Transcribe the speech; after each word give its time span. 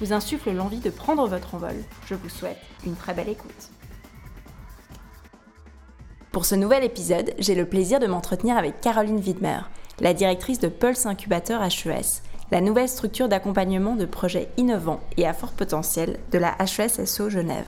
vous 0.00 0.12
insufflent 0.12 0.52
l'envie 0.52 0.80
de 0.80 0.90
prendre 0.90 1.26
votre 1.26 1.54
envol, 1.54 1.76
je 2.06 2.14
vous 2.14 2.28
souhaite 2.28 2.58
une 2.86 2.96
très 2.96 3.14
belle 3.14 3.28
écoute. 3.28 3.70
Pour 6.32 6.44
ce 6.44 6.54
nouvel 6.54 6.84
épisode, 6.84 7.34
j'ai 7.38 7.54
le 7.54 7.66
plaisir 7.66 7.98
de 7.98 8.06
m'entretenir 8.06 8.56
avec 8.56 8.80
Caroline 8.80 9.18
Widmer, 9.18 9.60
la 10.00 10.14
directrice 10.14 10.60
de 10.60 10.68
Pulse 10.68 11.06
Incubateur 11.06 11.62
HES, 11.62 12.22
la 12.50 12.60
nouvelle 12.60 12.88
structure 12.88 13.28
d'accompagnement 13.28 13.96
de 13.96 14.04
projets 14.04 14.48
innovants 14.56 15.00
et 15.16 15.26
à 15.26 15.32
fort 15.32 15.52
potentiel 15.52 16.18
de 16.30 16.38
la 16.38 16.56
HES-SO 16.60 17.30
Genève. 17.30 17.66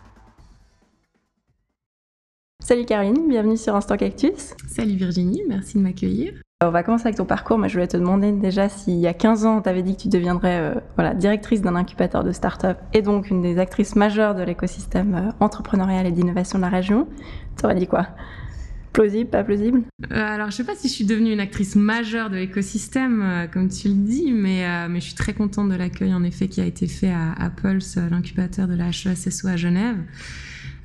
Salut 2.62 2.84
Caroline, 2.84 3.28
bienvenue 3.28 3.56
sur 3.56 3.74
Instant 3.74 3.96
Cactus. 3.96 4.54
Salut 4.68 4.94
Virginie, 4.94 5.42
merci 5.48 5.76
de 5.76 5.82
m'accueillir. 5.82 6.34
On 6.62 6.68
va 6.68 6.82
commencer 6.82 7.06
avec 7.06 7.16
ton 7.16 7.24
parcours, 7.24 7.56
mais 7.56 7.70
je 7.70 7.72
voulais 7.72 7.88
te 7.88 7.96
demander 7.96 8.32
déjà 8.32 8.68
s'il 8.68 8.98
y 8.98 9.06
a 9.06 9.14
15 9.14 9.46
ans, 9.46 9.62
tu 9.62 9.68
avais 9.70 9.82
dit 9.82 9.96
que 9.96 10.02
tu 10.02 10.08
deviendrais 10.08 10.60
euh, 10.60 10.74
voilà, 10.94 11.14
directrice 11.14 11.62
d'un 11.62 11.74
incubateur 11.74 12.22
de 12.22 12.32
start-up 12.32 12.76
et 12.92 13.00
donc 13.00 13.30
une 13.30 13.40
des 13.40 13.58
actrices 13.58 13.96
majeures 13.96 14.34
de 14.34 14.42
l'écosystème 14.42 15.14
euh, 15.14 15.32
entrepreneurial 15.40 16.06
et 16.06 16.12
d'innovation 16.12 16.58
de 16.58 16.62
la 16.64 16.68
région. 16.68 17.08
Tu 17.58 17.64
aurais 17.64 17.76
dit 17.76 17.86
quoi? 17.86 18.08
Plausible, 18.92 19.30
pas 19.30 19.42
plausible? 19.42 19.84
Euh, 20.12 20.22
Alors, 20.22 20.50
je 20.50 20.56
sais 20.56 20.64
pas 20.64 20.74
si 20.74 20.88
je 20.88 20.92
suis 20.92 21.06
devenue 21.06 21.32
une 21.32 21.40
actrice 21.40 21.76
majeure 21.76 22.28
de 22.28 22.36
l'écosystème, 22.36 23.48
comme 23.50 23.70
tu 23.70 23.88
le 23.88 23.94
dis, 23.94 24.30
mais, 24.30 24.86
mais 24.88 25.00
je 25.00 25.06
suis 25.06 25.14
très 25.14 25.32
contente 25.32 25.70
de 25.70 25.76
l'accueil, 25.76 26.12
en 26.12 26.24
effet, 26.24 26.48
qui 26.48 26.60
a 26.60 26.66
été 26.66 26.86
fait 26.88 27.10
à, 27.10 27.32
à 27.38 27.48
Pulse, 27.48 27.96
l'incubateur 28.10 28.68
de 28.68 28.74
la 28.74 28.88
HESSO 28.88 29.48
à 29.48 29.56
Genève. 29.56 29.96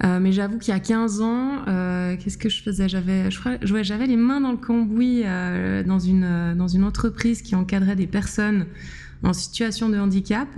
Euh, 0.04 0.20
mais 0.20 0.32
j'avoue 0.32 0.58
qu'il 0.58 0.74
y 0.74 0.78
a 0.78 0.80
15 0.80 1.22
ans, 1.22 1.62
euh, 1.68 2.18
qu'est-ce 2.18 2.38
que 2.38 2.50
je 2.50 2.62
faisais? 2.62 2.90
J'avais, 2.90 3.32
je 3.32 3.84
j'avais 3.84 4.08
les 4.08 4.18
mains 4.18 4.42
dans 4.42 4.52
le 4.52 4.58
cambouis 4.58 5.22
euh, 5.24 5.84
dans 5.84 6.00
une 6.00 6.56
dans 6.58 6.68
une 6.68 6.84
entreprise 6.84 7.42
qui 7.42 7.56
encadrait 7.56 7.96
des 7.96 8.08
personnes 8.08 8.66
en 9.24 9.34
situation 9.34 9.90
de 9.90 9.98
handicap 9.98 10.50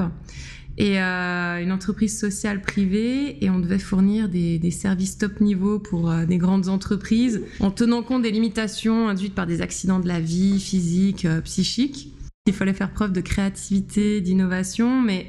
et 0.80 1.00
une 1.00 1.72
entreprise 1.72 2.20
sociale 2.20 2.62
privée 2.62 3.44
et 3.44 3.50
on 3.50 3.58
devait 3.60 3.80
fournir 3.80 4.30
des, 4.30 4.60
des 4.60 4.70
services 4.70 5.18
top 5.18 5.42
niveau 5.42 5.80
pour 5.80 6.12
des 6.28 6.38
grandes 6.38 6.68
entreprises 6.68 7.42
en 7.60 7.72
tenant 7.72 8.04
compte 8.04 8.22
des 8.22 8.30
limitations 8.30 9.10
induites 9.10 9.34
par 9.34 9.48
des 9.48 9.64
accidents 9.64 10.00
de 10.00 10.08
la 10.08 10.20
vie 10.20 10.60
physique, 10.60 11.28
psychique. 11.46 12.14
Il 12.46 12.54
fallait 12.54 12.74
faire 12.74 12.92
preuve 12.92 13.12
de 13.12 13.22
créativité, 13.22 14.22
d'innovation, 14.22 15.02
mais 15.02 15.28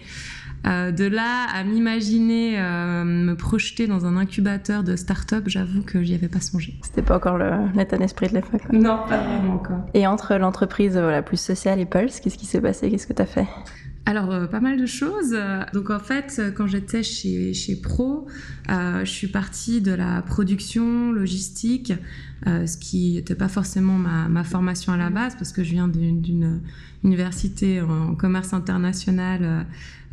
euh, 0.66 0.90
de 0.90 1.04
là 1.04 1.46
à 1.54 1.62
m'imaginer 1.62 2.58
euh, 2.58 3.04
me 3.04 3.34
projeter 3.34 3.86
dans 3.86 4.06
un 4.06 4.16
incubateur 4.16 4.82
de 4.82 4.96
start-up, 4.96 5.44
j'avoue 5.46 5.82
que 5.82 6.02
j'y 6.02 6.14
avais 6.14 6.28
pas 6.28 6.40
songé. 6.40 6.74
C'était 6.82 7.02
pas 7.02 7.16
encore 7.16 7.38
l'état 7.74 7.96
d'esprit 7.96 8.28
de 8.28 8.34
l'époque. 8.34 8.62
Non, 8.72 8.98
pas 9.08 9.18
vraiment 9.18 9.54
encore. 9.54 9.80
Et 9.94 10.06
entre 10.06 10.34
l'entreprise 10.34 10.96
la 10.96 11.22
plus 11.22 11.40
sociale 11.40 11.78
et 11.80 11.86
Pulse, 11.86 12.20
qu'est-ce 12.20 12.38
qui 12.38 12.46
s'est 12.46 12.60
passé? 12.60 12.90
Qu'est-ce 12.90 13.06
que 13.06 13.12
tu 13.12 13.22
as 13.22 13.26
fait? 13.26 13.46
Alors, 14.04 14.30
euh, 14.32 14.46
pas 14.46 14.60
mal 14.60 14.80
de 14.80 14.86
choses. 14.86 15.36
Donc, 15.74 15.90
en 15.90 16.00
fait, 16.00 16.40
quand 16.56 16.66
j'étais 16.66 17.02
chez, 17.02 17.54
chez 17.54 17.76
Pro, 17.76 18.26
je 18.68 19.04
suis 19.04 19.28
partie 19.28 19.80
de 19.80 19.92
la 19.92 20.22
production 20.22 21.12
logistique, 21.12 21.92
ce 22.46 22.76
qui 22.76 23.14
n'était 23.14 23.34
pas 23.34 23.48
forcément 23.48 23.94
ma, 23.94 24.28
ma, 24.28 24.44
formation 24.44 24.92
à 24.92 24.96
la 24.96 25.10
base, 25.10 25.34
parce 25.36 25.52
que 25.52 25.62
je 25.62 25.72
viens 25.72 25.88
d'une 25.88 26.60
université 27.04 27.80
en 27.82 28.14
commerce 28.14 28.54
international 28.54 29.66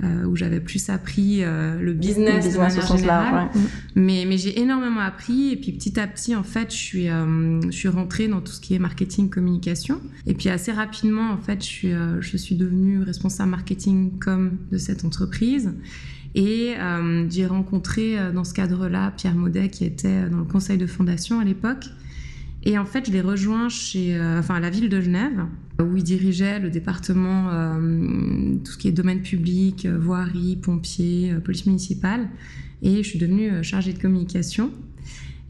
euh, 0.04 0.26
où 0.26 0.36
j'avais 0.36 0.60
plus 0.60 0.90
appris 0.90 1.42
euh, 1.42 1.80
le 1.80 1.94
business, 1.94 2.54
de 2.54 2.60
manière 2.60 2.86
générale. 2.86 3.50
Mais, 3.96 4.26
mais 4.28 4.38
j'ai 4.38 4.60
énormément 4.60 5.00
appris 5.00 5.52
et 5.52 5.56
puis 5.56 5.72
petit 5.72 5.98
à 5.98 6.06
petit, 6.06 6.36
en 6.36 6.44
fait, 6.44 6.70
je 6.70 6.76
suis, 6.76 7.10
euh, 7.10 7.62
je 7.62 7.72
suis 7.72 7.88
rentrée 7.88 8.28
dans 8.28 8.42
tout 8.42 8.52
ce 8.52 8.60
qui 8.60 8.76
est 8.76 8.80
marketing, 8.80 9.30
communication. 9.30 10.02
Et 10.28 10.34
puis 10.34 10.50
assez 10.50 10.74
rapidement, 10.74 11.32
en 11.32 11.38
fait, 11.38 11.62
je 11.62 11.68
suis, 11.68 11.92
je 12.20 12.38
suis 12.38 12.56
devenue 12.56 13.04
responsable 13.04 13.52
marketing 13.52 14.20
com 14.20 14.58
de 14.70 14.78
cette 14.78 15.06
entreprise. 15.06 15.74
Et 16.38 16.74
j'ai 17.30 17.46
rencontré 17.46 18.18
dans 18.34 18.44
ce 18.44 18.54
cadre-là 18.54 19.14
Pierre 19.16 19.36
Maudet 19.36 19.70
qui 19.70 19.86
était 19.86 20.28
dans 20.30 20.40
le 20.40 20.44
conseil 20.44 20.78
de 20.78 20.88
fondation 20.88 21.40
à 21.40 21.46
l'époque 21.46 21.86
et 22.66 22.80
en 22.80 22.86
fait, 22.86 23.06
je 23.06 23.12
l'ai 23.12 23.22
rejoint 23.22 23.70
chez, 23.70 24.16
euh, 24.16 24.40
enfin, 24.40 24.56
à 24.56 24.60
la 24.60 24.72
ville 24.72 24.90
de 24.90 25.00
Genève, 25.00 25.46
où 25.80 25.96
il 25.96 26.04
dirigeait 26.04 26.60
le 26.60 26.72
département, 26.72 27.50
euh, 27.52 28.56
tout 28.64 28.72
ce 28.72 28.78
qui 28.80 28.88
est 28.88 28.92
domaine 28.92 29.22
public, 29.22 29.86
euh, 29.86 30.00
voirie, 30.00 30.56
pompiers, 30.56 31.36
police 31.44 31.68
municipale. 31.68 32.28
Et 32.82 33.04
je 33.04 33.08
suis 33.08 33.20
devenue 33.20 33.64
chargée 33.64 33.94
de 33.94 34.00
communication. 34.00 34.72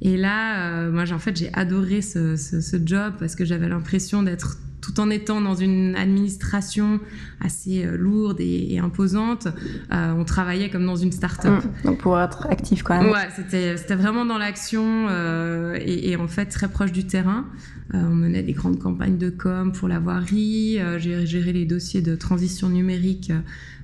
Et 0.01 0.17
là, 0.17 0.89
moi, 0.89 1.03
en 1.11 1.19
fait, 1.19 1.37
j'ai 1.37 1.53
adoré 1.53 2.01
ce, 2.01 2.35
ce, 2.35 2.77
job 2.85 3.13
parce 3.17 3.35
que 3.35 3.45
j'avais 3.45 3.67
l'impression 3.67 4.23
d'être 4.23 4.59
tout 4.85 4.99
en 4.99 5.09
étant 5.09 5.41
dans 5.41 5.55
une 5.55 5.95
administration 5.95 6.99
assez 7.39 7.85
euh, 7.85 7.97
lourde 7.97 8.37
et, 8.39 8.77
imposante, 8.77 9.47
euh, 9.91 10.13
on 10.15 10.23
travaillait 10.25 10.69
comme 10.69 10.85
dans 10.85 10.95
une 10.95 11.11
start-up. 11.11 11.63
Mmh. 11.63 11.87
donc 11.87 11.97
pour 11.99 12.19
être 12.19 12.45
actif 12.49 12.83
quand 12.83 13.01
même. 13.01 13.11
Ouais, 13.11 13.27
c'était, 13.35 13.95
vraiment 13.95 14.25
dans 14.25 14.37
l'action 14.37 15.07
euh, 15.09 15.77
et, 15.83 16.15
en 16.17 16.27
fait 16.27 16.45
très 16.45 16.67
proche 16.67 16.91
du 16.91 17.07
terrain. 17.07 17.45
on 17.93 18.13
menait 18.13 18.43
des 18.43 18.53
grandes 18.53 18.79
campagnes 18.79 19.17
de 19.17 19.29
com 19.29 19.71
pour 19.71 19.87
la 19.87 19.99
voirie, 19.99 20.79
j'ai 20.97 21.25
géré 21.25 21.53
les 21.53 21.65
dossiers 21.65 22.01
de 22.01 22.15
transition 22.15 22.69
numérique 22.69 23.31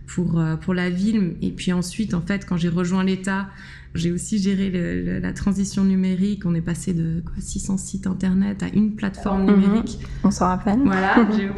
pour, 0.05 0.43
pour 0.61 0.73
la 0.73 0.89
ville. 0.89 1.35
Et 1.41 1.51
puis 1.51 1.73
ensuite, 1.73 2.13
en 2.13 2.21
fait, 2.21 2.45
quand 2.45 2.57
j'ai 2.57 2.69
rejoint 2.69 3.03
l'État, 3.03 3.47
j'ai 3.93 4.11
aussi 4.11 4.39
géré 4.39 4.71
la 5.19 5.33
transition 5.33 5.83
numérique. 5.83 6.45
On 6.45 6.55
est 6.55 6.61
passé 6.61 6.93
de 6.93 7.21
quoi, 7.25 7.35
600 7.39 7.77
sites 7.77 8.07
internet 8.07 8.63
à 8.63 8.67
une 8.67 8.95
plateforme 8.95 9.43
mhm. 9.43 9.59
numérique. 9.59 9.99
On 10.23 10.31
s'en 10.31 10.47
rappelle. 10.47 10.79
Voilà, 10.83 11.27
j'ai 11.35 11.49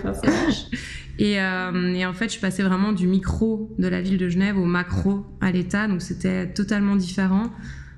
et, 1.19 1.39
euh, 1.39 1.93
et 1.93 2.05
en 2.05 2.13
fait, 2.13 2.25
je 2.25 2.31
suis 2.31 2.41
passée 2.41 2.63
vraiment 2.63 2.91
du 2.91 3.07
micro 3.07 3.71
de 3.77 3.87
la 3.87 4.01
ville 4.01 4.17
de 4.17 4.29
Genève 4.29 4.57
au 4.57 4.65
macro 4.65 5.25
à 5.41 5.51
l'État. 5.51 5.87
Donc 5.87 6.01
c'était 6.01 6.51
totalement 6.51 6.95
différent 6.95 7.51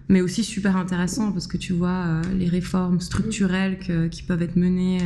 mais 0.07 0.21
aussi 0.21 0.43
super 0.43 0.77
intéressant 0.77 1.31
parce 1.31 1.47
que 1.47 1.57
tu 1.57 1.73
vois 1.73 2.05
euh, 2.05 2.21
les 2.37 2.47
réformes 2.47 2.99
structurelles 2.99 3.79
qui 4.11 4.23
peuvent 4.23 4.41
être 4.41 4.55
menées 4.55 4.99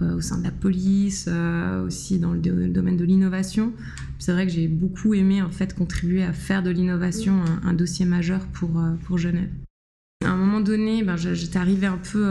euh, 0.00 0.16
au 0.16 0.20
sein 0.20 0.38
de 0.38 0.44
la 0.44 0.50
police, 0.50 1.26
euh, 1.28 1.84
aussi 1.84 2.18
dans 2.18 2.32
le, 2.32 2.40
domaine 2.40 2.96
de 2.96 3.04
l'innovation. 3.04 3.72
C'est 4.18 4.32
vrai 4.32 4.46
que 4.46 4.52
j'ai 4.52 4.68
beaucoup 4.68 5.14
aimé 5.14 5.42
en 5.42 5.50
fait 5.50 5.74
contribuer 5.74 6.22
à 6.22 6.32
faire 6.32 6.62
de 6.62 6.70
l'innovation 6.70 7.42
un, 7.64 7.72
dossier 7.74 8.06
majeur 8.06 8.40
pour, 8.46 8.82
pour 9.04 9.18
Genève. 9.18 9.50
À 10.24 10.30
un 10.30 10.36
moment 10.36 10.60
donné, 10.60 11.02
ben, 11.02 11.16
j'étais 11.16 11.58
arrivée 11.58 11.86
un 11.86 11.98
peu 11.98 12.26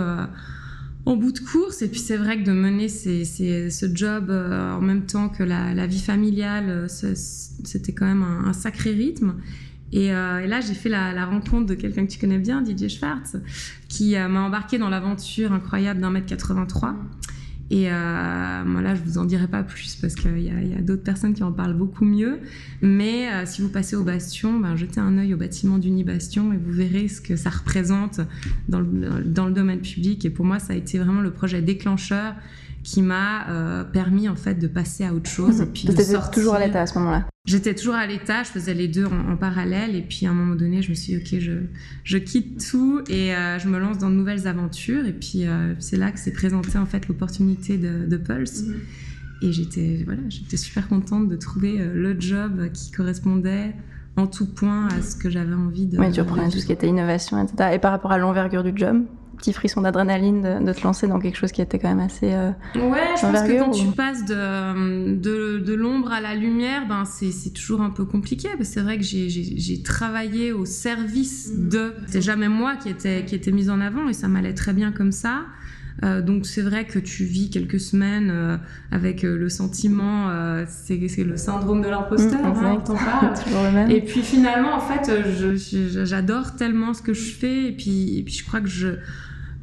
en 1.05 1.15
bout 1.15 1.31
de 1.31 1.39
course. 1.39 1.81
Et 1.81 1.87
puis 1.87 1.99
c'est 1.99 2.17
vrai 2.17 2.39
que 2.39 2.45
de 2.45 2.51
mener 2.51 2.87
ce 2.89 3.95
job 3.95 4.29
en 4.29 4.81
même 4.81 5.05
temps 5.07 5.29
que 5.29 5.41
la, 5.43 5.87
vie 5.87 5.99
familiale, 5.99 6.87
c'était 6.87 7.93
quand 7.93 8.05
même 8.05 8.23
un, 8.23 8.53
sacré 8.53 8.91
rythme. 8.91 9.33
Euh, 9.95 10.39
et, 10.39 10.47
là, 10.47 10.61
j'ai 10.61 10.73
fait 10.73 10.89
la, 10.89 11.25
rencontre 11.25 11.65
de 11.67 11.75
quelqu'un 11.75 12.05
que 12.05 12.11
tu 12.11 12.19
connais 12.19 12.37
bien, 12.37 12.61
Didier 12.61 12.89
Schwartz, 12.89 13.37
qui 13.87 14.15
euh, 14.15 14.27
m'a 14.27 14.41
embarqué 14.41 14.77
dans 14.77 14.89
l'aventure 14.89 15.51
incroyable 15.51 16.01
d'un 16.01 16.11
mètre 16.11 16.27
83. 16.27 16.95
Et 17.71 17.91
euh, 17.91 18.63
moi, 18.65 18.81
là, 18.81 18.95
je 18.95 19.01
vous 19.03 19.19
en 19.19 19.25
dirai 19.25 19.47
pas 19.47 19.61
plus 19.61 19.95
parce 19.95 20.15
qu'il 20.15 20.39
y 20.39 20.49
a, 20.49 20.81
d'autres 20.81 21.03
personnes 21.03 21.33
qui 21.33 21.43
en 21.43 21.51
parlent 21.51 21.75
beaucoup 21.75 22.03
mieux. 22.03 22.39
Mais 22.81 23.31
euh, 23.31 23.43
si 23.45 23.61
vous 23.61 23.69
passez 23.69 23.95
au 23.95 24.03
Bastion, 24.03 24.59
ben, 24.59 24.75
jetez 24.75 24.99
un 24.99 25.17
œil 25.19 25.35
au 25.35 25.37
bâtiment 25.37 25.77
d'Unibastion 25.77 26.51
et 26.51 26.57
vous 26.57 26.71
verrez 26.71 27.07
ce 27.07 27.21
que 27.21 27.35
ça 27.35 27.51
représente 27.51 28.21
dans 28.67 28.79
le, 28.79 29.23
dans 29.23 29.45
le 29.45 29.53
domaine 29.53 29.81
public. 29.81 30.25
Et 30.25 30.31
pour 30.31 30.45
moi, 30.45 30.57
ça 30.57 30.73
a 30.73 30.75
été 30.75 30.97
vraiment 30.97 31.21
le 31.21 31.31
projet 31.31 31.61
déclencheur 31.61 32.33
qui 32.83 33.01
m'a 33.01 33.49
euh, 33.49 33.83
permis 33.83 34.29
en 34.29 34.35
fait 34.35 34.55
de 34.55 34.67
passer 34.67 35.05
à 35.05 35.13
autre 35.13 35.29
chose. 35.29 35.61
et 35.61 35.65
puis 35.65 35.87
toujours 36.31 36.55
à 36.55 36.65
l'état 36.65 36.81
à 36.81 36.87
ce 36.87 36.97
moment-là. 36.99 37.25
J'étais 37.45 37.73
toujours 37.73 37.95
à 37.95 38.05
l'état, 38.05 38.43
je 38.43 38.49
faisais 38.49 38.73
les 38.73 38.87
deux 38.87 39.05
en, 39.05 39.35
parallèle 39.35 39.95
et 39.95 40.01
puis 40.01 40.25
à 40.25 40.31
un 40.31 40.33
moment 40.33 40.55
donné, 40.55 40.81
je 40.81 40.89
me 40.89 40.95
suis 40.95 41.15
dit 41.15 41.17
ok, 41.17 41.39
je, 41.39 41.51
je 42.03 42.17
quitte 42.17 42.65
tout 42.69 43.01
et 43.09 43.33
euh, 43.33 43.57
je 43.57 43.67
me 43.67 43.79
lance 43.79 43.97
dans 43.97 44.09
de 44.09 44.15
nouvelles 44.15 44.47
aventures 44.47 45.05
et 45.05 45.13
puis 45.13 45.47
euh, 45.47 45.73
c'est 45.79 45.97
là 45.97 46.11
que 46.11 46.19
s'est 46.19 46.33
présentée 46.33 46.77
en 46.77 46.85
fait 46.85 47.07
l'opportunité 47.07 47.77
de, 47.77 48.05
de, 48.05 48.17
Pulse. 48.17 48.63
Mhm. 48.63 48.75
Et 49.41 49.51
j'étais 49.51 50.03
voilà, 50.05 50.21
j'étais 50.27 50.57
super 50.57 50.87
contente 50.89 51.29
de 51.29 51.35
trouver 51.37 51.77
le 51.77 52.19
job 52.19 52.69
qui 52.73 52.91
correspondait 52.91 53.73
en 54.17 54.27
tout 54.27 54.47
point 54.47 54.87
à 54.87 55.01
ce 55.01 55.15
que 55.15 55.29
j'avais 55.29 55.53
envie 55.53 55.85
de. 55.85 55.97
Oui, 55.97 56.11
tu 56.11 56.19
reprenais 56.19 56.49
tout 56.49 56.59
ce 56.59 56.65
qui 56.65 56.73
était 56.73 56.87
innovation, 56.87 57.41
etc. 57.41 57.71
Et 57.73 57.79
par 57.79 57.91
rapport 57.91 58.11
à 58.11 58.17
l'envergure 58.17 58.63
du 58.63 58.73
job, 58.75 59.05
petit 59.39 59.53
frisson 59.53 59.81
d'adrénaline 59.81 60.63
de, 60.63 60.73
te 60.73 60.83
lancer 60.83 61.07
dans 61.07 61.19
quelque 61.19 61.37
chose 61.37 61.51
qui 61.51 61.61
était 61.61 61.79
quand 61.79 61.89
même 61.89 61.99
assez. 61.99 62.31
Euh, 62.33 62.51
ouais, 62.75 63.15
je 63.15 63.21
pense 63.21 63.41
que 63.47 63.59
quand 63.59 63.71
tu 63.71 63.87
passes 63.87 64.25
de, 64.25 65.15
de, 65.15 65.59
de 65.59 65.73
l'ombre 65.73 66.11
à 66.11 66.21
la 66.21 66.35
lumière, 66.35 66.87
ben 66.87 67.03
c'est 67.05 67.53
toujours 67.53 67.81
un 67.81 67.89
peu 67.89 68.05
compliqué. 68.05 68.49
C'est 68.61 68.81
vrai 68.81 68.97
que 68.97 69.03
j'ai 69.03 69.81
travaillé 69.83 70.51
au 70.51 70.65
service 70.65 71.51
mm. 71.51 71.69
de. 71.69 71.93
C'est 72.07 72.21
jamais 72.21 72.49
moi 72.49 72.75
qui 72.75 72.89
était, 72.89 73.25
qui 73.25 73.35
était 73.35 73.51
mise 73.51 73.69
en 73.69 73.81
avant 73.81 74.07
et 74.07 74.13
ça 74.13 74.27
m'allait 74.27 74.53
très 74.53 74.73
bien 74.73 74.91
comme 74.91 75.11
ça. 75.11 75.45
Euh, 76.03 76.21
donc 76.21 76.45
c'est 76.45 76.61
vrai 76.61 76.85
que 76.85 76.97
tu 76.97 77.25
vis 77.25 77.49
quelques 77.49 77.79
semaines 77.79 78.29
euh, 78.31 78.57
avec 78.91 79.25
euh, 79.25 79.37
le 79.37 79.49
sentiment, 79.49 80.29
c'est 80.67 80.97
le 80.97 81.37
syndrome 81.37 81.81
de 81.81 81.89
l'imposteur, 81.89 82.41
mmh, 82.41 82.81
hein, 82.95 83.87
Et 83.89 84.01
puis 84.01 84.21
finalement, 84.21 84.75
en 84.75 84.79
fait, 84.79 85.11
j'adore 86.05 86.55
tellement 86.55 86.93
ce 86.93 87.01
que 87.01 87.13
je 87.13 87.31
fais, 87.31 87.65
et 87.65 87.71
puis, 87.71 88.17
et 88.17 88.23
puis 88.23 88.33
je 88.33 88.45
crois 88.45 88.61
que 88.61 88.69
je 88.69 88.89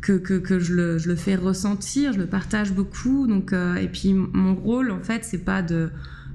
que, 0.00 0.12
que, 0.12 0.34
que 0.34 0.58
je, 0.58 0.75
le, 0.75 0.98
je, 0.98 1.08
le, 1.08 1.16
fais 1.16 1.37
ressentir, 1.37 2.12
je 2.12 2.19
le 2.19 2.26
partage 2.26 2.72
beaucoup. 2.72 3.26
Donc, 3.26 3.52
et 3.52 3.88
puis 3.88 4.14
mon 4.14 4.54
rôle, 4.54 4.90
en 4.90 5.00
fait, 5.00 5.25
c'est 5.25 5.44
pas 5.44 5.62
de 5.62 5.90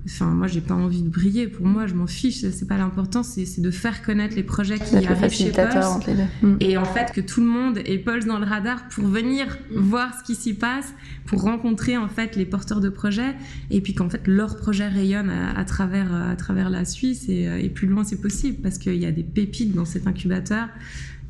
Enfin, 0.05 0.25
moi, 0.25 0.47
j'ai 0.47 0.61
pas 0.61 0.73
envie 0.73 1.03
de 1.03 1.09
briller. 1.09 1.47
Pour 1.47 1.65
moi, 1.65 1.85
je 1.85 1.93
m'en 1.93 2.07
fiche. 2.07 2.41
C'est 2.51 2.67
pas 2.67 2.77
l'important. 2.77 3.21
C'est 3.23 3.61
de 3.61 3.71
faire 3.71 4.01
connaître 4.01 4.35
les 4.35 4.43
projets 4.43 4.79
qui 4.79 4.95
arrivent 4.95 5.29
chez 5.29 5.51
Pulse. 5.51 5.99
Mm. 6.41 6.55
Et 6.59 6.77
en 6.77 6.85
fait, 6.85 7.11
que 7.11 7.21
tout 7.21 7.41
le 7.41 7.47
monde 7.47 7.79
ait 7.85 7.99
Pulse 7.99 8.25
dans 8.25 8.39
le 8.39 8.45
radar 8.45 8.87
pour 8.89 9.05
venir 9.05 9.45
voir 9.75 10.17
ce 10.17 10.23
qui 10.23 10.35
s'y 10.35 10.53
passe, 10.53 10.93
pour 11.25 11.43
rencontrer 11.43 11.97
en 11.97 12.07
fait 12.07 12.35
les 12.35 12.45
porteurs 12.45 12.79
de 12.79 12.89
projets, 12.89 13.35
et 13.69 13.81
puis 13.81 13.93
qu'en 13.93 14.09
fait 14.09 14.27
leur 14.27 14.57
projet 14.57 14.87
rayonne 14.87 15.29
à, 15.29 15.63
travers 15.65 16.13
à 16.13 16.35
travers 16.35 16.69
la 16.69 16.85
Suisse 16.85 17.29
et, 17.29 17.43
et 17.43 17.69
plus 17.69 17.87
loin 17.87 18.03
c'est 18.03 18.19
possible 18.19 18.57
parce 18.61 18.77
qu'il 18.77 18.95
y 18.95 19.05
a 19.05 19.11
des 19.11 19.23
pépites 19.23 19.73
dans 19.73 19.85
cet 19.85 20.07
incubateur. 20.07 20.67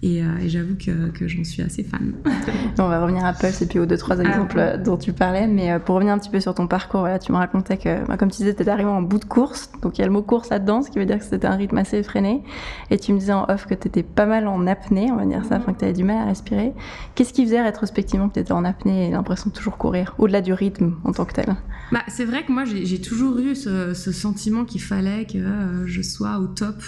Euh, 0.04 0.38
et, 0.42 0.50
j'avoue 0.50 0.76
que, 0.76 1.10
que 1.12 1.28
j'en 1.28 1.44
suis 1.44 1.62
assez 1.62 1.84
fan. 1.84 2.14
On 2.80 2.88
va 2.88 3.02
revenir 3.02 3.24
à 3.24 3.34
Pulse 3.34 3.62
et 3.62 3.68
puis 3.68 3.78
aux 3.78 3.86
deux, 3.86 3.98
trois 3.98 4.20
ah, 4.20 4.24
exemples 4.24 4.80
dont 4.84 4.98
tu 4.98 5.14
parlais. 5.14 5.48
Mais 5.48 5.72
euh, 5.72 5.80
pour 5.80 5.96
revenir 5.96 6.14
un 6.14 6.18
petit 6.18 6.30
peu 6.30 6.40
sur 6.40 6.56
ton 6.56 6.68
parcours, 6.68 7.02
voilà, 7.02 7.20
tu 7.20 7.32
me 7.32 7.38
racontais 7.38 7.78
que, 7.78 8.06
bah, 8.08 8.18
comme 8.18 8.32
tu 8.32 8.38
disais, 8.38 8.56
tu 8.56 8.64
étais 8.64 8.72
arrivé 8.72 8.90
en 8.90 9.02
bout 9.02 9.20
de 9.20 9.26
course. 9.26 9.70
Donc 9.82 9.98
il 9.98 10.02
y 10.02 10.04
a 10.04 10.08
le 10.08 10.14
mot 10.14 10.24
course 10.24 10.50
là-dedans, 10.50 10.82
ce 10.82 10.90
qui 10.90 10.98
veut 10.98 11.06
dire 11.06 11.20
que 11.20 11.24
c'était 11.24 11.48
un 11.48 11.56
rythme 11.56 11.78
assez 11.78 11.98
effréné. 11.98 12.44
Et 12.90 12.98
tu 12.98 13.14
me 13.14 13.20
disais 13.20 13.34
en 13.34 13.46
off 13.48 13.68
que 13.68 13.76
tu 13.76 13.88
étais 13.88 14.04
pas 14.04 14.26
mal 14.26 14.48
en 14.48 14.66
apnée, 14.66 15.12
on 15.12 15.18
va 15.18 15.26
dire 15.26 15.46
ça, 15.46 15.58
enfin 15.58 15.74
que 15.74 15.80
tu 15.80 15.86
avais 15.86 15.94
du 15.94 16.04
mal 16.04 16.18
à 16.18 16.26
respirer. 16.26 16.74
Qu'est-ce 17.14 17.34
qui 17.34 17.46
faisait 17.46 17.62
rétrospectivement 17.62 18.28
que 18.28 18.36
tu 18.36 18.40
étais 18.40 18.54
en 18.54 18.66
apnée 18.66 19.08
et 19.10 19.12
l'impression 19.12 19.52
de 19.52 19.56
toujours 19.56 19.78
courir, 19.78 20.16
au-delà 20.18 20.42
du 20.42 20.54
rythme 20.54 20.96
en 21.04 21.12
tant 21.12 21.26
que 21.26 21.34
tel? 21.34 21.56
Bah, 21.92 22.00
C'est 22.08 22.26
vrai 22.26 22.44
que 22.44 22.52
moi, 22.52 22.64
j'ai 22.66 23.02
toujours 23.02 23.38
eu 23.40 23.54
ce, 23.54 23.94
ce 23.94 24.12
sentiment 24.12 24.64
qu'il 24.64 24.82
fallait 24.82 25.26
que 25.26 25.38
euh, 25.38 25.86
je 25.86 26.02
sois 26.02 26.38
au 26.40 26.48
top 26.48 26.82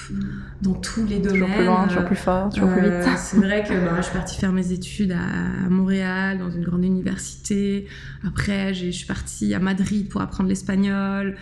dans 0.62 0.74
tous 0.74 1.06
les 1.06 1.20
domaines. 1.20 1.42
Toujours 1.42 1.56
plus 1.56 1.66
loin, 1.66 1.88
toujours 1.88 2.06
plus 2.06 2.16
fort, 2.16 2.50
toujours 2.50 2.70
plus 2.70 2.82
vite. 2.82 3.03
C'est 3.18 3.38
vrai 3.38 3.64
que 3.64 3.74
bah, 3.74 3.96
je 3.98 4.04
suis 4.04 4.14
partie 4.14 4.40
faire 4.40 4.52
mes 4.52 4.72
études 4.72 5.12
à, 5.12 5.70
Montréal, 5.70 6.38
dans 6.38 6.50
une 6.50 6.64
grande 6.64 6.84
université. 6.84 7.88
Après, 8.26 8.74
je 8.74 8.90
suis 8.90 9.06
partie 9.06 9.54
à 9.54 9.60
Madrid 9.60 10.10
pour 10.10 10.22
apprendre 10.22 10.50
l'espagnol. 10.50 11.36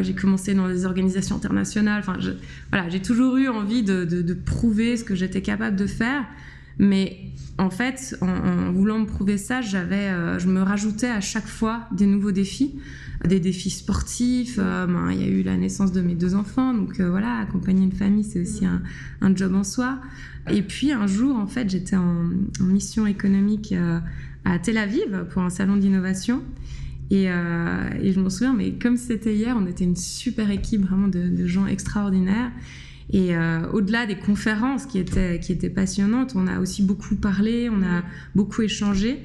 J'ai 0.00 0.14
commencé 0.14 0.54
dans 0.54 0.68
des 0.68 0.86
organisations 0.86 1.36
internationales. 1.36 2.00
Enfin, 2.00 2.18
voilà, 2.70 2.88
j'ai 2.88 3.00
toujours 3.00 3.36
eu 3.36 3.48
envie 3.48 3.82
de, 3.82 4.04
de, 4.04 4.34
prouver 4.34 4.96
ce 4.96 5.04
que 5.04 5.14
j'étais 5.14 5.40
capable 5.40 5.76
de 5.76 5.86
faire. 5.86 6.24
Mais 6.78 7.34
en 7.58 7.70
fait, 7.70 8.16
en, 8.20 8.72
voulant 8.72 8.98
me 8.98 9.06
prouver 9.06 9.38
ça, 9.38 9.60
j'avais, 9.60 10.08
euh, 10.08 10.38
je 10.38 10.48
me 10.48 10.60
rajoutais 10.60 11.08
à 11.08 11.20
chaque 11.20 11.46
fois 11.46 11.86
des 11.92 12.06
nouveaux 12.06 12.32
défis, 12.32 12.74
des 13.24 13.38
défis 13.38 13.70
sportifs. 13.70 14.58
Euh, 14.58 14.86
ben, 14.86 15.12
il 15.12 15.20
y 15.20 15.24
a 15.24 15.28
eu 15.28 15.42
la 15.42 15.56
naissance 15.56 15.92
de 15.92 16.00
mes 16.00 16.14
deux 16.14 16.34
enfants, 16.34 16.74
donc 16.74 16.98
euh, 16.98 17.08
voilà, 17.08 17.38
accompagner 17.38 17.84
une 17.84 17.92
famille, 17.92 18.24
c'est 18.24 18.40
aussi 18.40 18.66
un, 18.66 19.36
job 19.36 19.54
en 19.54 19.62
soi. 19.62 20.00
Et 20.50 20.62
puis 20.62 20.92
un 20.92 21.06
jour, 21.06 21.36
en 21.36 21.46
fait, 21.46 21.70
j'étais 21.70 21.96
en, 21.96 22.28
mission 22.60 23.06
économique 23.06 23.74
à 24.44 24.58
Tel 24.58 24.76
Aviv 24.76 25.26
pour 25.30 25.42
un 25.42 25.50
salon 25.50 25.76
d'innovation. 25.76 26.42
Et, 27.10 27.24
et, 27.24 28.12
je 28.12 28.20
m'en 28.20 28.30
souviens, 28.30 28.52
mais 28.52 28.72
comme 28.72 28.96
c'était 28.96 29.34
hier, 29.34 29.56
on 29.58 29.66
était 29.66 29.84
une 29.84 29.96
super 29.96 30.50
équipe 30.50 30.82
vraiment 30.82 31.08
de, 31.08 31.46
gens 31.46 31.66
extraordinaires. 31.66 32.50
Et 33.12 33.36
euh, 33.36 33.70
au-delà 33.72 34.06
des 34.06 34.16
conférences 34.16 34.86
qui 34.86 34.98
étaient, 34.98 35.70
passionnantes, 35.70 36.32
on 36.34 36.46
a 36.46 36.58
aussi 36.58 36.82
beaucoup 36.82 37.16
parlé, 37.16 37.68
on 37.68 37.82
a 37.82 38.02
beaucoup 38.34 38.62
échangé. 38.62 39.18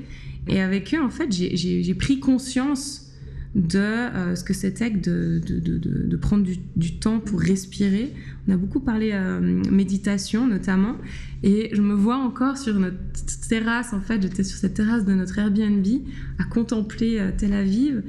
Et 0.47 0.61
avec 0.61 0.93
eux, 0.93 1.01
en 1.01 1.09
fait, 1.09 1.31
j'ai 1.31 1.93
pris 1.95 2.19
conscience 2.19 3.09
de 3.55 3.79
euh, 3.79 4.35
ce 4.35 4.43
que 4.43 4.53
c'était 4.53 4.91
que 4.91 4.97
de, 4.99 6.15
prendre 6.17 6.43
du, 6.43 6.57
du, 6.75 6.99
temps 6.99 7.19
pour 7.19 7.39
respirer. 7.39 8.13
On 8.47 8.53
a 8.53 8.57
beaucoup 8.57 8.79
parlé 8.79 9.11
euh, 9.13 9.39
méditation 9.71 10.47
notamment, 10.47 10.95
et 11.43 11.69
je 11.73 11.81
me 11.81 11.93
vois 11.93 12.17
encore 12.17 12.57
sur 12.57 12.75
notre 12.79 12.97
terrasse, 13.47 13.93
en 13.93 14.01
fait, 14.01 14.21
j'étais 14.21 14.43
sur 14.43 14.57
cette 14.57 14.75
terrasse 14.75 15.05
de 15.05 15.13
notre 15.13 15.39
Airbnb 15.39 15.85
à 16.37 16.43
contempler 16.43 17.19
euh, 17.19 17.31
Tel 17.35 17.53
Aviv 17.53 18.03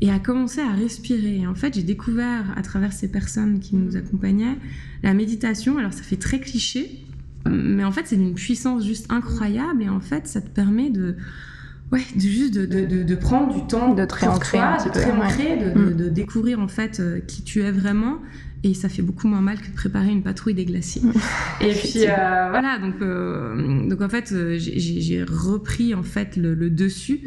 et 0.00 0.10
à 0.10 0.18
commencer 0.18 0.60
à 0.60 0.72
respirer. 0.72 1.38
Et 1.38 1.46
en 1.46 1.54
fait, 1.54 1.74
j'ai 1.74 1.82
découvert 1.82 2.44
à 2.56 2.62
travers 2.62 2.92
ces 2.92 3.08
personnes 3.08 3.60
qui 3.60 3.76
nous 3.76 3.96
accompagnaient 3.96 4.56
la 5.02 5.14
méditation. 5.14 5.78
Alors 5.78 5.92
ça 5.92 6.02
fait 6.02 6.16
très 6.16 6.40
cliché, 6.40 7.04
mais 7.48 7.84
en 7.84 7.92
fait 7.92 8.06
c'est 8.06 8.16
d'une 8.16 8.34
puissance 8.34 8.84
juste 8.84 9.10
incroyable 9.10 9.82
et 9.82 9.88
en 9.88 10.00
fait 10.00 10.26
ça 10.26 10.40
te 10.40 10.48
permet 10.48 10.90
de 10.90 11.16
Ouais, 11.92 12.02
juste 12.16 12.54
de, 12.54 12.66
de, 12.66 13.02
de, 13.04 13.14
prendre 13.14 13.54
du 13.54 13.64
temps 13.68 13.94
de 13.94 14.04
te 14.04 14.14
réancrer, 14.14 14.58
de 14.84 14.90
te 14.90 14.98
réancrer, 14.98 15.56
mm. 15.56 15.96
de, 15.96 16.08
découvrir 16.08 16.58
en 16.58 16.66
fait 16.66 16.98
euh, 16.98 17.20
qui 17.20 17.42
tu 17.42 17.60
es 17.60 17.70
vraiment. 17.70 18.18
Et 18.64 18.74
ça 18.74 18.88
fait 18.88 19.02
beaucoup 19.02 19.28
moins 19.28 19.42
mal 19.42 19.60
que 19.60 19.68
de 19.68 19.74
préparer 19.74 20.10
une 20.10 20.24
patrouille 20.24 20.54
des 20.54 20.64
glaciers. 20.64 21.02
Mm. 21.02 21.12
Et 21.60 21.72
puis 21.72 22.06
euh, 22.08 22.48
voilà, 22.50 22.78
donc, 22.80 22.94
euh, 23.02 23.88
donc 23.88 24.00
en 24.00 24.08
fait, 24.08 24.34
j'ai 24.56 25.22
repris 25.22 25.94
en 25.94 26.02
fait 26.02 26.36
le, 26.36 26.56
dessus 26.70 27.20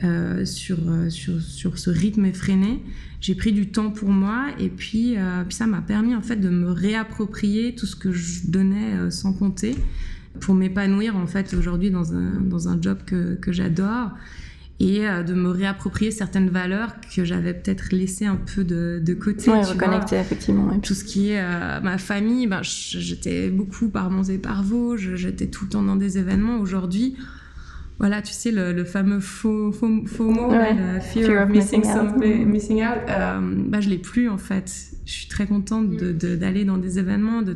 mm-hmm. 0.00 0.44
sur, 0.44 0.78
sur, 1.08 1.40
sur 1.40 1.78
ce 1.78 1.90
rythme 1.90 2.24
effréné. 2.26 2.82
J'ai 3.20 3.34
pris 3.34 3.52
du 3.52 3.70
temps 3.70 3.90
pour 3.90 4.10
moi 4.10 4.48
et 4.60 4.68
puis, 4.68 5.16
puis 5.48 5.56
ça 5.56 5.66
m'a 5.66 5.80
permis 5.80 6.14
en 6.14 6.20
fait 6.20 6.36
de 6.36 6.50
me 6.50 6.70
réapproprier 6.70 7.74
tout 7.74 7.86
ce 7.86 7.96
que 7.96 8.12
je 8.12 8.42
donnais 8.46 9.10
sans 9.10 9.32
compter 9.32 9.74
pour 10.40 10.54
m'épanouir 10.54 11.16
en 11.16 11.26
fait 11.26 11.54
aujourd'hui 11.54 11.90
dans 11.90 12.12
un, 12.14 12.40
dans 12.40 12.68
un 12.68 12.80
job 12.80 12.98
que, 13.06 13.34
que 13.34 13.52
j'adore 13.52 14.10
et 14.80 15.06
euh, 15.06 15.22
de 15.22 15.34
me 15.34 15.50
réapproprier 15.50 16.10
certaines 16.10 16.50
valeurs 16.50 16.94
que 17.14 17.24
j'avais 17.24 17.54
peut-être 17.54 17.92
laissées 17.92 18.26
un 18.26 18.36
peu 18.36 18.64
de, 18.64 19.00
de 19.02 19.14
côté. 19.14 19.50
Oui, 19.50 19.62
reconnecter 19.62 20.16
effectivement. 20.16 20.78
Tout 20.80 20.94
ce 20.94 21.04
qui 21.04 21.30
est 21.30 21.40
euh, 21.40 21.80
ma 21.80 21.96
famille, 21.98 22.48
ben, 22.48 22.60
j'étais 22.62 23.50
beaucoup 23.50 23.88
par 23.88 24.10
Mons 24.10 24.28
et 24.30 24.38
par 24.38 24.64
Vosges, 24.64 25.14
j'étais 25.14 25.46
tout 25.46 25.66
le 25.66 25.70
temps 25.70 25.82
dans 25.82 25.96
des 25.96 26.18
événements. 26.18 26.58
Aujourd'hui, 26.58 27.16
voilà, 28.00 28.20
tu 28.20 28.32
sais, 28.32 28.50
le, 28.50 28.72
le 28.72 28.84
fameux 28.84 29.20
faux, 29.20 29.70
faux, 29.70 30.04
faux 30.06 30.30
mot, 30.30 30.50
le 30.50 31.00
fear, 31.00 31.44
of, 31.44 31.50
missing, 31.50 31.84
missing 32.44 32.82
out, 32.82 32.98
euh, 33.08 33.38
bah, 33.68 33.80
je 33.80 33.88
l'ai 33.88 33.98
plus 33.98 34.28
en 34.28 34.38
fait. 34.38 34.93
Je 35.06 35.12
suis 35.12 35.28
très 35.28 35.46
contente 35.46 35.90
d'aller 35.96 36.64
de, 36.64 36.68
dans 36.68 36.78
des 36.78 36.98
événements, 36.98 37.42
de, 37.42 37.54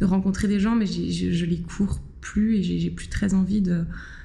de 0.00 0.04
rencontrer 0.04 0.48
des 0.48 0.60
gens, 0.60 0.74
mais 0.74 0.86
je, 0.86 1.30
je 1.32 1.44
les 1.44 1.60
cours 1.60 2.00
plus 2.20 2.56
et 2.56 2.62
j'ai 2.62 2.90
plus 2.90 3.08
très 3.08 3.34
envie 3.34 3.60
de 3.62 3.84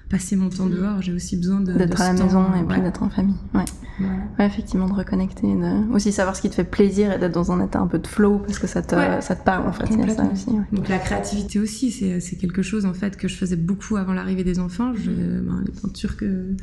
passer 0.09 0.35
mon 0.35 0.49
temps 0.49 0.67
dehors. 0.67 1.01
J'ai 1.01 1.13
aussi 1.13 1.37
besoin 1.37 1.61
d'être 1.61 2.01
à 2.01 2.13
la 2.13 2.23
maison 2.23 2.45
et 2.53 2.63
puis 2.67 2.81
d'être 2.81 3.03
en 3.03 3.09
famille. 3.09 3.35
Ouais. 3.53 3.65
ouais. 3.99 4.45
effectivement, 4.45 4.87
de 4.87 4.93
reconnecter, 4.93 5.47
de... 5.47 5.93
aussi 5.93 6.11
savoir 6.11 6.35
ce 6.35 6.41
qui 6.41 6.49
te 6.49 6.55
fait 6.55 6.63
plaisir 6.63 7.11
et 7.11 7.19
d'être 7.19 7.33
dans 7.33 7.51
un 7.51 7.65
état 7.65 7.79
un 7.79 7.87
peu 7.87 7.99
de 7.99 8.07
flow 8.07 8.39
parce 8.39 8.59
que 8.59 8.67
ça 8.67 8.81
te, 8.81 8.95
ça 9.21 9.35
te 9.35 9.43
parle 9.43 9.67
en 9.67 9.73
fait. 9.73 9.85
Ça 9.87 10.29
aussi, 10.31 10.51
Donc 10.71 10.87
la 10.89 10.99
créativité 10.99 11.59
aussi, 11.59 11.91
c'est 11.91 12.35
quelque 12.37 12.61
chose 12.61 12.85
en 12.85 12.93
fait 12.93 13.17
que 13.17 13.27
je 13.27 13.35
faisais 13.35 13.55
beaucoup 13.55 13.97
avant 13.97 14.13
l'arrivée 14.13 14.43
des 14.43 14.59
enfants. 14.59 14.93
Je, 14.93 15.11
ben, 15.11 15.63
les 15.65 15.71
peintures 15.71 16.17
que 16.17 16.55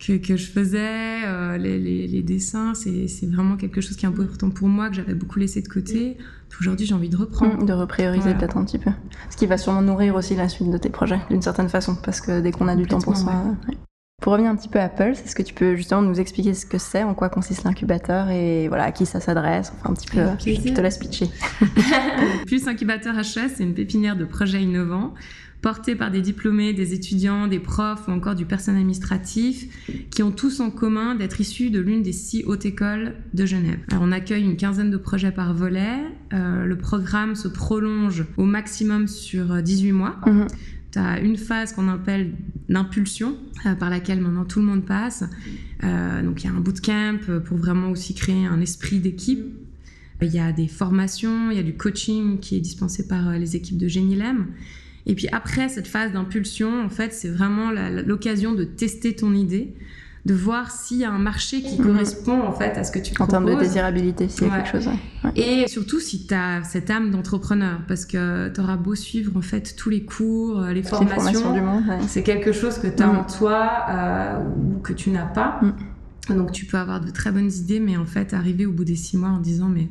que, 0.00 0.16
que, 0.16 0.36
je 0.36 0.46
faisais, 0.50 1.24
euh, 1.26 1.58
les, 1.58 1.78
les, 1.78 2.06
les, 2.06 2.22
dessins, 2.22 2.72
c'est 2.74 3.26
vraiment 3.26 3.56
quelque 3.56 3.80
chose 3.80 3.96
qui 3.96 4.06
est 4.06 4.08
important 4.08 4.50
pour 4.50 4.68
moi, 4.68 4.88
que 4.88 4.96
j'avais 4.96 5.14
beaucoup 5.14 5.38
laissé 5.38 5.60
de 5.60 5.68
côté. 5.68 6.16
Aujourd'hui, 6.58 6.86
j'ai 6.86 6.94
envie 6.94 7.08
de 7.08 7.16
reprendre. 7.16 7.62
Mmh, 7.62 7.66
de 7.66 7.72
reprioriser 7.72 8.34
peut-être 8.34 8.56
un 8.56 8.64
petit 8.64 8.78
peu. 8.78 8.90
Ce 9.30 9.36
qui 9.36 9.46
va 9.46 9.58
sûrement 9.58 9.82
nourrir 9.82 10.14
aussi 10.14 10.34
la 10.34 10.48
suite 10.48 10.70
de 10.70 10.78
tes 10.78 10.90
projets, 10.90 11.20
d'une 11.30 11.42
certaine 11.42 11.68
façon, 11.68 11.96
parce 12.02 12.20
que 12.20 12.40
dès 12.40 12.50
qu'on 12.50 12.68
a 12.68 12.76
du 12.76 12.86
temps 12.86 13.00
pour 13.00 13.16
soi. 13.16 13.56
Pour 14.20 14.32
revenir 14.32 14.50
un 14.50 14.56
petit 14.56 14.68
peu 14.68 14.78
à 14.78 14.90
Pulse, 14.90 15.20
est-ce 15.24 15.34
que 15.34 15.42
tu 15.42 15.54
peux 15.54 15.76
justement 15.76 16.02
nous 16.02 16.20
expliquer 16.20 16.52
ce 16.52 16.66
que 16.66 16.76
c'est, 16.76 17.02
en 17.02 17.14
quoi 17.14 17.30
consiste 17.30 17.64
l'incubateur 17.64 18.28
et 18.28 18.68
voilà 18.68 18.84
à 18.84 18.92
qui 18.92 19.06
ça 19.06 19.18
s'adresse 19.18 19.72
Enfin, 19.78 19.92
un 19.92 19.94
petit 19.94 20.08
peu, 20.08 20.26
je 20.38 20.74
te 20.74 20.80
laisse 20.82 20.98
pitcher. 20.98 21.28
Plus 22.46 22.68
Incubateur 22.68 23.14
HS, 23.14 23.54
c'est 23.56 23.62
une 23.62 23.72
pépinière 23.72 24.16
de 24.16 24.26
projets 24.26 24.62
innovants 24.62 25.14
portés 25.62 25.94
par 25.94 26.10
des 26.10 26.22
diplômés, 26.22 26.72
des 26.72 26.94
étudiants, 26.94 27.46
des 27.46 27.58
profs 27.58 28.08
ou 28.08 28.12
encore 28.12 28.34
du 28.34 28.46
personnel 28.46 28.80
administratif, 28.80 29.66
qui 30.10 30.22
ont 30.22 30.32
tous 30.32 30.60
en 30.60 30.70
commun 30.70 31.14
d'être 31.14 31.40
issus 31.40 31.70
de 31.70 31.80
l'une 31.80 32.02
des 32.02 32.12
six 32.12 32.44
hautes 32.44 32.64
écoles 32.64 33.14
de 33.34 33.46
Genève. 33.46 33.78
Alors 33.90 34.04
on 34.04 34.12
accueille 34.12 34.44
une 34.44 34.56
quinzaine 34.56 34.90
de 34.90 34.96
projets 34.96 35.32
par 35.32 35.54
volet. 35.54 35.98
Euh, 36.32 36.64
le 36.64 36.78
programme 36.78 37.34
se 37.34 37.48
prolonge 37.48 38.24
au 38.36 38.44
maximum 38.44 39.06
sur 39.06 39.62
18 39.62 39.92
mois. 39.92 40.16
Mhm. 40.26 40.46
Tu 40.92 40.98
as 40.98 41.20
une 41.20 41.36
phase 41.36 41.72
qu'on 41.72 41.88
appelle 41.88 42.32
l'impulsion, 42.68 43.36
euh, 43.66 43.74
par 43.74 43.90
laquelle 43.90 44.20
maintenant 44.20 44.44
tout 44.44 44.60
le 44.60 44.66
monde 44.66 44.84
passe. 44.84 45.24
Euh, 45.84 46.22
donc 46.22 46.42
il 46.42 46.46
y 46.46 46.50
a 46.50 46.52
un 46.52 46.60
bootcamp 46.60 47.18
pour 47.44 47.58
vraiment 47.58 47.90
aussi 47.90 48.14
créer 48.14 48.46
un 48.46 48.60
esprit 48.60 48.98
d'équipe. 48.98 49.44
Il 50.22 50.28
y 50.28 50.38
a 50.38 50.52
des 50.52 50.68
formations, 50.68 51.50
il 51.50 51.56
y 51.56 51.60
a 51.60 51.62
du 51.62 51.74
coaching 51.74 52.40
qui 52.40 52.56
est 52.56 52.60
dispensé 52.60 53.08
par 53.08 53.38
les 53.38 53.56
équipes 53.56 53.78
de 53.78 53.88
Génilem. 53.88 54.46
Et 55.10 55.14
puis 55.16 55.26
après 55.32 55.68
cette 55.68 55.88
phase 55.88 56.12
d'impulsion, 56.12 56.84
en 56.84 56.88
fait, 56.88 57.12
c'est 57.12 57.28
vraiment 57.28 57.72
l'occasion 58.06 58.52
de 58.52 58.62
tester 58.62 59.16
ton 59.16 59.34
idée, 59.34 59.74
de 60.24 60.34
voir 60.34 60.70
s'il 60.70 60.98
y 60.98 61.04
a 61.04 61.10
un 61.10 61.18
marché 61.18 61.62
qui 61.62 61.80
mhm. 61.80 61.86
correspond 61.88 62.42
en 62.42 62.52
fait 62.52 62.78
à 62.78 62.84
ce 62.84 62.92
que 62.92 63.00
tu 63.00 63.10
en 63.10 63.14
proposes. 63.14 63.34
En 63.34 63.38
termes 63.44 63.56
de 63.56 63.60
désirabilité, 63.60 64.28
s'il 64.28 64.46
y 64.46 64.50
a 64.50 64.60
quelque 64.60 64.70
chose. 64.70 64.88
Et 65.34 65.66
surtout 65.66 65.98
si 65.98 66.28
tu 66.28 66.34
as 66.34 66.62
cette 66.62 66.90
âme 66.90 67.10
d'entrepreneur, 67.10 67.80
parce 67.88 68.06
que 68.06 68.50
tu 68.50 68.60
auras 68.60 68.76
beau 68.76 68.94
suivre 68.94 69.36
en 69.36 69.42
fait 69.42 69.74
tous 69.76 69.90
les 69.90 70.04
cours, 70.04 70.60
euh, 70.60 70.72
les 70.72 70.84
formations, 70.84 71.82
c'est 72.06 72.22
quelque 72.22 72.52
chose 72.52 72.78
que 72.78 72.86
tu 72.86 73.02
as 73.02 73.10
en 73.10 73.22
mhm. 73.22 73.26
toi 73.36 73.68
euh, 73.88 74.44
ou 74.76 74.78
que 74.78 74.92
tu 74.92 75.10
n'as 75.10 75.26
pas. 75.26 75.58
Mhm. 75.60 75.74
Donc 76.28 76.52
tu 76.52 76.64
peux 76.66 76.76
avoir 76.76 77.00
de 77.00 77.10
très 77.10 77.32
bonnes 77.32 77.50
idées, 77.50 77.80
mais 77.80 77.96
en 77.96 78.04
fait 78.04 78.34
arriver 78.34 78.66
au 78.66 78.72
bout 78.72 78.84
des 78.84 78.94
six 78.94 79.16
mois 79.16 79.30
en 79.30 79.38
disant 79.38 79.68
mais 79.68 79.88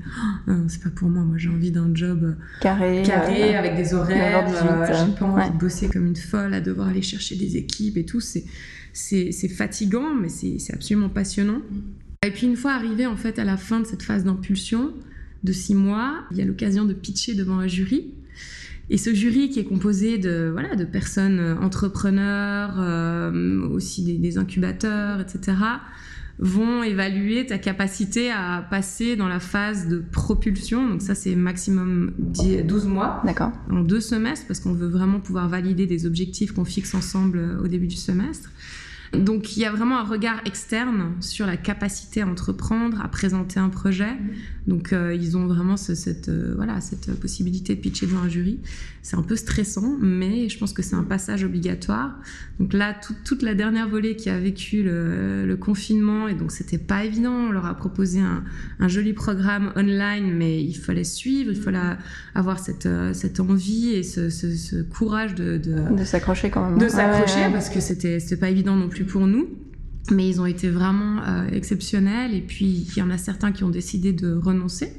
oh, 0.48 0.51
c'est 0.67 0.81
pas 0.81 0.89
pour 0.89 1.09
moi, 1.09 1.24
moi 1.24 1.38
j'ai 1.38 1.50
envie 1.50 1.71
d'un 1.71 1.89
job 1.93 2.36
carré, 2.62 3.03
carré 3.05 3.55
avec 3.55 3.75
des 3.75 3.93
horaires, 3.93 4.48
j'ai 4.48 5.13
pas 5.13 5.25
envie 5.25 5.51
de 5.51 5.57
bosser 5.57 5.89
comme 5.89 6.05
une 6.05 6.15
folle 6.15 6.53
à 6.53 6.62
devoir 6.62 6.89
aller 6.89 7.01
chercher 7.01 7.36
des 7.36 7.57
équipes 7.57 7.98
et 7.98 8.05
tout. 8.05 8.21
C'est 8.21 8.45
c'est 8.93 9.50
fatigant, 9.50 10.13
mais 10.13 10.29
c'est 10.29 10.74
absolument 10.74 11.09
passionnant. 11.09 11.62
Et 12.25 12.31
puis 12.31 12.48
une 12.48 12.55
fois 12.55 12.74
arrivé 12.74 13.05
en 13.05 13.15
fait 13.15 13.39
à 13.39 13.45
la 13.45 13.57
fin 13.57 13.79
de 13.79 13.86
cette 13.86 14.03
phase 14.03 14.24
d'impulsion 14.24 14.91
de 15.43 15.53
six 15.53 15.75
mois, 15.75 16.25
il 16.31 16.38
y 16.38 16.41
a 16.41 16.45
l'occasion 16.45 16.86
de 16.86 16.93
pitcher 16.93 17.33
devant 17.33 17.59
un 17.59 17.67
jury. 17.67 18.13
Et 18.89 18.98
ce 18.98 19.13
jury 19.13 19.50
qui 19.50 19.59
est 19.59 19.65
composé 19.65 20.17
de, 20.17 20.50
voilà, 20.51 20.75
de 20.75 20.83
personnes 20.83 21.57
entrepreneurs, 21.62 22.75
euh, 22.79 23.62
aussi 23.69 24.03
des, 24.03 24.17
des, 24.17 24.38
incubateurs, 24.39 25.21
etc., 25.21 25.57
vont 26.39 26.84
évaluer 26.84 27.46
ta 27.46 27.58
capacité 27.58 28.31
à 28.31 28.65
passer 28.69 29.17
dans 29.17 29.27
la 29.27 29.41
phase 29.41 29.88
de 29.88 30.00
propulsion. 30.00 30.88
Donc 30.88 31.01
ça, 31.01 31.13
c'est 31.13 31.36
maximum 31.36 32.13
12 32.17 32.88
mois. 32.88 33.22
D'accord. 33.25 33.51
En 33.69 33.81
deux 33.81 34.00
semestres, 34.00 34.48
parce 34.48 34.62
qu'on 34.62 34.74
veut 34.74 34.88
vraiment 34.88 35.19
pouvoir 35.19 35.50
valider 35.50 35.86
des 35.86 36.05
objectifs 36.05 36.53
qu'on 36.53 36.65
fixe 36.65 36.96
ensemble 36.96 37.60
au 37.62 37.67
début 37.67 37.88
du 37.88 37.98
semestre. 37.98 38.50
Donc 39.13 39.58
il 39.58 39.62
y 39.62 39.65
a 39.65 39.72
vraiment 39.72 40.00
un 40.00 40.03
regard 40.03 40.39
externe 40.46 41.13
sur 41.19 41.46
la 41.48 41.58
capacité 41.58 42.22
à 42.22 42.27
entreprendre, 42.27 43.01
à 43.03 43.08
présenter 43.08 43.60
un 43.60 43.69
projet. 43.69 44.15
Donc 44.70 44.94
euh, 44.94 45.16
ils 45.16 45.36
ont 45.36 45.48
vraiment 45.48 45.78
cette, 45.78 46.30
euh, 46.30 46.54
voilà, 46.56 46.80
cette 46.80 47.20
possibilité 47.20 47.76
de 47.76 47.82
pitcher 47.82 48.06
devant 48.06 48.22
un 48.22 48.30
jury. 48.30 48.60
C'est 49.02 49.16
un 49.16 49.24
peu 49.24 49.36
stressant, 49.36 49.98
mais 50.00 50.48
je 50.48 50.60
pense 50.60 50.74
que 50.74 50.84
c'est 50.84 50.96
un 50.96 51.04
passage 51.04 51.44
obligatoire. 51.44 52.20
Donc 52.60 52.74
là, 52.74 52.96
toute 53.26 53.42
la 53.42 53.56
dernière 53.56 53.90
volée 53.90 54.16
qui 54.16 54.30
a 54.30 54.38
vécu 54.38 54.84
le, 54.84 55.58
confinement, 55.60 56.28
et 56.28 56.36
donc 56.36 56.52
c'était 56.52 56.78
pas 56.78 57.04
évident. 57.04 57.34
On 57.34 57.52
leur 57.52 57.66
a 57.66 57.74
proposé 57.74 58.20
un, 58.20 58.88
joli 58.88 59.14
programme 59.14 59.74
online, 59.76 60.32
mais 60.32 60.64
il 60.64 60.76
fallait 60.76 61.04
suivre, 61.04 61.52
il 61.52 61.60
fallait 61.60 61.80
avoir 62.36 62.60
cette, 62.60 62.86
euh, 62.86 63.14
cette 63.14 63.40
envie 63.40 63.94
et 63.94 64.04
ce, 64.04 64.84
courage 64.84 65.34
de... 65.34 65.58
De, 65.58 66.04
s'accrocher 66.04 66.52
quand 66.52 66.70
même. 66.70 66.78
De 66.78 66.88
s'accrocher, 66.88 67.50
parce 67.52 67.70
que 67.70 67.80
c'était 67.80 68.20
pas 68.40 68.50
évident 68.50 68.76
non 68.76 68.90
plus 68.90 69.06
pour 69.06 69.26
nous. 69.26 69.50
Mais 70.12 70.27
ils 70.27 70.41
ont 70.41 70.46
été 70.46 70.70
vraiment 70.70 71.22
euh, 71.24 71.48
exceptionnels. 71.50 72.34
Et 72.34 72.41
puis, 72.41 72.88
il 72.89 72.98
y 72.98 73.01
en 73.01 73.10
a 73.10 73.18
certains 73.18 73.51
qui 73.51 73.63
ont 73.63 73.70
décidé 73.70 74.13
de 74.13 74.34
renoncer 74.34 74.94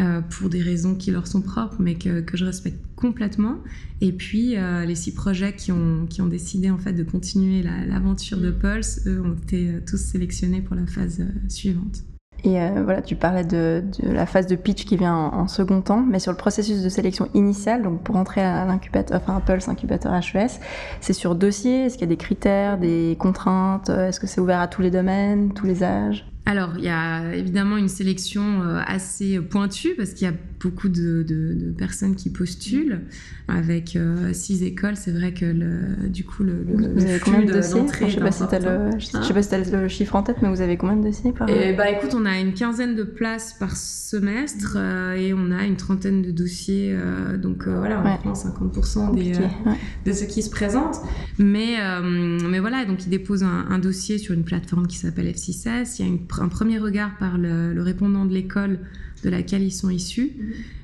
euh, 0.00 0.20
pour 0.20 0.48
des 0.48 0.62
raisons 0.62 0.94
qui 0.94 1.10
leur 1.10 1.26
sont 1.26 1.42
propres, 1.42 1.76
mais 1.78 1.94
que, 1.94 2.24
je 2.32 2.44
respecte 2.44 2.80
complètement. 2.96 3.58
Et 4.00 4.12
puis, 4.12 4.56
euh, 4.56 4.84
les 4.84 4.94
six 4.94 5.14
projets 5.14 5.54
qui 5.54 5.70
ont, 5.70 6.06
qui 6.06 6.22
ont 6.22 6.28
décidé 6.28 6.70
en 6.70 6.78
fait 6.78 6.92
de 6.92 7.04
continuer 7.04 7.62
l'aventure 7.62 8.38
de 8.38 8.50
Pulse, 8.50 9.02
eux, 9.06 9.22
ont 9.22 9.34
été 9.34 9.70
tous 9.86 9.98
sélectionnés 9.98 10.62
pour 10.62 10.74
la 10.74 10.86
phase 10.86 11.24
suivante. 11.48 12.02
Et 12.44 12.60
euh, 12.60 12.82
voilà, 12.82 13.02
tu 13.02 13.14
parlais 13.14 13.44
de, 13.44 13.84
la 14.02 14.26
phase 14.26 14.46
de 14.48 14.56
pitch 14.56 14.84
qui 14.84 14.96
vient 14.96 15.14
en, 15.14 15.46
second 15.46 15.80
temps, 15.80 16.04
mais 16.08 16.18
sur 16.18 16.32
le 16.32 16.36
processus 16.36 16.82
de 16.82 16.88
sélection 16.88 17.28
initial, 17.34 17.82
donc 17.82 18.02
pour 18.02 18.16
entrer 18.16 18.42
à 18.42 18.64
l'incubateur, 18.64 19.20
enfin 19.22 19.40
Pulse 19.40 19.68
incubateur 19.68 20.12
HES, 20.12 20.58
c'est 21.00 21.12
sur 21.12 21.36
dossier, 21.36 21.84
est-ce 21.84 21.94
qu'il 21.94 22.08
y 22.08 22.10
a 22.10 22.14
des 22.14 22.16
critères, 22.16 22.78
des 22.78 23.16
contraintes, 23.18 23.90
est-ce 23.90 24.18
que 24.18 24.26
c'est 24.26 24.40
ouvert 24.40 24.60
à 24.60 24.66
tous 24.66 24.82
les 24.82 24.90
domaines, 24.90 25.52
tous 25.54 25.66
les 25.66 25.84
âges? 25.84 26.31
Alors, 26.44 26.72
il 26.76 26.84
y 26.84 26.88
a 26.88 27.34
évidemment 27.34 27.76
une 27.76 27.88
sélection 27.88 28.62
euh, 28.62 28.80
assez 28.84 29.38
pointue 29.38 29.94
parce 29.96 30.10
qu'il 30.10 30.26
y 30.26 30.30
a 30.30 30.34
beaucoup 30.60 30.88
de, 30.88 31.24
personnes 31.78 32.16
qui 32.16 32.30
postulent. 32.30 33.00
Avec 33.48 33.96
euh, 33.96 34.32
six 34.32 34.62
écoles, 34.62 34.96
c'est 34.96 35.10
vrai 35.10 35.34
que 35.34 35.44
le, 35.44 36.08
du 36.08 36.24
coup, 36.24 36.42
le, 36.42 36.64
le, 36.64 36.94
vous 36.94 37.04
avez 37.04 37.18
combien 37.18 37.42
de 37.42 37.52
dossiers 37.52 37.82
Je 38.00 38.04
ne 38.06 38.10
sais, 38.10 38.20
pas 38.20 38.30
si 38.32 38.46
tu 39.48 39.54
as, 39.54 39.80
le 39.80 39.88
chiffre 39.88 40.14
en 40.16 40.22
tête, 40.22 40.36
mais 40.42 40.48
vous 40.48 40.60
avez 40.60 40.76
combien 40.76 40.96
de 40.96 41.02
dossiers 41.02 41.32
par 41.32 41.48
et, 41.48 41.74
bah, 41.74 41.90
Écoute, 41.90 42.14
on 42.14 42.24
a 42.24 42.38
une 42.38 42.54
quinzaine 42.54 42.94
de 42.94 43.02
places 43.02 43.54
par 43.58 43.76
semestre 43.76 44.76
euh, 44.76 45.14
et 45.14 45.34
on 45.34 45.50
a 45.50 45.64
une 45.64 45.76
trentaine 45.76 46.22
de 46.22 46.30
dossiers. 46.30 46.96
donc 47.36 47.68
voilà, 47.68 48.00
on 48.00 48.32
prend 48.32 48.32
50% 48.32 49.14
des, 49.14 49.32
de 50.06 50.12
ceux 50.12 50.26
qui 50.26 50.42
se 50.42 50.50
présentent. 50.50 51.00
Mais, 51.38 51.76
mais 52.48 52.58
voilà, 52.58 52.84
donc 52.84 53.04
ils 53.04 53.10
déposent 53.10 53.44
un, 53.44 53.66
un, 53.70 53.78
dossier 53.78 54.18
sur 54.18 54.34
une 54.34 54.44
plateforme 54.44 54.86
qui 54.86 54.96
s'appelle 54.96 55.26
F6S. 55.26 55.96
Il 55.98 56.06
y 56.06 56.08
a 56.08 56.10
une 56.10 56.26
un 56.40 56.48
premier 56.48 56.78
regard 56.78 57.16
par 57.18 57.38
le, 57.38 57.80
répondant 57.82 58.24
de 58.24 58.32
l'école 58.32 58.78
de 59.24 59.30
laquelle 59.30 59.62
ils 59.62 59.72
sont 59.72 59.90
issus, 59.90 60.30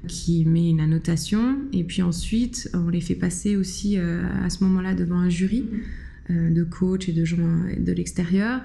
qui 0.07 0.45
met 0.45 0.71
une 0.71 0.81
annotation, 0.81 1.59
et 1.73 1.85
puis 1.85 2.03
ensuite 2.03 2.71
on 2.75 2.89
les 2.89 3.01
fait 3.01 3.15
passer 3.15 3.57
aussi 3.57 3.99
euh, 3.99 4.23
à 4.45 4.51
ce 4.51 4.63
moment-là 4.65 4.95
devant 4.95 5.19
un 5.19 5.29
jury 5.29 5.65
euh, 6.31 6.51
de 6.51 6.63
coachs 6.63 7.09
et 7.09 7.13
de 7.13 7.25
gens 7.25 7.37
de 7.77 7.93
l'extérieur 7.93 8.61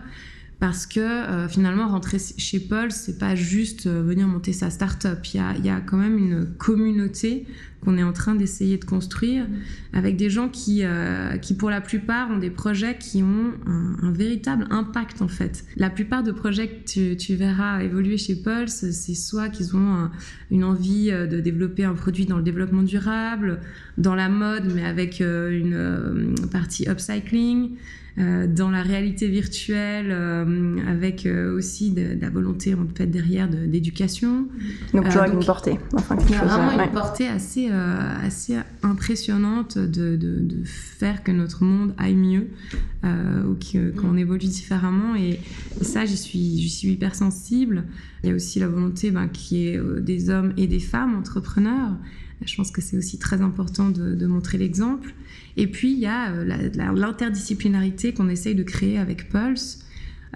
parce 0.59 0.85
que 0.85 0.99
euh, 0.99 1.47
finalement 1.47 1.87
rentrer 1.87 2.17
chez 2.37 2.59
Paul 2.59 2.91
c'est 2.91 3.17
pas 3.17 3.35
juste 3.35 3.87
euh, 3.87 4.01
venir 4.01 4.27
monter 4.27 4.53
sa 4.53 4.69
start-up. 4.69 5.19
Il 5.33 5.65
y 5.65 5.69
a, 5.69 5.81
quand 5.81 5.97
même 5.97 6.17
une 6.17 6.45
communauté 6.45 7.45
qu'on 7.81 7.97
est 7.97 8.03
en 8.03 8.13
train 8.13 8.33
d'essayer 8.33 8.77
de 8.77 8.85
construire 8.85 9.45
avec 9.91 10.15
des 10.15 10.29
gens 10.29 10.47
qui, 10.47 10.83
euh, 10.83 11.37
qui 11.37 11.53
pour 11.53 11.69
la 11.69 11.81
plupart 11.81 12.31
ont 12.31 12.37
des 12.37 12.49
projets 12.49 12.97
qui 12.97 13.23
ont 13.23 13.51
un, 13.65 14.11
véritable 14.11 14.67
impact 14.69 15.21
en 15.21 15.27
fait. 15.27 15.65
La 15.75 15.89
plupart 15.89 16.23
de 16.23 16.31
projets 16.31 16.69
que 16.69 17.13
tu, 17.15 17.35
verras 17.35 17.83
évoluer 17.83 18.17
chez 18.17 18.35
Paul 18.35 18.69
c'est 18.69 18.93
soit 19.15 19.49
qu'ils 19.49 19.75
ont 19.75 20.09
une 20.49 20.63
envie 20.63 21.11
de 21.11 21.39
développer 21.41 21.83
un 21.83 21.93
produit 21.93 22.25
dans 22.25 22.37
le 22.37 22.43
développement 22.43 22.83
durable 22.83 23.59
dans 23.97 24.15
la 24.15 24.29
mode 24.29 24.71
mais 24.73 24.85
avec 24.85 25.19
une 25.19 26.35
partie 26.51 26.87
upcycling 26.87 27.71
dans 28.17 28.69
la 28.69 28.83
réalité 28.83 29.27
virtuelle, 29.27 30.09
euh, 30.11 30.77
avec 30.87 31.25
euh, 31.25 31.57
aussi 31.57 31.89
de, 31.91 32.15
la 32.19 32.29
volonté 32.29 32.75
en 32.75 32.85
fait 32.95 33.07
derrière 33.07 33.47
d'éducation. 33.47 34.47
Donc 34.93 35.05
toujours 35.05 35.23
avec 35.23 35.33
une 35.33 35.45
portée. 35.45 35.79
Enfin, 35.93 36.17
il 36.27 36.31
y 36.31 36.35
a 36.35 36.45
vraiment 36.45 36.83
une 36.83 36.91
portée 36.91 37.27
assez, 37.27 37.69
assez 37.69 38.55
impressionnante 38.83 39.77
de, 39.77 40.15
de, 40.15 40.63
faire 40.63 41.23
que 41.23 41.31
notre 41.31 41.63
monde 41.63 41.93
aille 41.97 42.15
mieux 42.15 42.47
ou 43.03 43.57
qu'on 43.99 44.15
évolue 44.15 44.45
différemment. 44.45 45.15
Et, 45.15 45.39
ça, 45.81 46.05
j'y 46.05 46.17
suis, 46.17 46.69
suis 46.69 46.89
hyper 46.89 47.15
sensible. 47.15 47.83
Il 48.23 48.29
y 48.29 48.31
a 48.31 48.35
aussi 48.35 48.59
la 48.59 48.67
volonté 48.67 49.11
ben, 49.11 49.27
qui 49.27 49.67
est 49.67 49.79
des 50.01 50.29
hommes 50.29 50.53
et 50.57 50.67
des 50.67 50.79
femmes 50.79 51.15
entrepreneurs. 51.15 51.93
Je 52.45 52.55
pense 52.55 52.71
que 52.71 52.81
c'est 52.81 52.97
aussi 52.97 53.17
très 53.17 53.41
important 53.41 53.89
de, 53.89 54.25
montrer 54.27 54.57
l'exemple. 54.57 55.13
Et 55.57 55.67
puis, 55.67 55.91
il 55.93 55.99
y 55.99 56.07
a 56.07 56.31
euh, 56.31 56.69
l'interdisciplinarité 56.93 58.13
qu'on 58.13 58.29
essaye 58.29 58.55
de 58.55 58.63
créer 58.63 58.97
avec 58.97 59.29
Pulse, 59.29 59.85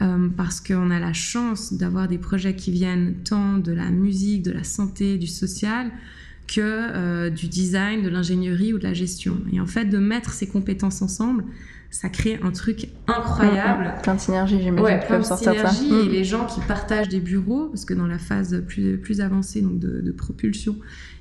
euh, 0.01 0.27
parce 0.35 0.61
qu'on 0.61 0.91
a 0.91 0.99
la 0.99 1.13
chance 1.13 1.73
d'avoir 1.73 2.07
des 2.07 2.19
projets 2.19 2.55
qui 2.55 2.71
viennent 2.71 3.15
tant 3.23 3.57
de 3.57 3.71
la 3.71 3.89
musique, 3.89 4.43
de 4.43 4.51
la 4.51 4.63
santé, 4.63 5.17
du 5.17 5.27
social, 5.27 5.91
que 6.47 6.61
euh, 6.61 7.29
du 7.29 7.47
design, 7.47 8.03
de 8.03 8.09
l'ingénierie 8.09 8.73
ou 8.73 8.77
de 8.77 8.83
la 8.83 8.93
gestion. 8.93 9.37
Et 9.51 9.59
en 9.59 9.65
fait, 9.65 9.85
de 9.85 9.97
mettre 9.97 10.31
ces 10.31 10.47
compétences 10.47 11.01
ensemble, 11.01 11.43
ça 11.89 12.09
crée 12.09 12.39
un 12.43 12.51
truc 12.51 12.89
incroyable. 13.07 13.93
plein 14.03 14.15
de 14.15 14.19
synergie, 14.19 14.61
j'imagine. 14.61 14.85
Ouais, 14.85 14.99
plein 15.05 15.19
de 15.19 15.23
synergie. 15.23 15.87
Et 15.87 16.05
mm. 16.05 16.11
les 16.11 16.23
gens 16.23 16.45
qui 16.45 16.59
partagent 16.61 17.09
des 17.09 17.19
bureaux, 17.19 17.67
parce 17.67 17.85
que 17.85 17.93
dans 17.93 18.07
la 18.07 18.19
phase 18.19 18.63
plus, 18.67 18.97
plus 18.97 19.21
avancée 19.21 19.61
donc 19.61 19.79
de, 19.79 20.11
propulsion, 20.11 20.75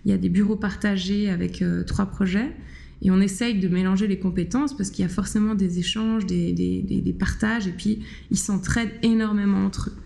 il 0.05 0.11
y 0.11 0.15
a 0.15 0.19
des 0.19 0.29
bureaux 0.29 0.57
partagés 0.57 1.31
avec 1.31 1.63
euh, 1.63 1.83
trois 1.85 2.07
projets. 2.07 2.55
Et 3.03 3.11
on 3.11 3.21
essaye 3.21 3.59
de 3.59 3.69
mélanger 3.69 4.07
les 4.07 4.19
compétences 4.19 4.77
parce 4.77 4.91
qu'il 4.91 5.03
y 5.03 5.07
a 5.07 5.11
forcément 5.11 5.55
des 5.55 5.79
échanges, 5.79 6.27
des, 6.27 6.53
des, 6.53 7.13
partages, 7.13 7.67
et 7.67 7.73
puis 7.73 8.01
ils 8.31 8.39
s'entraident 8.39 8.95
énormément 9.03 9.65
entre 9.65 9.91
eux. 9.91 9.97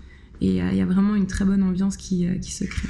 Et 0.40 0.62
euh, 0.62 0.70
il 0.72 0.78
y 0.78 0.80
a 0.80 0.86
vraiment 0.86 1.14
une 1.14 1.26
très 1.26 1.44
bonne 1.44 1.62
ambiance 1.62 1.96
qui, 1.96 2.26
euh, 2.26 2.36
qui 2.38 2.52
se 2.52 2.64
crée. 2.64 2.88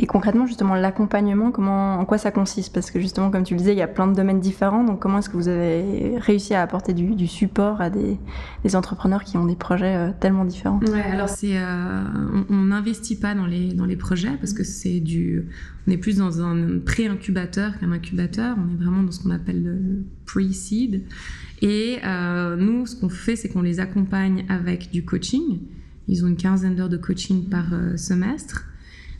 Et 0.00 0.06
concrètement, 0.06 0.46
justement, 0.46 0.76
l'accompagnement, 0.76 1.50
comment, 1.50 1.98
en 1.98 2.04
quoi 2.04 2.18
ça 2.18 2.30
consiste? 2.30 2.72
Parce 2.72 2.92
que 2.92 3.00
justement, 3.00 3.30
comme 3.32 3.42
tu 3.42 3.54
le 3.54 3.58
disais, 3.58 3.72
il 3.72 3.78
y 3.78 3.82
a 3.82 3.88
plein 3.88 4.06
de 4.06 4.14
domaines 4.14 4.38
différents. 4.38 4.84
Donc, 4.84 5.00
comment 5.00 5.18
est-ce 5.18 5.28
que 5.28 5.36
vous 5.36 5.48
avez 5.48 6.16
réussi 6.18 6.54
à 6.54 6.62
apporter 6.62 6.92
du, 6.94 7.26
support 7.26 7.80
à 7.80 7.90
des, 7.90 8.16
entrepreneurs 8.76 9.24
qui 9.24 9.36
ont 9.36 9.46
des 9.46 9.56
projets 9.56 9.96
euh, 9.96 10.10
tellement 10.20 10.44
différents? 10.44 10.78
Ouais, 10.86 11.02
alors 11.02 11.28
c'est, 11.28 11.58
euh, 11.58 12.04
on 12.48 12.56
n'investit 12.66 13.18
pas 13.18 13.34
dans 13.34 13.46
les 13.46 13.72
dans 13.72 13.86
les 13.86 13.96
projets 13.96 14.36
parce 14.38 14.52
que 14.52 14.62
c'est 14.62 15.00
du, 15.00 15.48
on 15.86 15.90
est 15.90 15.96
plus 15.96 16.18
dans 16.18 16.42
un 16.42 16.78
pré-incubateur 16.78 17.76
qu'un 17.78 17.90
incubateur. 17.90 18.56
On 18.56 18.72
est 18.72 18.76
vraiment 18.76 19.02
dans 19.02 19.10
ce 19.10 19.20
qu'on 19.20 19.30
appelle 19.30 19.64
le 19.64 20.04
pre-seed. 20.26 21.02
Et 21.60 21.98
euh, 22.04 22.54
nous, 22.56 22.86
ce 22.86 22.94
qu'on 22.94 23.08
fait, 23.08 23.34
c'est 23.34 23.48
qu'on 23.48 23.62
les 23.62 23.80
accompagne 23.80 24.44
avec 24.48 24.92
du 24.92 25.04
coaching. 25.04 25.58
Ils 26.06 26.24
ont 26.24 26.28
une 26.28 26.36
quinzaine 26.36 26.76
d'heures 26.76 26.88
de 26.88 26.96
coaching 26.96 27.48
par 27.48 27.66
semestre. 27.96 28.64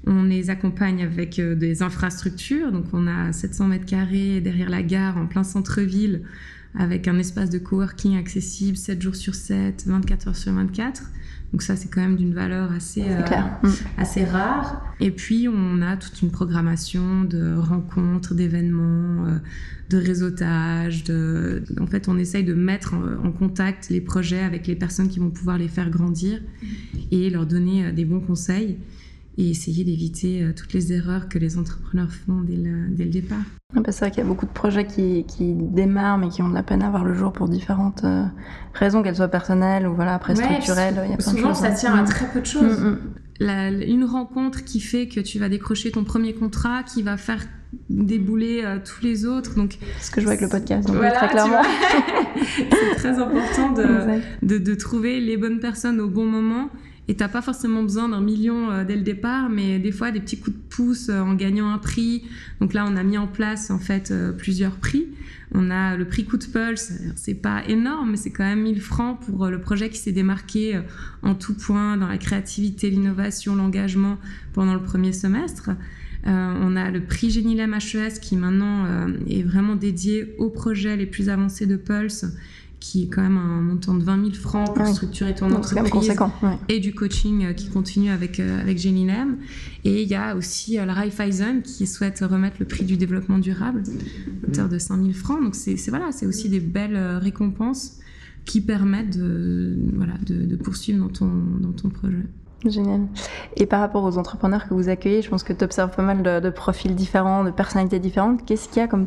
On 0.08 0.24
les 0.24 0.50
accompagne 0.50 1.02
avec 1.02 1.40
des 1.40 1.82
infrastructures. 1.82 2.72
Donc, 2.72 2.86
on 2.92 3.06
a 3.06 3.32
700 3.32 3.68
mètres 3.68 3.86
carrés 3.86 4.40
derrière 4.40 4.70
la 4.70 4.82
gare, 4.82 5.16
en 5.18 5.26
plein 5.26 5.44
centre-ville, 5.44 6.22
avec 6.74 7.08
un 7.08 7.18
espace 7.18 7.50
de 7.50 7.58
coworking 7.58 8.16
accessible 8.16 8.76
7 8.76 9.00
jours 9.00 9.16
sur 9.16 9.34
7, 9.34 9.84
24 9.86 10.28
heures 10.28 10.36
sur 10.36 10.52
24. 10.52 11.02
Donc 11.52 11.62
ça, 11.62 11.76
c'est 11.76 11.88
quand 11.88 12.02
même 12.02 12.16
d'une 12.16 12.34
valeur 12.34 12.72
assez, 12.72 13.04
euh, 13.04 13.22
mm. 13.62 13.68
assez 13.96 14.24
rare. 14.24 14.84
Et 15.00 15.10
puis, 15.10 15.48
on 15.48 15.80
a 15.80 15.96
toute 15.96 16.20
une 16.20 16.30
programmation 16.30 17.24
de 17.24 17.54
rencontres, 17.56 18.34
d'événements, 18.34 19.26
euh, 19.26 19.38
de 19.88 19.96
réseautage. 19.96 21.04
De... 21.04 21.62
En 21.80 21.86
fait, 21.86 22.08
on 22.08 22.18
essaye 22.18 22.44
de 22.44 22.52
mettre 22.52 22.94
en, 22.94 23.32
contact 23.32 23.88
les 23.88 24.02
projets 24.02 24.42
avec 24.42 24.66
les 24.66 24.76
personnes 24.76 25.08
qui 25.08 25.20
vont 25.20 25.30
pouvoir 25.30 25.56
les 25.56 25.68
faire 25.68 25.88
grandir 25.88 26.40
et 27.10 27.30
leur 27.30 27.46
donner 27.46 27.86
euh, 27.86 27.92
des 27.92 28.04
bons 28.04 28.20
conseils 28.20 28.76
et 29.38 29.48
essayer 29.48 29.84
d'éviter 29.84 30.52
toutes 30.54 30.74
les 30.74 30.92
erreurs 30.92 31.28
que 31.28 31.38
les 31.38 31.58
entrepreneurs 31.58 32.10
font 32.10 32.42
dès 32.42 32.56
le, 32.56 32.88
dès 32.90 33.04
le 33.04 33.10
départ. 33.10 33.38
Bah, 33.74 33.82
c'est 33.88 34.00
vrai 34.00 34.10
qu'il 34.10 34.20
y 34.22 34.26
a 34.26 34.26
beaucoup 34.26 34.46
de 34.46 34.50
projets 34.50 34.86
qui, 34.86 35.24
qui, 35.24 35.52
démarrent 35.52 36.16
mais 36.16 36.30
qui 36.30 36.40
ont 36.40 36.48
de 36.48 36.54
la 36.54 36.62
peine 36.62 36.82
à 36.82 36.88
voir 36.88 37.04
le 37.04 37.12
jour 37.12 37.34
pour 37.34 37.50
différentes 37.50 38.02
euh, 38.02 38.24
raisons, 38.72 39.02
qu'elles 39.02 39.16
soient 39.16 39.28
personnelles 39.28 39.86
ou 39.86 39.94
voilà, 39.94 40.14
après 40.14 40.34
structurelles. 40.34 41.02
Il 41.04 41.10
y 41.10 41.12
a 41.12 41.16
plein 41.18 41.26
souvent, 41.26 41.50
de 41.50 41.54
choses, 41.54 41.62
ça 41.62 41.70
tient 41.72 41.94
à 41.94 42.02
très 42.04 42.26
peu 42.32 42.40
de 42.40 42.46
choses. 42.46 42.80
Mm, 42.80 43.44
mm. 43.44 43.82
une 43.82 44.04
rencontre 44.04 44.64
qui 44.64 44.80
fait 44.80 45.06
que 45.06 45.20
tu 45.20 45.38
vas 45.38 45.50
décrocher 45.50 45.90
ton 45.90 46.04
premier 46.04 46.32
contrat, 46.32 46.82
qui 46.82 47.02
va 47.02 47.18
faire 47.18 47.44
débouler 47.90 48.62
euh, 48.64 48.78
tous 48.82 49.04
les 49.04 49.26
autres. 49.26 49.54
Donc, 49.54 49.76
ce 50.00 50.10
que 50.10 50.22
je 50.22 50.24
vois 50.24 50.32
avec 50.32 50.40
le 50.40 50.48
podcast, 50.48 50.88
donc 50.88 50.96
très 50.96 51.28
clairement. 51.28 51.60
c'est 52.56 52.96
très 52.96 53.18
important 53.18 53.72
de, 53.72 54.20
de, 54.46 54.56
de, 54.56 54.74
trouver 54.76 55.20
les 55.20 55.36
bonnes 55.36 55.60
personnes 55.60 56.00
au 56.00 56.08
bon 56.08 56.24
moment 56.24 56.70
et 57.08 57.14
t'as 57.14 57.28
pas 57.28 57.40
forcément 57.40 57.82
besoin 57.82 58.10
d'un 58.10 58.20
million 58.20 58.70
euh, 58.70 58.84
dès 58.84 58.94
le 58.94 59.02
départ, 59.02 59.48
mais 59.48 59.78
des 59.78 59.92
fois 59.92 60.10
des 60.10 60.20
petits 60.20 60.38
coups 60.38 60.54
de 60.54 60.62
pouce 60.68 61.08
euh, 61.08 61.20
en 61.20 61.34
gagnant 61.34 61.70
un 61.70 61.78
prix. 61.78 62.24
Donc 62.60 62.74
là, 62.74 62.86
on 62.86 62.96
a 62.96 63.02
mis 63.02 63.16
en 63.16 63.26
place 63.26 63.70
en 63.70 63.78
fait 63.78 64.10
euh, 64.10 64.32
plusieurs 64.32 64.76
prix. 64.76 65.06
On 65.52 65.70
a 65.70 65.96
le 65.96 66.04
prix 66.04 66.26
coup 66.26 66.36
de 66.36 66.44
pulse, 66.44 66.92
c'est 67.16 67.34
pas 67.34 67.66
énorme, 67.66 68.10
mais 68.10 68.16
c'est 68.18 68.30
quand 68.30 68.44
même 68.44 68.60
1000 68.60 68.82
francs 68.82 69.18
pour 69.20 69.46
le 69.46 69.58
projet 69.58 69.88
qui 69.88 69.96
s'est 69.96 70.12
démarqué 70.12 70.78
en 71.22 71.34
tout 71.34 71.54
point 71.54 71.96
dans 71.96 72.06
la 72.06 72.18
créativité, 72.18 72.90
l'innovation, 72.90 73.56
l'engagement 73.56 74.18
pendant 74.52 74.74
le 74.74 74.82
premier 74.82 75.14
semestre. 75.14 75.70
on 76.26 76.76
a 76.76 76.90
le 76.90 77.02
prix 77.02 77.30
Génilem 77.30 77.72
HES 77.72 78.20
qui 78.20 78.36
maintenant 78.36 79.08
est 79.26 79.42
vraiment 79.42 79.74
dédié 79.74 80.34
aux 80.36 80.50
projets 80.50 80.98
les 80.98 81.06
plus 81.06 81.30
avancés 81.30 81.64
de 81.64 81.76
Pulse 81.76 82.26
qui 82.80 83.04
est 83.04 83.06
quand 83.08 83.22
même 83.22 83.36
un 83.36 83.60
montant 83.60 83.94
de 83.94 84.04
20 84.04 84.32
000 84.32 84.34
francs 84.34 84.74
pour 84.74 84.86
structurer 84.86 85.34
ton 85.34 85.50
entreprise 85.52 86.12
et 86.68 86.78
du 86.78 86.94
coaching 86.94 87.46
euh, 87.46 87.52
qui 87.52 87.68
continue 87.68 88.10
avec 88.10 88.38
euh, 88.38 88.60
avec 88.60 88.78
Jenny 88.78 89.06
Lem. 89.06 89.38
Et 89.84 90.02
il 90.02 90.08
y 90.08 90.14
a 90.14 90.36
aussi 90.36 90.78
euh, 90.78 90.84
la 90.84 90.94
Raiffeisen 90.94 91.62
qui 91.62 91.86
souhaite 91.86 92.20
remettre 92.20 92.56
le 92.60 92.66
prix 92.66 92.84
du 92.84 92.96
développement 92.96 93.38
durable, 93.38 93.82
hauteur 94.46 94.68
de 94.68 94.78
5 94.78 95.00
000 95.00 95.12
francs. 95.12 95.42
Donc 95.42 95.54
c'est 95.54 95.76
voilà, 95.88 96.12
c'est 96.12 96.26
aussi 96.26 96.48
des 96.48 96.60
belles 96.60 96.98
récompenses 97.16 97.98
qui 98.44 98.60
permettent 98.60 99.18
de 99.18 99.76
voilà 99.94 100.14
de, 100.24 100.56
poursuivre 100.56 101.04
dans 101.04 101.12
ton 101.12 101.30
dans 101.60 101.72
ton 101.72 101.88
projet. 101.88 102.24
Génial. 102.64 103.06
Et 103.56 103.66
par 103.66 103.80
rapport 103.80 104.02
aux 104.02 104.18
entrepreneurs 104.18 104.68
que 104.68 104.74
vous 104.74 104.88
accueillez, 104.88 105.22
je 105.22 105.28
pense 105.28 105.44
que 105.44 105.52
tu 105.52 105.64
observes 105.64 105.94
pas 105.94 106.02
mal 106.02 106.22
de, 106.22 106.40
de 106.40 106.50
profils 106.50 106.94
différents, 106.94 107.44
de 107.44 107.52
personnalités 107.52 108.00
différentes. 108.00 108.44
Qu'est-ce 108.44 108.68
qu'il 108.68 108.78
y 108.78 108.84
a 108.84 108.88
comme 108.88 109.06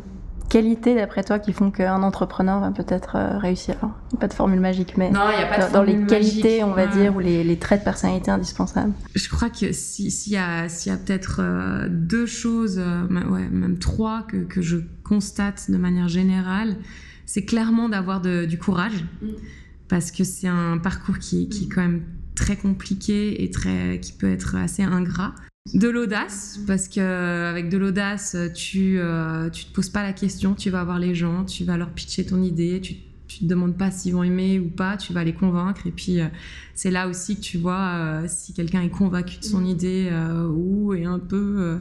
qualités, 0.52 0.94
d'après 0.94 1.24
toi, 1.24 1.38
qui 1.38 1.54
font 1.54 1.70
qu'un 1.70 2.02
entrepreneur 2.02 2.60
va 2.60 2.70
peut-être 2.72 3.16
euh, 3.16 3.38
réussir 3.38 3.74
Il 3.80 3.86
n'y 3.86 4.18
a 4.18 4.20
pas 4.20 4.28
de 4.28 4.34
formule 4.34 4.60
magique, 4.60 4.98
mais 4.98 5.10
dans, 5.10 5.82
les 5.82 6.04
qualités, 6.04 6.62
on 6.62 6.74
va 6.74 6.86
dire, 6.86 7.16
ou 7.16 7.20
les, 7.20 7.56
traits 7.56 7.80
de 7.80 7.84
personnalité 7.84 8.30
indispensables. 8.30 8.92
Je 9.14 9.30
crois 9.30 9.48
que 9.48 9.72
s'il 9.72 10.32
y 10.32 10.36
a, 10.36 10.66
peut-être 11.06 11.40
euh, 11.40 11.88
deux 11.88 12.26
choses, 12.26 12.78
euh, 12.78 13.02
ouais, 13.30 13.48
même 13.48 13.78
trois, 13.78 14.24
que, 14.28 14.44
que, 14.44 14.60
je 14.60 14.76
constate 15.04 15.70
de 15.70 15.78
manière 15.78 16.08
générale, 16.08 16.76
c'est 17.24 17.46
clairement 17.46 17.88
d'avoir 17.88 18.20
du 18.20 18.58
courage, 18.58 19.06
mm. 19.22 19.28
parce 19.88 20.10
que 20.10 20.22
c'est 20.22 20.48
un 20.48 20.76
parcours 20.76 21.18
qui, 21.18 21.48
qui 21.48 21.64
est 21.64 21.68
quand 21.68 21.80
même 21.80 22.02
très 22.34 22.56
compliqué 22.56 23.42
et 23.42 23.50
très, 23.50 24.00
qui 24.00 24.12
peut 24.12 24.30
être 24.30 24.56
assez 24.56 24.82
ingrat. 24.82 25.32
De 25.72 25.88
l'audace, 25.88 26.58
parce 26.66 26.88
que 26.88 27.00
avec 27.00 27.68
de 27.68 27.78
l'audace, 27.78 28.36
tu, 28.52 28.98
euh, 28.98 29.48
tu 29.48 29.64
te 29.64 29.72
poses 29.72 29.90
pas 29.90 30.02
la 30.02 30.12
question, 30.12 30.54
tu 30.54 30.70
vas 30.70 30.82
voir 30.82 30.98
les 30.98 31.14
gens, 31.14 31.44
tu 31.44 31.64
vas 31.64 31.76
leur 31.76 31.90
pitcher 31.92 32.26
ton 32.26 32.42
idée, 32.42 32.80
tu, 32.80 32.96
tu 33.32 33.40
te 33.40 33.44
demandes 33.44 33.76
pas 33.76 33.90
s'ils 33.90 34.14
vont 34.14 34.22
aimer 34.22 34.58
ou 34.58 34.68
pas, 34.68 34.96
tu 34.96 35.12
vas 35.12 35.24
les 35.24 35.32
convaincre. 35.32 35.86
Et 35.86 35.90
puis, 35.90 36.20
euh, 36.20 36.26
c'est 36.74 36.90
là 36.90 37.08
aussi 37.08 37.36
que 37.36 37.40
tu 37.40 37.58
vois 37.58 37.94
euh, 37.94 38.24
si 38.28 38.52
quelqu'un 38.52 38.82
est 38.82 38.90
convaincu 38.90 39.38
de 39.38 39.44
son 39.44 39.60
mm. 39.60 39.66
idée 39.66 40.10
ou 40.54 40.94
est 40.94 41.04
un 41.04 41.18
peu. 41.18 41.78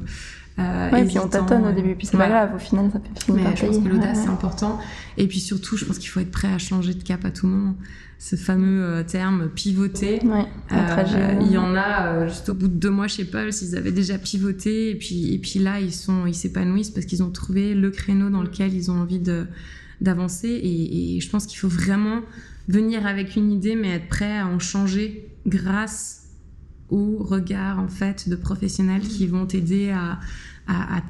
Euh, 0.60 0.96
et 0.96 1.06
puis 1.06 1.18
on 1.18 1.28
tâtonne 1.28 1.66
au 1.66 1.72
début, 1.72 1.96
puis 1.96 2.06
c'est 2.06 2.18
pas 2.18 2.28
grave, 2.28 2.52
au 2.56 2.60
final 2.60 2.92
ça 2.92 3.00
fait 3.00 3.24
finir 3.24 3.50
Mais 3.50 3.56
je 3.56 3.66
pense 3.66 3.78
que 3.80 3.88
l'audace 3.88 4.20
c'est 4.24 4.30
important. 4.30 4.80
Et 5.18 5.28
puis 5.28 5.40
surtout, 5.40 5.78
je 5.78 5.86
pense 5.86 5.98
qu'il 5.98 6.10
faut 6.10 6.20
être 6.20 6.32
prêt 6.32 6.54
à 6.54 6.58
changer 6.58 6.94
de 6.94 7.04
cap 7.04 7.24
à 7.26 7.32
tout 7.32 7.48
moment 7.48 7.76
ce 8.22 8.36
fameux 8.36 8.84
euh, 8.84 9.04
terme 9.04 9.50
pivoter. 9.50 10.20
Euh, 10.24 11.40
il 11.42 11.52
y 11.52 11.58
en 11.58 11.74
a 11.76 12.06
euh, 12.06 12.28
juste 12.28 12.50
au 12.50 12.54
bout 12.54 12.68
de 12.68 12.76
deux 12.76 12.92
mois 12.92 13.08
chez 13.08 13.26
Pulse, 13.26 13.64
ils 13.64 13.76
avaient 13.76 13.92
déjà 13.92 14.20
pivoté 14.20 14.92
et 14.92 14.96
puis 14.96 15.34
et 15.34 15.40
puis 15.40 15.58
là 15.58 15.80
ils 15.80 15.92
sont 15.92 16.28
ils 16.28 16.36
s'épanouissent 16.36 16.92
parce 16.92 17.08
qu'ils 17.08 17.24
ont 17.24 17.32
trouvé 17.32 17.74
le 17.74 17.90
créneau 17.90 18.30
dans 18.30 18.44
lequel 18.44 18.76
ils 18.76 18.92
ont 18.92 19.02
envie 19.02 19.18
de 19.18 19.48
d'avancer 20.02 20.60
et, 20.64 21.20
je 21.20 21.30
pense 21.30 21.46
qu'il 21.46 21.60
faut 21.60 21.68
vraiment 21.68 22.22
venir 22.68 23.06
avec 23.06 23.36
une 23.36 23.52
idée 23.52 23.76
mais 23.76 23.92
être 23.92 24.08
prêt 24.08 24.40
à 24.40 24.48
en 24.48 24.60
changer 24.60 25.30
grâce 25.46 26.22
au 26.90 27.18
regard 27.20 27.80
en 27.80 27.88
fait 27.88 28.28
de 28.28 28.36
professionnels 28.36 29.02
qui 29.02 29.28
vont 29.28 29.46
t'aider 29.46 29.92
à, 29.92 30.20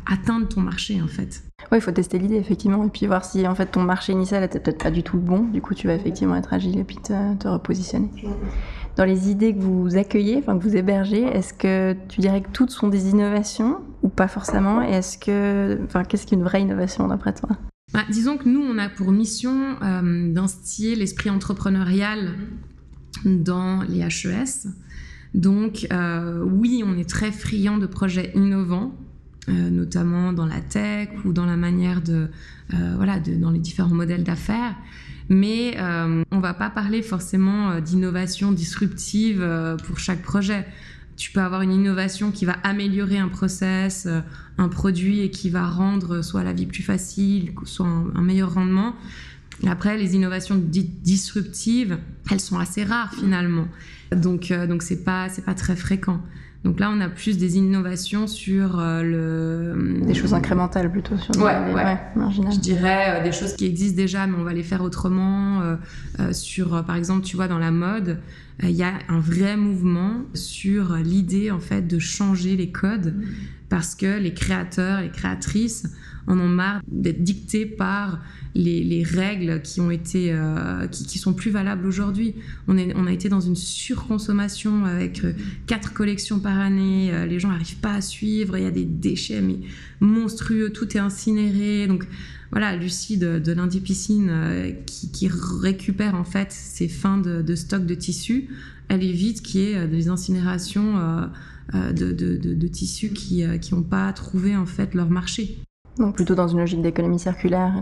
atteindre 0.07 0.47
ton 0.47 0.61
marché 0.61 1.01
en 1.01 1.07
fait. 1.07 1.43
Oui, 1.71 1.77
il 1.77 1.81
faut 1.81 1.91
tester 1.91 2.17
l'idée, 2.17 2.37
effectivement, 2.37 2.83
et 2.83 2.89
puis 2.89 3.05
voir 3.05 3.23
si 3.23 3.47
en 3.47 3.53
fait 3.53 3.67
ton 3.67 3.83
marché 3.83 4.11
initial 4.11 4.43
était 4.43 4.59
peut-être 4.59 4.83
pas 4.83 4.91
du 4.91 5.03
tout 5.03 5.17
bon. 5.17 5.43
Du 5.43 5.61
coup, 5.61 5.75
tu 5.75 5.87
vas 5.87 5.93
effectivement 5.93 6.35
être 6.35 6.53
agile 6.53 6.79
et 6.79 6.83
puis 6.83 6.97
te, 6.97 7.47
repositionner. 7.47 8.09
Dans 8.95 9.05
les 9.05 9.29
idées 9.29 9.53
que 9.53 9.61
vous 9.61 9.95
accueillez, 9.95 10.37
enfin 10.37 10.57
que 10.57 10.63
vous 10.63 10.75
hébergez, 10.75 11.21
est-ce 11.21 11.53
que 11.53 11.95
tu 12.09 12.21
dirais 12.21 12.41
que 12.41 12.49
toutes 12.51 12.71
sont 12.71 12.87
des 12.87 13.09
innovations 13.09 13.77
ou 14.01 14.09
pas 14.09 14.27
forcément? 14.27 14.81
Et 14.81 14.91
est-ce 14.91 15.17
que, 15.17 15.79
enfin, 15.85 16.03
qu'est-ce 16.03 16.25
qu'une 16.25 16.43
vraie 16.43 16.61
innovation 16.61 17.07
d'après 17.07 17.33
toi? 17.33 17.49
Bah, 17.93 18.03
Disons 18.09 18.37
que 18.37 18.47
nous, 18.47 18.61
on 18.61 18.77
a 18.77 18.89
pour 18.89 19.11
mission 19.11 19.75
euh, 19.81 20.33
d'instiller 20.33 20.95
l'esprit 20.95 21.29
entrepreneurial 21.29 22.33
dans 23.25 23.83
les 23.83 23.99
HES. 23.99 24.69
Donc, 25.33 25.87
euh, 25.91 26.43
oui, 26.43 26.83
on 26.85 26.97
est 26.97 27.09
très 27.09 27.31
friand 27.31 27.77
de 27.77 27.85
projets 27.85 28.31
innovants 28.35 28.95
euh, 29.49 29.69
notamment 29.71 30.33
dans 30.33 30.45
la 30.45 30.61
tech 30.61 31.09
ou 31.25 31.33
dans 31.33 31.47
la 31.47 31.57
manière 31.57 32.01
de, 32.01 32.29
voilà, 32.95 33.19
dans 33.19 33.49
les 33.49 33.59
différents 33.59 33.95
modèles 33.95 34.23
d'affaires. 34.23 34.75
Mais 35.29 35.77
on 35.79 36.39
va 36.39 36.53
pas 36.53 36.69
parler 36.69 37.01
forcément 37.01 37.79
d'innovation 37.79 38.51
disruptive 38.51 39.45
pour 39.85 39.97
chaque 39.97 40.21
projet. 40.21 40.65
Tu 41.21 41.31
peux 41.31 41.39
avoir 41.39 41.61
une 41.61 41.71
innovation 41.71 42.31
qui 42.31 42.45
va 42.45 42.53
améliorer 42.63 43.19
un 43.19 43.27
process, 43.27 44.07
un 44.57 44.67
produit 44.69 45.19
et 45.19 45.29
qui 45.29 45.51
va 45.51 45.67
rendre 45.67 46.23
soit 46.23 46.43
la 46.43 46.51
vie 46.51 46.65
plus 46.65 46.81
facile, 46.81 47.51
soit 47.63 47.85
un, 47.85 48.21
meilleur 48.21 48.55
rendement. 48.55 48.95
Après, 49.67 49.97
les 49.97 50.15
innovations 50.15 50.55
dites 50.55 51.03
disruptives, 51.03 51.99
elles 52.31 52.39
sont 52.39 52.57
assez 52.57 52.83
rares 52.83 53.13
finalement. 53.13 53.67
Donc, 54.11 54.51
donc 54.51 54.81
c'est 54.81 55.03
pas, 55.03 55.29
c'est 55.29 55.45
pas 55.45 55.53
très 55.53 55.75
fréquent. 55.75 56.21
Donc 56.63 56.79
là, 56.79 56.91
on 56.95 57.01
a 57.01 57.09
plus 57.09 57.39
des 57.39 57.57
innovations 57.57 58.27
sur 58.27 58.79
euh, 58.79 59.01
le... 59.01 60.05
Des 60.05 60.13
choses 60.13 60.35
incrémentales 60.35 60.91
plutôt 60.91 61.17
sur 61.17 61.35
ouais, 61.37 61.57
ouais. 61.73 61.97
Je 62.51 62.59
dirais 62.59 63.19
euh, 63.19 63.23
des 63.23 63.31
choses 63.31 63.53
qui 63.53 63.65
existent 63.65 63.95
déjà, 63.95 64.27
mais 64.27 64.37
on 64.37 64.43
va 64.43 64.53
les 64.53 64.61
faire 64.61 64.83
autrement. 64.83 65.61
Euh, 65.61 66.33
sur, 66.33 66.83
par 66.85 66.95
exemple, 66.95 67.23
tu 67.23 67.35
vois, 67.35 67.47
dans 67.47 67.57
la 67.57 67.71
mode, 67.71 68.19
il 68.63 68.75
y 68.75 68.83
a 68.83 68.99
un 69.09 69.19
vrai 69.19 69.57
mouvement 69.57 70.23
sur 70.33 70.95
l'idée, 70.95 71.51
en 71.51 71.59
fait, 71.59 71.87
de 71.87 71.99
changer 71.99 72.55
les 72.55 72.71
codes. 72.71 73.15
Mm. 73.15 73.23
Parce 73.69 73.95
que 73.95 74.19
les 74.19 74.33
créateurs, 74.33 75.01
les 75.01 75.11
créatrices 75.11 75.87
en 76.27 76.37
ont 76.39 76.49
marre 76.49 76.81
d'être 76.87 77.23
dictés 77.23 77.65
par 77.65 78.19
les, 78.53 79.03
règles 79.03 79.61
qui 79.61 79.79
ont 79.79 79.91
été 79.91 80.33
euh, 80.33 80.87
qui, 80.87 81.17
sont 81.17 81.33
plus 81.33 81.51
valables 81.51 81.85
aujourd'hui. 81.85 82.35
On, 82.67 82.77
on 82.77 83.07
a 83.07 83.11
été 83.13 83.29
dans 83.29 83.39
une 83.39 83.55
surconsommation 83.55 84.85
avec 84.85 85.23
euh, 85.23 85.33
quatre 85.67 85.93
collections 85.93 86.39
par 86.39 86.59
année. 86.59 87.11
Euh, 87.13 87.25
les 87.25 87.39
gens 87.39 87.49
n'arrivent 87.49 87.79
pas 87.79 87.93
à 87.93 88.01
suivre. 88.01 88.57
Il 88.57 88.63
y 88.63 88.67
a 88.67 88.71
des 88.71 88.85
déchets 88.85 89.41
mais 89.41 89.59
monstrueux. 89.99 90.71
Tout 90.71 90.97
est 90.97 90.99
incinéré. 90.99 91.87
Donc 91.87 92.05
voilà, 92.51 92.75
Lucie 92.75 93.17
de, 93.17 93.39
de 93.39 93.51
l'Indie 93.53 93.79
Piscine 93.79 94.31
qui, 94.85 95.29
récupère 95.61 96.15
en 96.15 96.23
fait 96.23 96.51
ses 96.51 96.87
fins 96.87 97.17
de, 97.17 97.55
stock 97.55 97.85
de 97.85 97.95
tissus, 97.95 98.49
elle 98.89 99.03
évite 99.03 99.41
qu'il 99.41 99.61
y 99.61 99.71
ait 99.71 99.87
des 99.87 100.09
incinérations 100.09 100.95
de, 101.73 102.67
tissus 102.67 103.09
qui 103.09 103.45
n'ont 103.71 103.83
pas 103.83 104.11
trouvé 104.13 104.55
en 104.55 104.65
fait 104.65 104.93
leur 104.93 105.09
marché. 105.09 105.57
Donc 105.97 106.15
plutôt 106.15 106.35
dans 106.35 106.47
une 106.47 106.59
logique 106.59 106.81
d'économie 106.81 107.19
circulaire. 107.19 107.73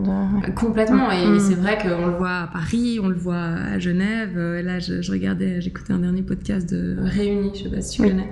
Complètement. 0.56 1.12
Et 1.12 1.28
mm. 1.28 1.40
c'est 1.40 1.56
vrai 1.56 1.78
qu'on 1.78 2.08
le 2.08 2.18
voit 2.18 2.38
à 2.38 2.48
Paris, 2.48 3.00
on 3.02 3.08
le 3.08 3.16
voit 3.16 3.36
à 3.36 3.80
Genève. 3.80 4.34
Euh, 4.36 4.62
là, 4.62 4.80
je, 4.80 5.12
regardais, 5.12 5.62
j'écoutais 5.62 5.94
un 5.94 6.00
dernier 6.00 6.24
podcast 6.24 6.70
de 6.70 6.98
Réunis, 7.00 7.52
je 7.54 7.64
sais 7.64 7.70
pas 7.70 7.82
si 7.82 7.98
tu 7.98 8.04
connais. 8.04 8.30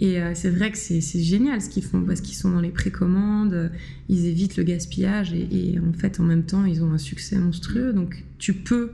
Et 0.00 0.20
euh, 0.20 0.32
c'est 0.34 0.50
vrai 0.50 0.70
que 0.70 0.78
c'est 0.78 1.00
génial 1.20 1.60
ce 1.60 1.68
qu'ils 1.68 1.82
font 1.82 2.02
parce 2.02 2.20
qu'ils 2.20 2.36
sont 2.36 2.50
dans 2.50 2.60
les 2.60 2.70
précommandes, 2.70 3.72
ils 4.08 4.26
évitent 4.26 4.56
le 4.56 4.62
gaspillage 4.62 5.32
et, 5.32 5.74
et, 5.74 5.80
en 5.80 5.92
fait 5.92 6.20
en 6.20 6.22
même 6.22 6.44
temps 6.44 6.64
ils 6.64 6.84
ont 6.84 6.92
un 6.92 6.98
succès 6.98 7.36
monstrueux. 7.36 7.92
Donc 7.92 8.24
tu 8.38 8.54
peux 8.54 8.92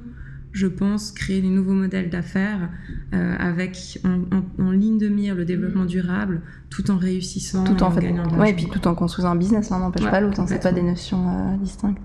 je 0.55 0.69
pense, 0.69 1.11
créer 1.11 1.43
des 1.43 1.49
nouveaux 1.49 1.73
modèles 1.73 2.11
d'affaires 2.11 2.71
euh, 3.13 3.37
avec 3.39 4.01
en, 4.05 4.71
ligne 4.71 4.99
de 4.99 5.09
mire 5.09 5.35
le 5.35 5.45
développement 5.45 5.85
durable, 5.85 6.43
tout 6.71 6.93
en 6.93 6.97
réussissant, 6.97 7.65
tout 7.65 7.83
en, 7.83 7.91
fait, 7.91 8.01
gagnant 8.01 8.29
ouais, 8.39 8.51
et 8.51 8.55
puis 8.55 8.69
tout 8.69 8.87
en 8.87 8.95
construisant 8.95 9.31
un 9.31 9.37
business, 9.37 9.69
ça 9.69 9.75
hein, 9.75 9.81
n'empêche 9.81 10.09
pas 10.09 10.21
l'autre, 10.21 10.39
hein, 10.39 10.47
c'est 10.47 10.63
pas 10.63 10.71
des 10.71 10.83
notions 10.83 11.29
euh, 11.29 11.57
distinctes. 11.57 11.99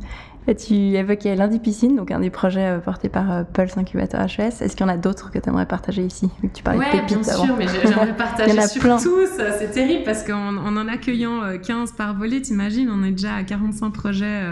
Tu 0.58 0.74
évoquais 0.74 1.36
lundi 1.36 1.60
piscine, 1.60 1.96
donc 1.96 2.12
un 2.12 2.20
des 2.20 2.30
projets 2.30 2.66
euh, 2.66 2.80
portés 2.80 3.10
par 3.10 3.46
Pulse 3.48 3.78
Incubator 3.78 4.22
HES. 4.22 4.62
Est-ce 4.62 4.76
qu'il 4.76 4.82
y 4.82 4.90
en 4.90 4.92
a 4.92 4.98
d'autres 4.98 5.32
que 5.32 5.40
tu 5.40 5.50
aimerais 5.50 5.68
partager 5.68 6.04
ici 6.04 6.30
Vu 6.42 6.50
que 6.50 6.56
tu 6.56 6.64
parlais 6.64 6.86
de 6.86 6.92
pépites 6.92 7.22
bien 7.22 7.24
sûr, 7.24 7.56
mais 7.58 7.68
j'aimerais 7.68 8.14
partager 8.18 8.62
sur 8.68 8.82
plein. 8.82 8.98
tous. 8.98 9.30
C'est 9.60 9.72
terrible 9.72 10.04
parce 10.04 10.24
qu'en 10.24 10.58
en, 10.58 10.88
accueillant 10.88 11.42
15 11.62 11.94
par 11.94 12.16
volet, 12.16 12.42
t'imagines, 12.42 12.90
on 12.90 13.04
est 13.04 13.12
déjà 13.12 13.36
à 13.36 13.44
45 13.44 13.92
projets 13.92 14.44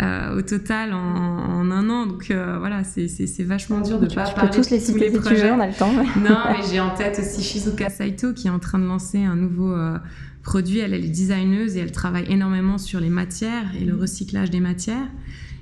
euh, 0.00 0.36
au 0.38 0.42
total 0.42 0.94
en, 0.94 0.98
en, 0.98 1.70
un 1.72 1.90
an. 1.90 2.06
Donc 2.06 2.30
euh, 2.30 2.56
voilà, 2.58 2.82
c'est 2.84 3.42
vachement 3.42 3.80
dur 3.80 3.98
de 3.98 4.04
ne 4.06 4.14
pas 4.14 4.24
tu 4.24 4.34
parler 4.34 4.50
peux 4.50 4.56
tous 4.56 4.70
les 4.70 4.78
citer 4.78 5.10
si 5.10 5.20
tu 5.20 5.34
veux, 5.34 5.52
on 5.52 5.58
a 5.58 5.66
le 5.66 5.72
temps. 5.72 5.90
non, 5.92 6.38
mais 6.52 6.62
j'ai 6.70 6.78
en 6.78 6.90
tête 6.90 7.18
aussi 7.18 7.42
Shizuka 7.42 7.90
Saito 7.90 8.32
qui 8.32 8.46
est 8.46 8.50
en 8.50 8.60
train 8.60 8.78
de 8.78 8.86
lancer 8.86 9.24
un 9.24 9.34
nouveau 9.34 9.72
euh, 9.72 9.98
produit. 10.42 10.78
Elle, 10.78 10.94
elle 10.94 11.04
est 11.04 11.08
designeuse 11.08 11.76
et 11.76 11.80
elle 11.80 11.92
travaille 11.92 12.30
énormément 12.30 12.78
sur 12.78 13.00
les 13.00 13.10
matières 13.10 13.74
et 13.80 13.84
le 13.84 13.94
recyclage 13.94 14.50
des 14.50 14.60
matières. 14.60 15.08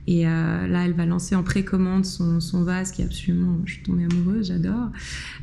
Et 0.08 0.26
euh, 0.26 0.66
là, 0.68 0.84
elle 0.84 0.92
va 0.92 1.04
lancer 1.04 1.34
en 1.34 1.42
précommande 1.42 2.04
son, 2.04 2.38
son, 2.38 2.62
vase 2.62 2.92
qui 2.92 3.02
est 3.02 3.04
absolument, 3.04 3.58
je 3.64 3.74
suis 3.74 3.82
tombée 3.82 4.04
amoureuse, 4.04 4.48
j'adore. 4.48 4.90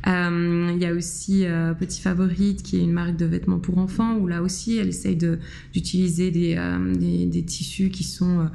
Euh, 0.06 0.70
il 0.74 0.80
y 0.80 0.86
a 0.86 0.94
aussi 0.94 1.44
euh, 1.44 1.74
Petit 1.74 2.00
Favorite 2.00 2.62
qui 2.62 2.78
est 2.78 2.82
une 2.82 2.92
marque 2.92 3.16
de 3.16 3.26
vêtements 3.26 3.58
pour 3.58 3.76
enfants 3.76 4.16
où 4.16 4.26
là 4.26 4.40
aussi, 4.40 4.78
elle 4.78 4.88
essaye 4.88 5.16
d'utiliser 5.16 6.30
des, 6.30 6.56
des, 6.94 7.26
des, 7.26 7.44
tissus 7.44 7.90
qui 7.90 8.04
sont 8.04 8.48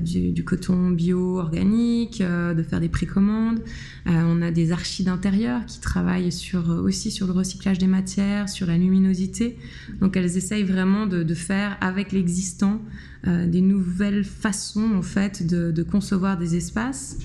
du, 0.00 0.32
du, 0.32 0.44
coton 0.44 0.90
bio 0.90 1.38
organique, 1.38 2.20
de 2.20 2.62
faire 2.62 2.80
des 2.80 2.88
précommandes. 2.88 3.60
on 4.06 4.42
a 4.42 4.50
des 4.50 4.72
archives 4.72 5.06
d'intérieur 5.06 5.64
qui 5.66 5.80
travaillent 5.80 6.32
sur, 6.32 6.68
aussi 6.68 7.10
sur 7.10 7.26
le 7.26 7.32
recyclage 7.32 7.78
des 7.78 7.86
matières, 7.86 8.48
sur 8.48 8.66
la 8.66 8.76
luminosité. 8.76 9.56
Donc 10.00 10.16
elles 10.16 10.36
essayent 10.36 10.64
vraiment 10.64 11.06
de, 11.06 11.34
faire 11.34 11.76
avec 11.80 12.12
l'existant 12.12 12.80
euh, 13.26 13.46
des 13.46 13.60
nouvelles 13.60 14.24
façons 14.24 14.94
en 14.94 15.02
fait 15.02 15.46
de, 15.46 15.82
concevoir 15.82 16.38
des 16.38 16.56
espaces. 16.56 17.18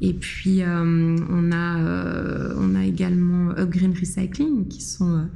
Et 0.00 0.12
puis 0.12 0.62
euh, 0.62 1.16
on, 1.30 1.52
a, 1.52 1.78
euh, 1.78 2.54
on 2.58 2.74
a 2.74 2.84
également 2.84 3.50
Upgreen 3.56 3.94
Recycling 3.98 4.66
qui 4.68 4.82
sont 4.82 5.26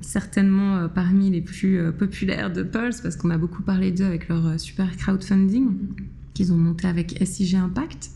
certainement 0.00 0.88
parmi 0.88 1.30
les 1.30 1.40
plus 1.40 1.92
populaires 1.92 2.52
de 2.52 2.62
Pulse 2.62 3.00
parce 3.00 3.16
qu'on 3.16 3.30
a 3.30 3.38
beaucoup 3.38 3.62
parlé 3.62 3.92
d'eux 3.92 4.04
avec 4.04 4.28
leur 4.28 4.58
super 4.58 4.96
crowdfunding 4.96 5.68
qu'ils 6.34 6.52
ont 6.52 6.56
monté 6.56 6.86
avec 6.88 7.18
SIG 7.24 7.56
Impact. 7.56 8.10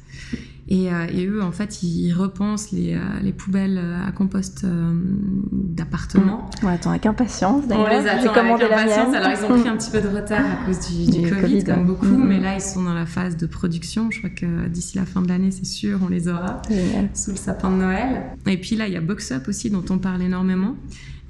Euh, 0.72 1.06
et, 1.12 1.26
eux, 1.26 1.42
en 1.42 1.52
fait, 1.52 1.82
ils 1.82 2.12
repensent 2.12 2.72
les, 2.72 2.94
euh, 2.94 3.32
poubelles 3.36 3.78
euh, 3.78 4.06
à 4.06 4.12
compost 4.12 4.64
d'appartements. 5.52 6.48
On 6.62 6.68
attend 6.68 6.90
avec 6.90 7.04
impatience 7.04 7.66
d'ailleurs. 7.66 7.86
On 7.86 8.02
les 8.02 8.08
attend 8.08 8.32
avec 8.32 8.62
impatience. 8.62 9.14
Alors, 9.14 9.30
ils 9.30 9.44
ont 9.44 9.60
pris 9.60 9.68
un 9.68 9.76
petit 9.76 9.90
peu 9.90 10.00
de 10.00 10.08
retard 10.08 10.40
à 10.40 10.64
cause 10.64 10.78
du, 10.88 11.28
Covid, 11.28 11.64
comme 11.64 11.86
beaucoup, 11.86 12.06
mm-hmm. 12.06 12.26
mais 12.26 12.40
là, 12.40 12.54
ils 12.54 12.62
sont 12.62 12.82
dans 12.82 12.94
la 12.94 13.06
phase 13.06 13.36
de 13.36 13.46
production. 13.46 14.10
Je 14.10 14.18
crois 14.18 14.30
que 14.30 14.68
d'ici 14.68 14.96
la 14.96 15.04
fin 15.04 15.20
de 15.20 15.28
l'année, 15.28 15.50
c'est 15.50 15.66
sûr, 15.66 16.00
on 16.02 16.08
les 16.08 16.28
aura 16.28 16.62
sous 17.12 17.32
le 17.32 17.36
sapin 17.36 17.70
de 17.70 17.76
Noël. 17.76 18.22
Et 18.46 18.56
puis 18.56 18.76
là, 18.76 18.86
il 18.86 18.94
y 18.94 18.96
a 18.96 19.02
Box 19.02 19.32
Up 19.32 19.48
aussi, 19.48 19.70
dont 19.70 19.84
on 19.90 19.98
parle 19.98 20.22
énormément. 20.22 20.76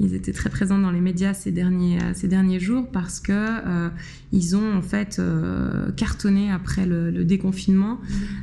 Ils 0.01 0.15
étaient 0.15 0.33
très 0.33 0.51
présents 0.51 0.79
dans 0.79 0.91
les 0.91 1.01
médias 1.01 1.35
ces 1.35 1.53
derniers, 1.53 2.03
euh, 2.03 2.13
ces 2.15 2.27
derniers 2.27 2.59
jours 2.59 2.89
parce 2.91 3.21
que 3.21 3.33
euh, 3.33 3.89
ils 4.33 4.57
ont 4.57 4.75
en 4.75 4.83
fait 4.83 5.19
euh, 5.19 5.93
cartonné 5.93 6.51
après 6.51 6.85
le, 6.85 7.25
déconfinement. 7.25 8.01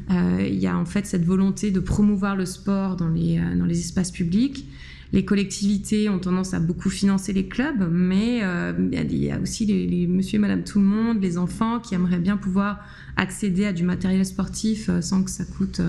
Il 0.09 0.55
y 0.55 0.65
a 0.65 0.77
en 0.77 0.85
fait 0.85 1.05
cette 1.05 1.25
volonté 1.25 1.71
de 1.71 1.79
promouvoir 1.79 2.35
le 2.35 2.45
sport 2.45 2.95
dans 2.95 3.09
les, 3.09 3.39
dans 3.55 3.65
les 3.65 3.79
espaces 3.79 4.11
publics. 4.11 4.67
Les 5.13 5.23
collectivités 5.25 6.09
ont 6.09 6.19
tendance 6.19 6.53
à 6.53 6.59
beaucoup 6.59 6.89
financer 6.89 7.31
les 7.33 7.47
clubs, 7.47 7.87
mais 7.91 8.41
il 8.79 9.17
y 9.17 9.29
a 9.29 9.39
aussi 9.39 9.65
les, 9.65 9.85
les, 9.85 10.07
monsieur 10.07 10.37
et 10.37 10.39
madame 10.39 10.63
tout 10.63 10.79
le 10.79 10.85
monde, 10.85 11.21
les 11.21 11.37
enfants 11.37 11.79
qui 11.79 11.93
aimeraient 11.93 12.19
bien 12.19 12.37
pouvoir 12.37 12.79
accéder 13.17 13.65
à 13.65 13.73
du 13.73 13.83
matériel 13.83 14.25
sportif 14.25 14.89
sans 15.01 15.21
que 15.23 15.29
ça 15.29 15.45
coûte 15.45 15.81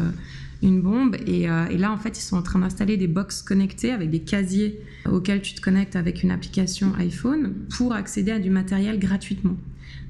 une 0.63 0.81
bombe. 0.81 1.17
Et, 1.27 1.43
et, 1.43 1.79
là, 1.79 1.93
en 1.93 1.97
fait, 1.97 2.19
ils 2.19 2.23
sont 2.23 2.37
en 2.37 2.43
train 2.43 2.61
d'installer 2.61 2.97
des 2.97 3.09
box 3.09 3.43
connectées 3.43 3.93
avec 3.93 4.11
des 4.11 4.21
casiers 4.21 4.81
auquel 5.11 5.43
tu 5.43 5.55
te 5.55 5.61
connectes 5.61 5.97
avec 5.97 6.23
une 6.23 6.31
application 6.31 6.95
iPhone 6.99 7.55
pour 7.77 7.93
accéder 7.93 8.31
à 8.31 8.39
du 8.39 8.51
matériel 8.51 8.99
gratuitement. 8.99 9.57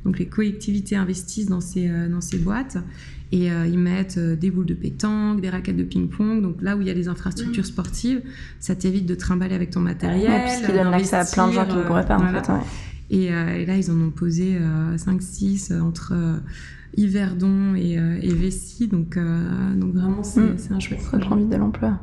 Donc 0.04 0.18
les 0.18 0.26
collectivités 0.26 0.96
investissent 0.96 1.46
dans 1.46 1.60
ces, 1.60 1.88
euh, 1.88 2.08
dans 2.08 2.20
ces 2.20 2.38
boîtes 2.38 2.76
et 3.30 3.50
euh, 3.50 3.66
ils 3.66 3.78
mettent 3.78 4.18
euh, 4.18 4.36
des 4.36 4.50
boules 4.50 4.66
de 4.66 4.74
pétanque, 4.74 5.40
des 5.40 5.48
raquettes 5.48 5.76
de 5.76 5.84
ping-pong. 5.84 6.42
Donc 6.42 6.60
là 6.60 6.76
où 6.76 6.80
il 6.80 6.88
y 6.88 6.90
a 6.90 6.94
des 6.94 7.08
infrastructures 7.08 7.66
sportives, 7.66 8.20
ça 8.58 8.74
t'évite 8.74 9.06
de 9.06 9.14
trimballer 9.14 9.54
avec 9.54 9.70
ton 9.70 9.80
matériel. 9.80 10.30
Ouais, 10.30 10.44
puisqu'ils 10.44 10.74
donnent 10.74 10.94
accès 10.94 11.16
à 11.16 11.24
plein 11.24 11.48
de 11.48 11.52
gens 11.52 11.66
qui 11.66 11.76
ne 11.76 11.82
pourraient 11.82 12.06
pas 12.06 12.18
en 12.18 12.28
fait. 12.28 12.50
Et, 13.10 13.26
et, 13.26 13.66
là, 13.66 13.76
ils 13.76 13.90
en 13.90 14.00
ont 14.00 14.10
posé 14.10 14.58
5-6 14.96 15.78
entre 15.78 16.14
Yverdon 16.96 17.74
et, 17.74 17.92
et 17.94 18.34
Vessi. 18.34 18.88
Donc, 18.88 19.18
donc 19.18 19.94
vraiment, 19.94 20.22
c'est 20.22 20.40
mm. 20.40 20.56
un 20.70 20.80
chouette 20.80 21.02
projet. 21.02 21.26
Vite 21.36 21.48
de 21.48 21.56
l'emploi. 21.56 21.98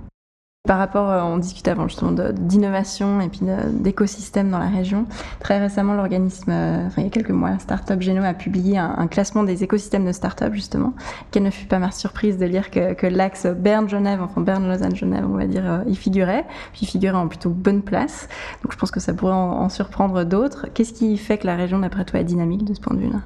Par 0.69 0.77
rapport, 0.77 1.09
euh, 1.09 1.23
on 1.23 1.37
discutait 1.37 1.71
avant 1.71 1.87
justement 1.87 2.11
d'innovation 2.11 3.21
et 3.21 3.29
puis 3.29 3.39
d'écosystème 3.71 4.51
dans 4.51 4.59
la 4.59 4.67
région. 4.67 5.07
Très 5.39 5.57
récemment, 5.57 5.95
l'organisme, 5.95 6.51
euh, 6.51 6.85
enfin 6.85 7.01
il 7.01 7.05
y 7.05 7.07
a 7.07 7.09
quelques 7.09 7.31
mois, 7.31 7.57
Startup 7.59 7.99
Geno 7.99 8.23
a 8.23 8.33
publié 8.33 8.77
un, 8.77 9.07
classement 9.07 9.43
des 9.43 9.63
écosystèmes 9.63 10.05
de 10.05 10.11
start-up 10.11 10.53
justement. 10.53 10.93
Quelle 11.31 11.41
ne 11.41 11.49
fut 11.49 11.65
pas 11.65 11.79
ma 11.79 11.91
surprise 11.91 12.37
de 12.37 12.45
lire 12.45 12.69
que, 12.69 12.93
que 12.93 13.07
l'axe 13.07 13.47
Berne-Genève, 13.47 14.21
enfin 14.21 14.41
Berne-Lausanne-Genève, 14.41 15.25
on 15.27 15.37
va 15.37 15.47
dire, 15.47 15.65
euh, 15.65 15.83
y 15.87 15.95
figurait, 15.95 16.45
puis 16.73 16.85
figurait 16.85 17.17
en 17.17 17.29
plutôt 17.29 17.49
bonne 17.49 17.81
place. 17.81 18.27
Donc 18.61 18.73
je 18.73 18.77
pense 18.77 18.91
que 18.91 18.99
ça 18.99 19.13
pourrait 19.13 19.33
en 19.33 19.69
surprendre 19.69 20.23
d'autres. 20.25 20.67
Qu'est-ce 20.73 20.93
qui 20.93 21.17
fait 21.17 21.37
que 21.37 21.47
la 21.47 21.55
région, 21.55 21.79
d'après 21.79 22.05
toi, 22.05 22.19
est 22.19 22.25
dynamique 22.25 22.65
de 22.65 22.73
ce 22.73 22.81
point 22.81 22.95
de 22.95 23.01
vue-là? 23.01 23.21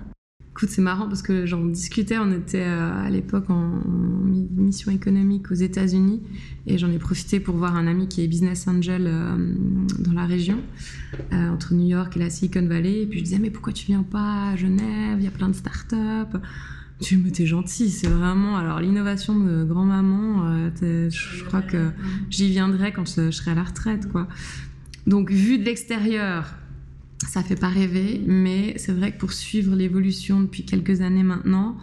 Écoute, 0.54 0.70
c'est 0.70 0.84
marrant 0.84 1.08
parce 1.08 1.24
que 1.24 1.48
j'en 1.48 1.66
discutais, 1.66 2.20
on 2.20 2.32
était 2.32 2.62
euh, 2.62 3.06
à 3.06 3.10
l'époque 3.10 3.50
en, 3.50 3.82
mission 4.56 4.92
économique 4.92 5.50
aux 5.50 5.56
États-Unis 5.56 6.22
et 6.68 6.78
j'en 6.78 6.92
ai 6.92 7.00
profité 7.00 7.40
pour 7.40 7.56
voir 7.56 7.76
un 7.76 7.88
ami 7.88 8.08
qui 8.08 8.24
est 8.24 8.28
business 8.28 8.68
angel 8.68 9.08
euh, 9.08 9.56
dans 9.98 10.12
la 10.12 10.28
région, 10.28 10.60
euh, 11.34 11.50
entre 11.50 11.74
New 11.74 11.88
York 11.88 12.16
et 12.16 12.20
la 12.20 12.30
Silicon 12.30 12.68
Valley. 12.68 13.02
Et 13.02 13.08
puis 13.08 13.18
je 13.18 13.24
disais, 13.24 13.40
mais 13.40 13.50
pourquoi 13.50 13.74
tu 13.74 13.88
viens 13.88 14.04
pas 14.04 14.50
à 14.50 14.56
Genève? 14.56 15.18
Il 15.18 15.24
y 15.24 15.28
a 15.28 15.32
plein 15.32 15.50
de 15.50 15.56
startups. 15.56 16.38
Tu 17.02 17.18
me 17.18 17.32
t'es 17.32 17.48
gentil, 17.48 17.90
c'est 17.90 18.08
vraiment. 18.08 18.56
Alors, 18.56 18.80
l'innovation 18.80 19.38
de 19.40 19.64
grand-maman, 19.64 20.70
je 20.80 21.44
crois 21.46 21.64
que 21.64 21.90
j'y 22.30 22.50
viendrai 22.50 22.94
quand 22.94 23.08
je, 23.08 23.32
serai 23.32 23.52
à 23.52 23.56
la 23.56 23.64
retraite, 23.64 24.10
quoi. 24.12 24.28
Donc, 25.08 25.32
vu 25.32 25.58
de 25.58 25.66
l'extérieur, 25.66 26.54
ça 27.34 27.42
fait 27.42 27.56
pas 27.56 27.70
rêver, 27.70 28.22
mais 28.28 28.76
c'est 28.78 28.92
vrai 28.92 29.12
que 29.12 29.18
pour 29.18 29.34
suivre 29.34 29.76
l'évolution 29.76 30.42
depuis 30.42 30.66
quelques 30.66 31.02
années 31.02 31.24
maintenant, 31.24 31.76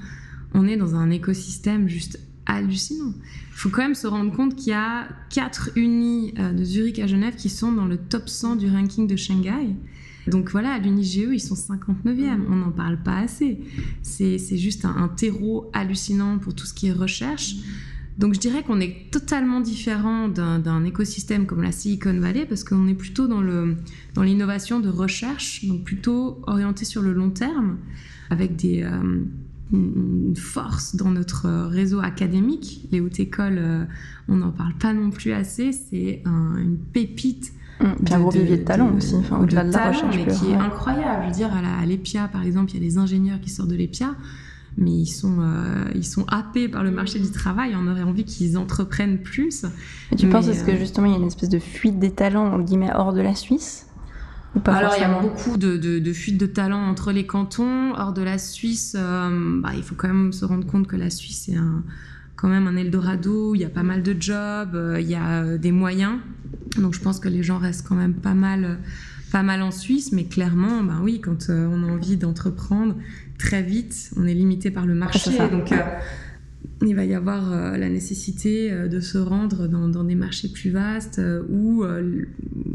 on 0.54 0.64
est 0.68 0.76
dans 0.76 0.94
un 0.94 1.10
écosystème 1.10 1.88
juste 1.88 2.20
hallucinant. 2.46 3.12
Il 3.16 3.56
faut 3.56 3.68
quand 3.68 3.82
même 3.82 3.96
se 3.96 4.06
rendre 4.06 4.30
compte 4.30 4.54
qu'il 4.54 4.68
y 4.68 4.74
a 4.74 5.08
quatre 5.28 5.70
unis 5.74 6.34
euh, 6.38 6.52
de 6.52 6.62
Zurich 6.62 7.00
à 7.00 7.08
Genève 7.08 7.34
qui 7.34 7.48
sont 7.48 7.72
dans 7.72 7.86
le 7.86 7.96
top 7.96 8.28
100 8.28 8.56
du 8.56 8.70
ranking 8.70 9.08
de 9.08 9.16
Shanghai. 9.16 9.74
Donc 10.28 10.52
voilà, 10.52 10.74
à 10.74 10.78
l'UniGE, 10.78 11.30
ils 11.32 11.40
sont 11.40 11.56
59e. 11.56 12.42
On 12.48 12.54
n'en 12.54 12.70
parle 12.70 13.02
pas 13.02 13.18
assez. 13.18 13.58
C'est 14.02 14.38
juste 14.56 14.84
un, 14.84 14.96
un, 14.96 15.08
terreau 15.08 15.68
hallucinant 15.72 16.38
pour 16.38 16.54
tout 16.54 16.66
ce 16.66 16.74
qui 16.74 16.86
est 16.86 16.92
recherche. 16.92 17.56
Donc 18.20 18.34
je 18.34 18.38
dirais 18.38 18.62
qu'on 18.62 18.80
est 18.80 19.10
totalement 19.10 19.60
différent 19.60 20.28
d'un 20.28 20.84
écosystème 20.84 21.46
comme 21.46 21.62
la 21.62 21.72
Silicon 21.72 22.20
Valley 22.20 22.44
parce 22.44 22.64
qu'on 22.64 22.86
est 22.86 22.94
plutôt 22.94 23.26
dans 23.26 24.22
l'innovation 24.22 24.78
dans 24.78 24.90
de 24.90 24.94
recherche, 24.94 25.64
donc 25.64 25.84
plutôt 25.84 26.42
orienté 26.46 26.84
sur 26.84 27.00
le 27.00 27.14
long 27.14 27.30
terme, 27.30 27.78
avec 28.28 28.56
des, 28.56 28.82
euh, 28.82 29.24
une 29.72 30.36
force 30.36 30.96
dans 30.96 31.10
notre 31.10 31.48
réseau 31.68 32.00
académique. 32.00 32.86
Les 32.92 33.00
hautes 33.00 33.20
écoles, 33.20 33.58
euh, 33.58 33.84
on 34.28 34.36
n'en 34.36 34.50
parle 34.50 34.74
pas 34.74 34.92
non 34.92 35.08
plus 35.08 35.32
assez, 35.32 35.72
c'est 35.72 36.22
une 36.26 36.76
pépite. 36.92 37.54
Mmh, 37.80 37.84
un 38.12 38.20
gros 38.20 38.30
vivier 38.30 38.58
de, 38.58 38.64
talent 38.64 38.94
aussi, 38.94 39.14
au-delà 39.14 39.64
de, 39.64 39.72
la 39.72 39.88
recherche. 39.88 40.14
Mais 40.14 40.26
qui 40.26 40.50
est 40.50 40.56
incroyable. 40.56 41.22
Je 41.22 41.28
veux 41.28 41.34
dire, 41.34 41.50
à 41.54 41.86
l'EPIA, 41.86 42.28
par 42.28 42.42
exemple, 42.42 42.72
il 42.72 42.74
y 42.74 42.76
a 42.76 42.86
des 42.86 42.98
ingénieurs 42.98 43.40
qui 43.40 43.48
sortent 43.48 43.70
de 43.70 43.76
l'EPIA 43.76 44.14
mais 44.80 44.90
ils 44.90 45.06
sont, 45.06 45.36
euh, 45.40 45.84
ils 45.94 46.06
sont 46.06 46.24
happés 46.26 46.68
par 46.68 46.82
le 46.82 46.90
marché 46.90 47.18
du 47.18 47.30
travail. 47.30 47.74
On 47.76 47.86
aurait 47.86 48.02
envie 48.02 48.24
qu'ils 48.24 48.56
entreprennent 48.58 49.18
plus. 49.18 49.64
Et 50.10 50.16
tu 50.16 50.26
penses 50.26 50.48
est-ce 50.48 50.64
que 50.64 50.72
euh, 50.72 50.78
justement 50.78 51.06
il 51.06 51.12
y 51.12 51.14
a 51.14 51.18
une 51.18 51.26
espèce 51.26 51.50
de 51.50 51.58
fuite 51.58 51.98
des 51.98 52.10
talents 52.10 52.58
guillemets 52.58 52.90
hors 52.94 53.12
de 53.12 53.20
la 53.20 53.34
Suisse 53.34 53.86
alors 54.64 54.94
il 54.96 55.00
y 55.00 55.04
a 55.04 55.20
beaucoup 55.20 55.56
de, 55.56 55.76
de, 55.76 56.12
fuites 56.12 56.36
de 56.36 56.46
talents 56.46 56.82
entre 56.82 57.12
les 57.12 57.24
cantons. 57.24 57.94
Hors 57.94 58.12
de 58.12 58.22
la 58.22 58.36
Suisse, 58.36 58.96
euh, 58.98 59.60
bah, 59.62 59.70
il 59.76 59.84
faut 59.84 59.94
quand 59.94 60.08
même 60.08 60.32
se 60.32 60.44
rendre 60.44 60.66
compte 60.66 60.88
que 60.88 60.96
la 60.96 61.08
Suisse 61.08 61.48
est 61.48 61.56
un 61.56 61.84
quand 62.34 62.48
même 62.48 62.66
un 62.66 62.74
Eldorado, 62.74 63.54
il 63.54 63.60
y 63.60 63.64
a 63.64 63.68
pas 63.68 63.84
mal 63.84 64.02
de 64.02 64.16
jobs, 64.18 64.74
il 64.98 65.06
y 65.06 65.14
a 65.14 65.56
des 65.56 65.70
moyens. 65.70 66.14
Donc 66.78 66.94
je 66.94 67.00
pense 67.00 67.20
que 67.20 67.28
les 67.28 67.44
gens 67.44 67.58
restent 67.58 67.86
quand 67.86 67.94
même 67.94 68.14
pas 68.14 68.34
mal, 68.34 68.78
pas 69.30 69.42
mal 69.42 69.62
en 69.62 69.70
Suisse, 69.70 70.12
mais 70.12 70.24
clairement, 70.24 70.82
ben 70.82 71.00
oui, 71.02 71.20
quand 71.20 71.48
on 71.48 71.88
a 71.88 71.92
envie 71.92 72.16
d'entreprendre 72.16 72.96
très 73.38 73.62
vite, 73.62 74.10
on 74.16 74.26
est 74.26 74.34
limité 74.34 74.70
par 74.70 74.86
le 74.86 74.94
marché. 74.94 75.30
donc 75.50 75.72
il 76.86 76.96
va 76.96 77.04
y 77.04 77.14
avoir 77.14 77.52
euh, 77.52 77.76
la 77.76 77.88
nécessité 77.88 78.72
euh, 78.72 78.88
de 78.88 79.00
se 79.00 79.18
rendre 79.18 79.68
dans, 79.68 80.04
des 80.04 80.14
marchés 80.14 80.48
plus 80.48 80.70
vastes 80.70 81.18
euh, 81.18 81.42
ou 81.50 81.84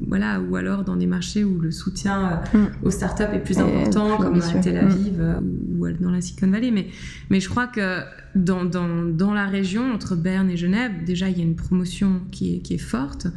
voilà 0.08 0.40
ou 0.40 0.56
alors 0.56 0.84
dans 0.84 0.96
des 0.96 1.08
marchés 1.08 1.44
où 1.44 1.60
le 1.60 1.72
soutien 1.72 2.42
mm. 2.54 2.58
aux 2.84 2.92
startups 2.92 3.24
est 3.34 3.44
plus 3.44 3.58
important 3.58 4.18
comme 4.18 4.40
à 4.40 4.60
Tel 4.60 4.78
Aviv 4.78 5.20
mm. 5.20 5.82
ou 5.82 5.92
dans 5.92 6.12
la 6.12 6.22
Silicon 6.22 6.48
Valley 6.48 6.72
mais 6.72 6.88
mais 7.30 7.40
je 7.40 7.50
crois 7.50 7.68
que 7.68 8.02
dans, 8.36 8.66
dans, 8.66 9.06
dans, 9.06 9.34
la 9.34 9.48
région 9.48 9.92
entre 9.94 10.16
Berne 10.16 10.50
et 10.50 10.58
Genève 10.58 10.92
déjà 11.06 11.30
il 11.30 11.38
y 11.38 11.42
a 11.42 11.44
une 11.44 11.56
promotion 11.56 12.22
qui 12.32 12.56
est, 12.56 12.60
qui 12.60 12.76
est 12.76 12.80
forte 12.80 13.28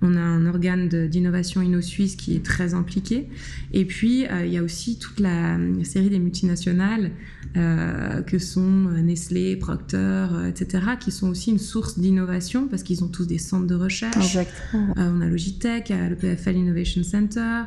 on 0.00 0.16
a 0.16 0.20
un 0.20 0.46
organe 0.46 0.88
d'innovation 1.08 1.60
inno-suisse 1.60 2.14
qui 2.14 2.36
est 2.36 2.44
très 2.44 2.72
impliqué. 2.72 3.26
Et 3.72 3.84
puis, 3.84 4.26
il 4.44 4.52
y 4.52 4.56
a 4.56 4.62
aussi 4.62 4.96
toute 4.96 5.18
la, 5.18 5.58
série 5.82 6.08
des 6.08 6.20
multinationales 6.20 7.10
euh, 7.58 8.22
que 8.22 8.38
sont 8.38 8.86
euh, 8.86 9.00
Nestlé, 9.00 9.56
Procter, 9.56 9.96
euh, 9.96 10.48
etc., 10.48 10.84
qui 11.00 11.10
sont 11.10 11.28
aussi 11.28 11.50
une 11.50 11.58
source 11.58 11.98
d'innovation 11.98 12.68
parce 12.68 12.84
qu'ils 12.84 13.02
ont 13.02 13.08
tous 13.08 13.26
des 13.26 13.38
centres 13.38 13.66
de 13.66 13.74
recherche. 13.74 14.38
on 14.74 15.20
a 15.20 15.26
Logitech, 15.26 15.88
le 15.88 16.14
PFL 16.14 16.56
Innovation 16.56 17.02
Center, 17.02 17.62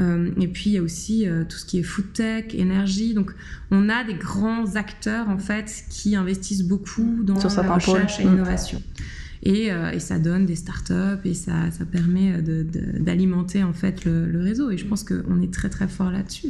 et 0.00 0.48
puis 0.48 0.70
il 0.70 0.72
y 0.72 0.78
a 0.78 0.82
aussi 0.82 1.26
tout 1.48 1.56
ce 1.56 1.64
qui 1.64 1.78
est 1.78 1.82
food 1.82 2.12
tech, 2.12 2.54
énergie. 2.54 3.14
Donc 3.14 3.34
on 3.70 3.88
a 3.88 4.04
des 4.04 4.14
grands 4.14 4.74
acteurs 4.74 5.28
en 5.28 5.38
fait 5.38 5.84
qui 5.90 6.16
investissent 6.16 6.64
beaucoup 6.64 7.22
dans 7.22 7.34
la 7.34 7.74
recherche 7.74 8.20
et 8.20 8.24
l'innovation. 8.24 8.82
Et, 9.42 9.66
et, 9.66 10.00
ça 10.00 10.18
donne 10.18 10.44
des 10.44 10.56
startups 10.56 11.24
et 11.24 11.34
ça, 11.34 11.70
ça 11.70 11.84
permet 11.84 12.42
d'alimenter 12.42 13.62
en 13.62 13.72
fait 13.72 14.04
le, 14.04 14.26
le, 14.26 14.40
réseau. 14.40 14.70
Et 14.70 14.76
je 14.76 14.86
pense 14.86 15.04
qu'on 15.04 15.40
est 15.40 15.52
très 15.52 15.68
très 15.68 15.88
fort 15.88 16.10
là-dessus. 16.10 16.48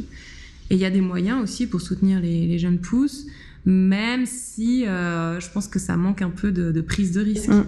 Et 0.69 0.75
il 0.75 0.81
y 0.81 0.85
a 0.85 0.89
des 0.89 1.01
moyens 1.01 1.41
aussi 1.41 1.67
pour 1.67 1.81
soutenir 1.81 2.19
les, 2.19 2.57
jeunes 2.57 2.79
pousses, 2.79 3.25
même 3.65 4.25
si 4.25 4.85
euh, 4.85 5.39
je 5.39 5.49
pense 5.49 5.67
que 5.67 5.79
ça 5.79 5.95
manque 5.97 6.21
un 6.21 6.29
peu 6.29 6.51
de, 6.51 6.81
prise 6.81 7.13
de 7.13 7.21
risque. 7.21 7.49
Mm. 7.49 7.65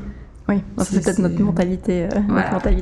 Oui, 0.49 0.55
c'est 0.79 1.03
peut-être 1.03 1.19
notre 1.19 1.39
mentalité. 1.39 2.05
Euh, 2.05 2.09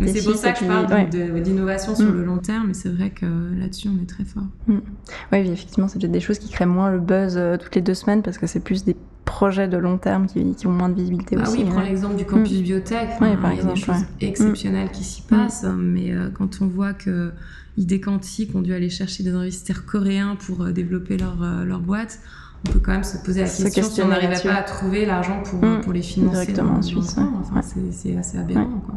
c'est 0.06 0.24
pour 0.24 0.36
ça 0.36 0.54
que 0.54 0.60
je 0.60 0.66
parle 0.66 1.10
d'innovation 1.42 1.96
sur 1.96 2.10
mm. 2.10 2.14
le 2.16 2.24
long 2.24 2.38
terme, 2.38 2.68
mais 2.68 2.74
c'est 2.74 2.90
vrai 2.90 3.10
que 3.10 3.26
là-dessus, 3.60 3.90
on 3.90 4.02
est 4.02 4.08
très 4.08 4.24
fort. 4.24 4.46
Mm. 4.68 4.78
Oui, 5.34 5.38
effectivement, 5.40 5.88
c'est 5.88 6.00
peut-être 6.00 6.12
des 6.12 6.22
choses 6.22 6.40
qui 6.40 6.50
créent 6.50 6.66
moins 6.66 6.92
le 6.92 7.00
buzz 7.00 7.36
euh, 7.36 7.58
toutes 7.58 7.76
les 7.76 7.82
deux 7.82 7.94
semaines 7.94 8.22
parce 8.24 8.38
que 8.38 8.48
c'est 8.48 8.62
plus 8.62 8.86
des 8.86 8.96
projets 9.26 9.68
de 9.68 9.76
long 9.76 9.98
terme 9.98 10.28
qui, 10.28 10.66
ont 10.66 10.72
moins 10.72 10.88
de 10.88 10.96
visibilité 10.96 11.36
ah 11.38 11.44
aussi. 11.44 11.64
Oui, 11.64 11.70
prends 11.70 11.82
l'exemple 11.82 12.16
du 12.16 12.26
campus 12.26 12.62
biotech. 12.62 13.10
Oui, 13.20 13.36
par 13.36 13.52
il 13.52 13.58
y 13.58 13.62
a 13.62 13.66
des 13.66 13.76
choses 13.76 14.06
exceptionnelles 14.22 14.90
qui 14.92 15.04
s'y 15.04 15.22
passent, 15.22 15.66
mais 15.78 16.14
quand 16.34 16.62
on 16.62 16.68
voit 16.68 16.94
que 16.94 17.34
idées 17.78 18.02
quantiques 18.02 18.56
ont 18.56 18.62
dû 18.62 18.74
aller 18.74 18.90
chercher 18.90 19.24
des 19.24 19.32
investisseurs 19.32 19.86
coréens 19.86 20.36
pour 20.36 20.64
euh, 20.64 20.72
développer 20.72 21.18
leur, 21.18 21.42
euh, 21.42 21.64
leur 21.64 21.80
boîte, 21.80 22.20
on 22.68 22.72
peut 22.72 22.80
quand 22.80 22.92
même 22.92 23.04
se 23.04 23.18
poser 23.18 23.42
la 23.42 23.48
question 23.48 23.84
si 23.84 24.02
on 24.02 24.08
n'arrivait 24.08 24.42
pas 24.42 24.56
à 24.56 24.64
trouver 24.64 25.06
l'argent 25.06 25.44
pour, 25.44 25.64
mmh. 25.64 25.82
pour 25.82 25.94
les 25.94 26.02
financer 26.02 26.48
directement 26.48 26.74
en 26.74 26.82
Suisse. 26.82 27.16
Enfin, 27.18 27.62
c'est 27.62 28.18
assez 28.18 28.38
aberrant. 28.38 28.82
Quoi. 28.86 28.96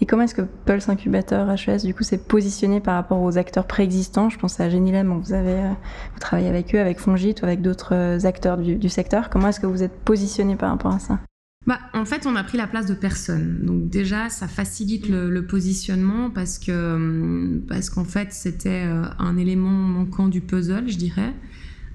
Et 0.00 0.06
comment 0.06 0.22
est-ce 0.22 0.34
que 0.34 0.42
Pulse 0.64 0.88
Incubateur 0.88 1.48
HES 1.48 1.84
du 1.84 1.94
coup 1.94 2.02
s'est 2.02 2.18
positionné 2.18 2.80
par 2.80 2.94
rapport 2.94 3.20
aux 3.22 3.38
acteurs 3.38 3.66
préexistants? 3.66 4.30
Je 4.30 4.38
pense 4.38 4.58
à 4.58 4.68
Genilem, 4.68 5.20
vous 5.22 5.32
avez 5.32 5.52
euh, 5.52 5.72
vous 6.12 6.18
travaillez 6.18 6.48
avec 6.48 6.74
eux, 6.74 6.80
avec 6.80 6.98
Fongit 6.98 7.36
ou 7.40 7.44
avec 7.44 7.62
d'autres 7.62 8.26
acteurs 8.26 8.56
du, 8.56 8.76
du 8.76 8.88
secteur. 8.88 9.30
Comment 9.30 9.48
est-ce 9.48 9.60
que 9.60 9.66
vous 9.66 9.82
êtes 9.82 9.96
positionné 10.00 10.56
par 10.56 10.70
rapport 10.70 10.92
à 10.92 10.98
ça? 10.98 11.20
Bah, 11.66 11.78
en 11.92 12.06
fait, 12.06 12.26
on 12.26 12.36
a 12.36 12.42
pris 12.42 12.56
la 12.56 12.66
place 12.66 12.86
de 12.86 12.94
personne. 12.94 13.58
Donc 13.62 13.90
déjà, 13.90 14.30
ça 14.30 14.48
facilite 14.48 15.08
le, 15.08 15.42
positionnement 15.42 16.30
parce 16.30 16.58
que 16.58 16.94
hum, 16.94 17.62
parce 17.68 17.90
qu'en 17.90 18.04
fait, 18.04 18.32
c'était 18.32 18.84
euh, 18.86 19.04
un 19.18 19.36
élément 19.36 19.70
manquant 19.70 20.28
du 20.28 20.40
puzzle, 20.40 20.88
je 20.88 20.96
dirais. 20.96 21.34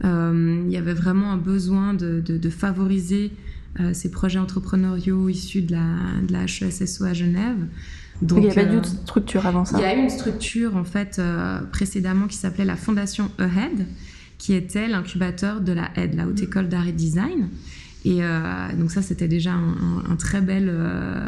Euh, 0.03 0.61
il 0.65 0.71
y 0.71 0.77
avait 0.77 0.93
vraiment 0.93 1.31
un 1.31 1.37
besoin 1.37 1.93
de, 1.93 2.19
de, 2.19 2.49
favoriser 2.49 3.31
euh, 3.79 3.93
ces 3.93 4.11
projets 4.11 4.39
entrepreneuriaux 4.39 5.29
issus 5.29 5.61
de 5.61 5.71
la, 5.71 6.21
de 6.27 6.33
la 6.33 6.43
HESSO 6.43 7.05
à 7.05 7.13
Genève. 7.13 7.65
Donc, 8.21 8.39
il 8.43 8.45
y 8.45 8.49
avait 8.49 8.71
une 8.71 8.83
structure 8.83 9.47
avant 9.47 9.65
ça. 9.65 9.77
Il 9.79 9.81
y 9.81 9.85
a 9.85 9.95
eu 9.95 9.99
une 9.99 10.09
structure 10.09 10.75
en 10.75 10.83
fait 10.83 11.19
précédemment 11.71 12.27
qui 12.27 12.37
s'appelait 12.37 12.65
la 12.65 12.75
Fondation 12.75 13.31
Ahead, 13.39 13.87
qui 14.37 14.53
était 14.53 14.87
l'incubateur 14.87 15.59
de 15.59 15.73
la 15.73 15.89
HED, 15.95 16.13
la 16.13 16.27
Haute 16.27 16.41
École 16.41 16.69
d'Art 16.69 16.87
et 16.87 16.93
Design. 16.93 17.49
Et 18.05 18.19
euh, 18.21 18.67
donc 18.77 18.91
ça, 18.91 19.01
c'était 19.01 19.27
déjà 19.27 19.53
un, 19.53 20.15
très 20.15 20.39
bel, 20.39 20.69
euh, 20.69 21.25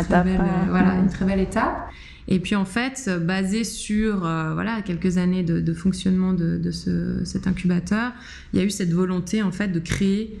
étape, 0.00 0.26
euh, 0.26 0.38
voilà, 0.68 0.94
une 0.94 1.10
très 1.10 1.26
belle 1.26 1.40
étape. 1.40 1.90
Et 2.28 2.40
puis 2.40 2.56
en 2.56 2.64
fait, 2.64 3.10
basé 3.22 3.62
sur 3.62 4.20
voilà 4.20 4.82
quelques 4.82 5.18
années 5.18 5.42
de, 5.42 5.72
fonctionnement 5.74 6.32
de, 6.32 6.70
ce, 6.70 7.24
cet 7.24 7.46
incubateur, 7.46 8.12
il 8.52 8.58
y 8.58 8.62
a 8.62 8.64
eu 8.64 8.70
cette 8.70 8.92
volonté 8.92 9.42
en 9.42 9.52
fait 9.52 9.68
de 9.68 9.80
créer 9.80 10.38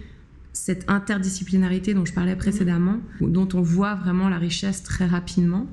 cette 0.52 0.90
interdisciplinarité 0.90 1.94
dont 1.94 2.04
je 2.04 2.12
parlais 2.12 2.36
précédemment, 2.36 2.98
dont 3.20 3.48
on 3.54 3.62
voit 3.62 3.94
vraiment 3.94 4.28
la 4.28 4.38
richesse 4.38 4.82
très 4.82 5.06
rapidement. 5.06 5.66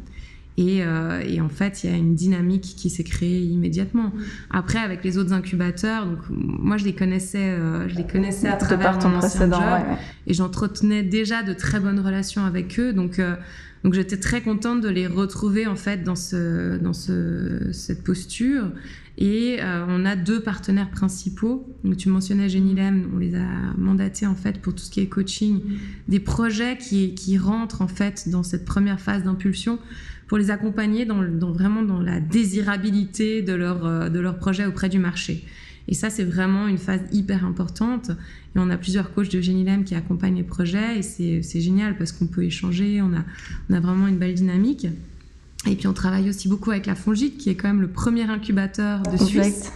Euh, 0.59 1.21
et, 1.21 1.41
en 1.41 1.49
fait, 1.49 1.83
il 1.83 1.89
y 1.89 1.93
a 1.93 1.97
une 1.97 2.15
dynamique 2.15 2.75
qui 2.77 2.89
s'est 2.89 3.03
créée 3.03 3.41
immédiatement. 3.41 4.13
Après, 4.49 4.79
avec 4.79 5.03
les 5.03 5.17
autres 5.17 5.33
incubateurs, 5.33 6.05
donc 6.05 6.19
moi 6.29 6.77
je 6.77 6.85
les 6.85 6.95
connaissais, 6.95 7.49
euh, 7.49 7.89
je 7.89 7.95
les 7.95 8.07
connaissais 8.07 8.47
à 8.47 8.55
travers 8.55 8.97
mon 9.07 9.17
ancien 9.17 9.51
job, 9.51 9.97
et 10.27 10.33
j'entretenais 10.33 11.03
déjà 11.03 11.43
de 11.43 11.53
très 11.53 11.79
bonnes 11.79 11.99
relations 11.99 12.45
avec 12.45 12.79
eux. 12.79 12.93
Donc 12.93 13.19
euh, 13.19 13.35
donc 13.83 13.93
j'étais 13.93 14.17
très 14.17 14.41
contente 14.41 14.81
de 14.81 14.89
les 14.89 15.05
retrouver 15.05 15.67
en 15.67 15.75
fait 15.75 16.03
dans 16.03 16.15
ce 16.15 16.77
dans 16.77 16.93
ce, 16.93 17.71
cette 17.71 18.03
posture. 18.03 18.71
Et 19.17 19.59
on 19.87 20.03
a 20.05 20.17
deux 20.17 20.41
partenaires 20.41 20.89
principaux. 20.89 21.73
Donc 21.85 21.95
tu 21.95 22.09
mentionnais 22.09 22.49
Genilem, 22.49 23.11
on 23.15 23.17
les 23.17 23.33
a 23.35 23.47
mandatés 23.77 24.25
en 24.25 24.35
fait 24.35 24.59
pour 24.59 24.73
tout 24.73 24.83
ce 24.83 24.91
qui 24.91 24.99
est 24.99 25.07
coaching, 25.07 25.61
des 26.09 26.19
projets 26.19 26.77
qui 26.77 27.13
qui 27.13 27.37
rentrent 27.37 27.81
en 27.81 27.87
fait 27.87 28.27
dans 28.27 28.43
cette 28.43 28.65
première 28.65 28.99
phase 28.99 29.23
d'impulsion 29.23 29.79
pour 30.27 30.37
les 30.37 30.51
accompagner 30.51 31.05
dans, 31.05 31.23
vraiment 31.51 31.83
dans 31.83 32.01
la 32.01 32.19
désirabilité 32.19 33.41
de 33.41 33.53
leur, 33.53 33.85
euh, 33.85 34.09
de 34.09 34.19
leur 34.19 34.37
projet 34.37 34.65
auprès 34.65 34.89
du 34.89 34.99
marché. 34.99 35.43
Et 35.87 35.93
ça, 35.93 36.09
c'est 36.09 36.23
vraiment 36.23 36.67
une 36.67 36.79
phase 36.79 37.01
hyper 37.11 37.45
importante. 37.45 38.09
Et 38.09 38.59
on 38.59 38.69
a 38.69 38.77
plusieurs 38.77 39.13
coachs 39.13 39.31
de 39.31 39.39
Genilem 39.39 39.83
qui 39.83 39.93
accompagnent 39.93 40.37
les 40.37 40.43
projets 40.43 40.99
et 40.99 41.01
c'est 41.03 41.61
génial 41.61 41.97
parce 41.97 42.11
qu'on 42.11 42.27
peut 42.27 42.43
échanger, 42.43 43.01
on 43.01 43.13
a, 43.13 43.23
on 43.69 43.73
a 43.73 43.79
vraiment 43.79 44.07
une 44.07 44.17
belle 44.17 44.33
dynamique. 44.33 44.87
Et 45.67 45.75
puis 45.75 45.87
on 45.87 45.93
travaille 45.93 46.29
aussi 46.29 46.47
beaucoup 46.47 46.71
avec 46.71 46.85
la 46.85 46.95
Fongite, 46.95 47.37
qui 47.37 47.49
est 47.49 47.55
quand 47.55 47.67
même 47.67 47.81
le 47.81 47.87
premier 47.87 48.29
incubateur 48.29 49.01
de 49.01 49.17
Suisse, 49.17 49.71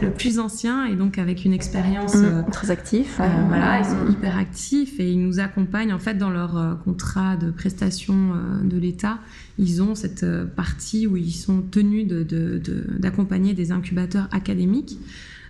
le 0.00 0.10
plus 0.10 0.38
ancien, 0.38 0.86
et 0.86 0.94
donc 0.94 1.18
avec 1.18 1.44
une 1.44 1.52
expérience 1.52 2.14
mmh, 2.14 2.24
euh, 2.24 2.42
très 2.50 2.70
actif. 2.70 3.18
Euh, 3.20 3.26
voilà, 3.46 3.80
ils 3.80 3.84
sont 3.84 4.10
hyper 4.10 4.38
actifs 4.38 4.98
et 5.00 5.10
ils 5.10 5.20
nous 5.20 5.38
accompagnent 5.40 5.92
en 5.92 5.98
fait 5.98 6.14
dans 6.14 6.30
leur 6.30 6.56
euh, 6.56 6.74
contrat 6.76 7.36
de 7.36 7.50
prestation 7.50 8.32
de 8.62 8.78
l'État. 8.78 9.18
Ils 9.58 9.82
ont 9.82 9.94
cette 9.94 10.26
partie 10.54 11.06
où 11.06 11.16
ils 11.16 11.32
sont 11.32 11.62
tenus 11.62 12.06
d'accompagner 12.06 13.52
de, 13.52 13.56
de, 13.56 13.62
des 13.62 13.72
incubateurs 13.72 14.28
académiques. 14.32 14.98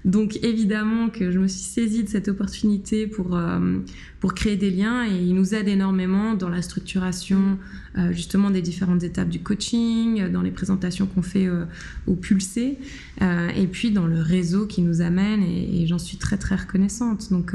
Donc 0.04 0.38
évidemment 0.42 1.08
que 1.08 1.30
je 1.30 1.38
me 1.38 1.48
suis 1.48 1.60
saisie 1.60 2.04
de 2.04 2.08
cette 2.08 2.28
opportunité 2.28 3.06
pour, 3.06 3.36
euh, 3.36 3.78
pour 4.20 4.34
créer 4.34 4.56
des 4.56 4.70
liens 4.70 5.04
et 5.04 5.16
il 5.16 5.34
nous 5.34 5.54
aide 5.54 5.68
énormément 5.68 6.34
dans 6.34 6.48
la 6.48 6.62
structuration 6.62 7.58
euh, 7.96 8.12
justement 8.12 8.50
des 8.50 8.62
différentes 8.62 9.02
étapes 9.02 9.28
du 9.28 9.40
coaching, 9.40 10.30
dans 10.30 10.42
les 10.42 10.50
présentations 10.50 11.06
qu'on 11.06 11.22
fait 11.22 11.46
euh, 11.46 11.64
au 12.06 12.14
Pulsé 12.14 12.78
et 13.20 13.66
puis 13.66 13.90
dans 13.90 14.06
le 14.06 14.20
réseau 14.20 14.66
qui 14.66 14.82
nous 14.82 15.00
amène 15.00 15.42
et, 15.42 15.86
j'en 15.86 15.98
suis 15.98 16.18
très 16.18 16.36
très 16.36 16.54
reconnaissante. 16.54 17.30
Donc, 17.30 17.54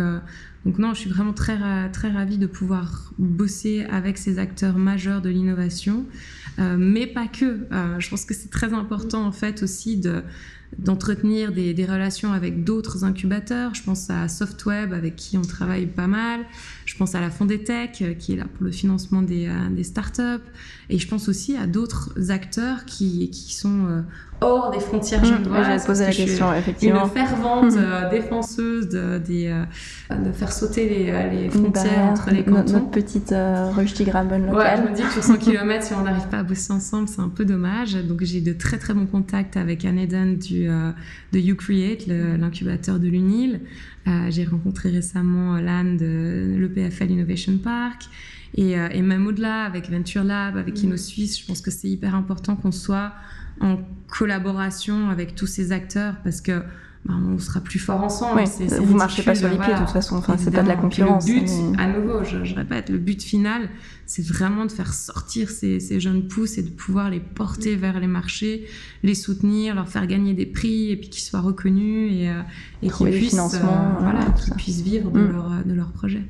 donc 0.66 0.78
non, 0.78 0.94
je 0.94 1.00
suis 1.00 1.10
vraiment 1.10 1.34
très, 1.34 1.90
très 1.92 2.10
ravie 2.10 2.38
de 2.38 2.48
pouvoir 2.48 3.14
bosser 3.18 3.86
avec 3.90 4.18
ces 4.18 4.40
acteurs 4.40 4.78
majeurs 4.78 5.22
de 5.22 5.30
l'innovation, 5.30 6.06
mais 6.58 7.08
pas 7.08 7.28
que. 7.28 7.66
je 8.00 8.10
pense 8.10 8.26
que 8.26 8.34
c'est 8.34 8.50
très 8.50 8.74
important 8.74 9.26
en 9.26 9.32
fait 9.32 9.64
aussi 9.64 9.98
de 9.98 10.24
d'entretenir 10.78 11.52
des, 11.52 11.74
relations 11.86 12.34
avec 12.34 12.64
d'autres 12.64 13.04
incubateurs. 13.04 13.74
Je 13.76 13.84
pense 13.84 14.10
à 14.10 14.28
Softweb 14.28 14.94
avec 14.94 15.16
qui 15.16 15.38
on 15.38 15.42
travaille 15.42 15.86
pas 15.86 16.08
mal. 16.08 16.42
Je 16.86 16.96
pense 16.96 17.16
à 17.16 17.22
la 17.22 17.30
Fondetech 17.30 18.02
euh, 18.02 18.14
qui 18.14 18.34
est 18.34 18.36
là 18.36 18.46
pour 18.54 18.64
le 18.64 18.72
financement 18.72 19.22
des, 19.22 19.48
euh, 19.48 19.70
des 19.70 19.84
startups. 19.84 20.44
Et 20.94 21.00
je 21.00 21.08
pense 21.08 21.28
aussi 21.28 21.58
à 21.58 21.66
d'autres 21.66 22.30
acteurs 22.30 22.86
qui, 22.86 23.32
qui 23.32 23.56
sont 23.56 23.88
euh, 23.88 24.02
hors 24.42 24.70
des 24.70 24.80
frontières 24.80 25.24
mmh, 25.24 25.80
J'ai 25.80 25.86
posé 25.88 26.06
la 26.06 26.12
question, 26.12 26.54
effectivement. 26.54 27.06
Une 27.06 27.10
fervente 27.10 27.74
défenseuse 28.12 28.90
de, 28.90 29.18
des, 29.18 29.64
de 30.12 30.32
faire 30.32 30.52
sauter 30.52 30.88
les, 30.88 31.50
frontières 31.50 32.12
entre 32.12 32.30
les 32.30 32.44
cantons. 32.44 32.74
Notre 32.74 32.92
petite 32.92 33.32
euh, 33.32 33.72
locale. 33.72 34.54
Ouais, 34.54 34.78
je 34.78 34.82
me 34.88 34.96
dis 34.96 35.02
que 35.02 35.14
sur 35.14 35.24
100 35.24 35.38
km, 35.38 35.84
si 35.84 35.94
on 35.96 36.04
n'arrive 36.04 36.28
pas 36.28 36.38
à 36.38 36.44
bosser 36.44 36.72
ensemble, 36.72 37.08
c'est 37.08 37.22
un 37.22 37.30
peu 37.30 37.44
dommage. 37.44 37.96
Donc 37.96 38.22
j'ai 38.22 38.42
de 38.42 38.54
très 38.54 38.78
très 38.78 38.94
bons 38.94 39.08
contacts 39.08 39.58
avec 39.58 39.86
Anne 39.86 39.98
Eden 39.98 40.38
du, 40.38 40.68
de 40.68 41.40
YouCreate, 41.40 42.06
l'incubateur 42.06 43.00
de 43.00 43.08
l'UNIL. 43.08 43.62
j'ai 44.30 44.46
rencontré 44.46 44.92
récemment 44.92 45.58
Lan 45.58 45.96
de 45.96 46.56
l'EPFL 46.56 47.10
Innovation 47.10 47.58
Park. 47.58 48.04
Et, 48.56 48.74
et, 48.74 49.02
même 49.02 49.26
au-delà, 49.26 49.64
avec 49.64 49.90
Venture 49.90 50.24
Lab, 50.24 50.58
avec 50.58 50.82
mm. 50.82 50.86
InnoSuisse, 50.86 51.40
je 51.40 51.46
pense 51.46 51.62
que 51.62 51.72
c'est 51.72 51.90
hyper 51.90 52.14
important 52.14 52.56
qu'on 52.56 52.72
soit 52.72 53.14
en 53.62 53.80
collaboration 54.08 55.10
avec 55.10 55.36
tous 55.36 55.48
ces 55.48 55.72
acteurs 55.72 56.16
parce 56.24 56.42
que 56.42 56.62
bah, 57.06 57.16
on 57.18 57.38
sera 57.38 57.60
plus 57.60 57.80
fort 57.80 58.02
ensemble. 58.02 58.44
Oui, 58.46 58.68
vous 58.82 58.96
marchez 58.96 59.24
pas 59.24 59.36
sur 59.36 59.50
les 59.50 59.58
pieds 59.58 59.74
de 59.74 59.80
toute 59.80 59.90
façon. 59.90 60.16
Enfin, 60.16 60.38
c'est 60.38 60.52
pas 60.52 60.64
de 60.64 60.70
la 60.70 60.78
concurrence. 60.78 61.28
le 61.28 61.42
but, 61.42 61.50
à 61.78 61.88
nouveau, 61.88 62.24
je, 62.24 62.56
répète, 62.56 62.90
le 62.90 62.98
but 62.98 63.22
final, 63.22 63.70
c'est 64.06 64.26
vraiment 64.26 64.66
de 64.66 64.72
faire 64.72 64.94
sortir 64.94 65.50
ces, 65.50 65.82
ces, 65.82 66.00
jeunes 66.00 66.30
pousses 66.30 66.58
et 66.58 66.64
de 66.64 66.70
pouvoir 66.70 67.10
les 67.10 67.20
porter 67.20 67.76
vers 67.76 68.00
les 68.00 68.08
marchés, 68.08 68.68
les 69.04 69.16
soutenir, 69.16 69.76
leur 69.76 69.90
faire 69.90 70.08
gagner 70.08 70.34
des 70.34 70.46
prix 70.46 70.92
et 70.92 70.96
puis 70.96 71.10
qu'ils 71.10 71.24
soient 71.24 71.42
reconnus 71.42 72.14
et, 72.14 72.30
euh, 72.30 72.42
et 72.82 72.90
qu'ils 72.90 73.10
puissent, 73.10 73.34
euh, 73.34 73.60
voilà, 74.00 74.26
puissent 74.56 74.82
vivre 74.82 75.12
de, 75.12 75.20
mm. 75.20 75.32
leur, 75.32 75.66
de 75.66 75.74
leur 75.74 75.92
projet. 75.92 76.24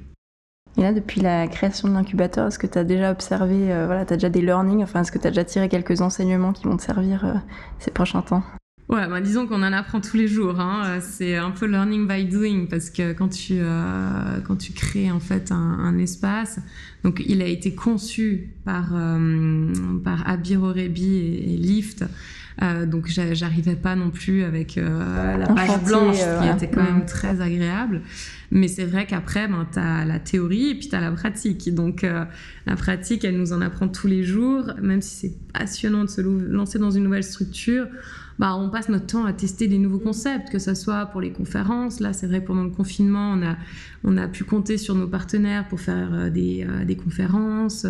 Et 0.78 0.82
là, 0.82 0.92
depuis 0.92 1.22
la 1.22 1.48
création 1.48 1.88
de 1.88 1.94
l'incubateur, 1.94 2.48
est-ce 2.48 2.58
que 2.58 2.68
tu 2.68 2.78
as 2.78 2.84
déjà 2.84 3.12
observé, 3.12 3.72
euh, 3.72 3.86
voilà, 3.86 4.06
tu 4.06 4.14
as 4.14 4.18
déjà 4.18 4.30
des 4.30 4.42
learnings, 4.42 4.82
enfin, 4.82 5.02
est-ce 5.02 5.12
que 5.12 5.20
tu 5.20 5.28
as 5.28 5.30
déjà 5.30 5.44
tiré 5.44 5.70
quelques 5.70 6.02
enseignements 6.02 6.52
qui 6.52 6.64
vont 6.66 6.78
te 6.78 6.82
servir 6.82 7.26
euh, 7.26 7.34
ces 7.78 7.92
prochains 7.92 8.24
temps? 8.24 8.44
Ouais, 8.90 9.08
bah, 9.08 9.22
disons 9.22 9.46
qu'on 9.48 9.62
en 9.64 9.72
apprend 9.72 10.02
tous 10.02 10.18
les 10.18 10.28
jours. 10.28 10.60
Hein. 10.60 10.84
Euh, 10.86 11.00
c'est 11.02 11.38
un 11.38 11.52
peu 11.52 11.68
learning 11.68 12.08
by 12.08 12.26
doing 12.26 12.66
parce 12.70 12.90
que 12.90 13.14
quand 13.14 13.30
tu, 13.30 13.60
quand 14.46 14.56
tu 14.56 14.74
crées 14.74 15.12
en 15.12 15.20
fait 15.20 15.52
un, 15.52 15.98
espace, 16.00 16.60
donc 17.04 17.22
il 17.26 17.42
a 17.42 17.48
été 17.48 17.76
conçu 17.76 18.56
par, 18.66 18.94
par 20.04 20.28
Abir 20.28 20.64
Orebi 20.64 21.16
et, 21.16 21.54
et 21.54 21.58
Lyft. 21.58 22.04
Donc 22.62 23.08
j'arrivais 23.08 23.76
pas 23.76 23.96
non 23.96 24.10
plus 24.10 24.44
avec 24.44 24.76
la 24.76 25.48
page 25.48 25.84
blanche 25.84 26.18
qui 26.18 26.50
était 26.50 26.70
quand 26.74 26.84
même 26.84 27.06
très 27.06 27.42
agréable. 27.42 28.02
Mais 28.54 28.68
c'est 28.68 28.86
vrai 28.86 29.08
qu'après, 29.08 29.48
ben, 29.48 29.68
tu 29.74 29.80
as 29.80 30.06
la 30.06 30.20
théorie 30.20 30.70
et 30.70 30.76
puis 30.76 30.88
tu 30.88 30.96
as 30.96 31.02
la 31.02 31.12
pratique. 31.12 31.74
Donc 31.74 32.04
euh, 32.04 32.24
la 32.68 32.76
pratique, 32.76 33.26
elle 33.26 33.36
nous 33.36 33.52
en 33.52 33.62
apprend 33.62 33.88
tous 33.88 34.06
les 34.06 34.24
jours, 34.24 34.70
même 34.80 35.02
si 35.02 35.16
c'est 35.16 35.34
passionnant 35.52 36.04
de 36.04 36.10
se 36.10 36.22
lancer 36.22 36.78
dans 36.78 36.92
une 36.92 37.04
nouvelle 37.04 37.24
structure. 37.24 37.88
Bah, 38.40 38.56
on 38.56 38.70
passe 38.70 38.90
notre 38.90 39.06
temps 39.06 39.26
à 39.26 39.34
tester 39.34 39.68
des 39.68 39.78
nouveaux 39.78 40.00
concepts, 40.00 40.50
que 40.50 40.60
ce 40.60 40.74
soit 40.74 41.06
pour 41.08 41.22
les 41.22 41.32
conférences. 41.32 42.00
Là, 42.00 42.14
c'est 42.14 42.28
vrai, 42.28 42.42
pendant 42.42 42.64
le 42.64 42.70
confinement, 42.70 43.34
on 43.34 43.44
a, 43.44 43.56
on 44.04 44.18
a 44.18 44.28
pu 44.28 44.44
compter 44.44 44.78
sur 44.78 44.96
nos 44.96 45.08
partenaires 45.08 45.68
pour 45.68 45.80
faire 45.80 46.10
euh, 46.14 46.30
des, 46.30 46.66
euh, 46.68 46.86
des 46.86 46.96
conférences. 46.96 47.86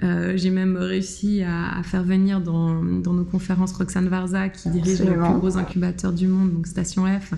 J'ai 0.00 0.50
même 0.50 0.76
réussi 0.76 1.42
à, 1.42 1.82
faire 1.82 2.02
venir 2.02 2.40
dans, 2.40 2.82
dans, 2.82 3.12
nos 3.12 3.24
conférences 3.24 3.72
Roxane 3.72 4.08
Varza, 4.08 4.48
qui 4.48 4.70
dirige 4.70 5.00
le 5.00 5.12
plus 5.14 5.38
gros 5.38 5.56
incubateur 5.56 6.12
du 6.12 6.26
monde, 6.26 6.52
donc 6.52 6.66
Station 6.66 7.04
F. 7.06 7.34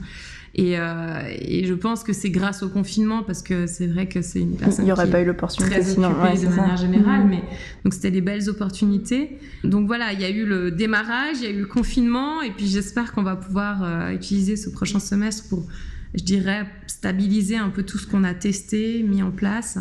Euh, 0.58 1.22
et, 1.40 1.66
je 1.66 1.74
pense 1.74 2.02
que 2.02 2.12
c'est 2.12 2.30
grâce 2.30 2.62
au 2.62 2.68
confinement, 2.68 3.22
parce 3.22 3.42
que 3.42 3.66
c'est 3.66 3.86
vrai 3.86 4.08
que 4.08 4.22
c'est 4.22 4.40
une 4.40 4.56
personne 4.56 4.84
Il 4.84 4.86
n'y 4.86 4.92
aurait 4.92 5.06
qui 5.06 5.12
pas 5.12 5.20
eu 5.20 5.24
l'opportunité 5.24 5.82
sinon. 5.82 6.10
de 6.10 6.14
manière 6.14 6.76
générale, 6.76 7.22
mm-hmm. 7.22 7.28
mais 7.28 7.42
donc 7.84 7.94
c'était 7.94 8.10
des 8.10 8.20
belles 8.20 8.48
opportunités. 8.48 9.38
Donc 9.64 9.86
voilà, 9.86 10.12
il 10.12 10.20
y 10.20 10.24
a 10.24 10.30
eu 10.30 10.46
le 10.46 10.70
démarrage, 10.70 11.36
il 11.40 11.44
y 11.44 11.46
a 11.46 11.50
eu 11.50 11.60
le 11.60 11.66
confinement, 11.66 12.42
et 12.42 12.50
puis 12.50 12.66
j'espère 12.66 13.12
qu'on 13.12 13.22
va 13.22 13.36
pouvoir 13.36 13.82
euh, 13.82 14.10
utiliser 14.10 14.56
ce 14.56 14.70
prochain 14.70 14.98
semestre 14.98 15.48
pour, 15.48 15.66
je 16.14 16.24
dirais, 16.24 16.66
stabiliser 16.86 17.56
un 17.56 17.68
peu 17.68 17.82
tout 17.82 17.98
ce 17.98 18.06
qu'on 18.06 18.24
a 18.24 18.34
testé, 18.34 19.02
mis 19.02 19.22
en 19.22 19.30
place, 19.30 19.78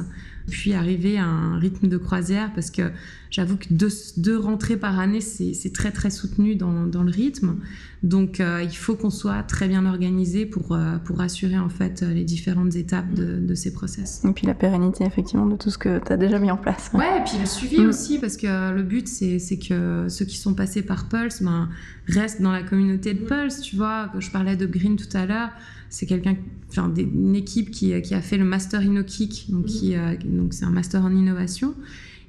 puis 0.50 0.74
arriver 0.74 1.18
à 1.18 1.26
un 1.26 1.58
rythme 1.60 1.88
de 1.88 1.98
croisière, 1.98 2.52
parce 2.54 2.72
que 2.72 2.92
J'avoue 3.30 3.58
que 3.58 3.68
deux, 3.72 4.38
rentrées 4.38 4.78
par 4.78 5.00
année, 5.00 5.22
c'est 5.22 5.74
très 5.74 5.92
très 5.92 6.10
soutenu 6.10 6.56
dans, 6.56 7.04
le 7.04 7.12
rythme. 7.12 7.58
Donc 8.04 8.40
euh, 8.40 8.62
il 8.64 8.76
faut 8.76 8.96
qu'on 8.96 9.10
soit 9.10 9.42
très 9.44 9.68
bien 9.68 9.86
organisé 9.86 10.46
pour, 10.46 10.74
euh, 10.74 10.98
pour 11.04 11.20
assurer 11.20 11.58
en 11.58 11.70
fait 11.70 12.02
les 12.02 12.24
différentes 12.24 12.76
étapes 12.76 13.12
de, 13.14 13.56
ces 13.56 13.74
process. 13.74 14.24
Et 14.24 14.32
puis 14.34 14.46
la 14.46 14.54
pérennité 14.54 15.04
effectivement 15.04 15.48
de 15.48 15.56
tout 15.56 15.72
ce 15.72 15.78
que 15.78 16.00
tu 16.00 16.12
as 16.12 16.18
déjà 16.18 16.38
mis 16.40 16.52
en 16.52 16.58
place. 16.58 16.92
Ouais, 16.94 17.20
et 17.20 17.24
puis 17.24 17.38
le 17.40 17.46
suivi 17.46 17.80
mm. 17.80 17.88
aussi, 17.88 18.20
parce 18.20 18.38
que 18.38 18.74
le 18.74 18.84
but 18.84 19.08
c'est 19.08 19.40
que 19.58 20.06
ceux 20.10 20.26
qui 20.26 20.38
sont 20.38 20.54
passés 20.54 20.84
par 20.84 21.10
Pulse 21.10 21.42
ben, 21.42 21.70
restent 22.08 22.42
dans 22.42 22.52
la 22.52 22.64
communauté 22.64 23.14
de 23.14 23.26
Pulse. 23.26 23.62
Tu 23.62 23.76
vois, 23.76 24.10
que 24.14 24.22
je 24.22 24.32
parlais 24.32 24.56
de 24.56 24.66
Green 24.66 24.96
tout 24.96 25.18
à 25.18 25.26
l'heure, 25.26 25.50
c'est 25.90 26.06
quelqu'un, 26.06 26.36
enfin, 26.70 26.94
une 26.96 27.36
équipe 27.36 27.72
qui, 27.72 28.00
qui, 28.02 28.14
a 28.14 28.22
fait 28.22 28.38
le 28.38 28.46
Master 28.46 28.82
InnoKick, 28.82 29.48
donc, 29.50 29.66
euh, 29.84 30.16
donc 30.26 30.54
c'est 30.54 30.66
un 30.66 30.70
master 30.70 31.04
en 31.04 31.12
innovation. 31.12 31.76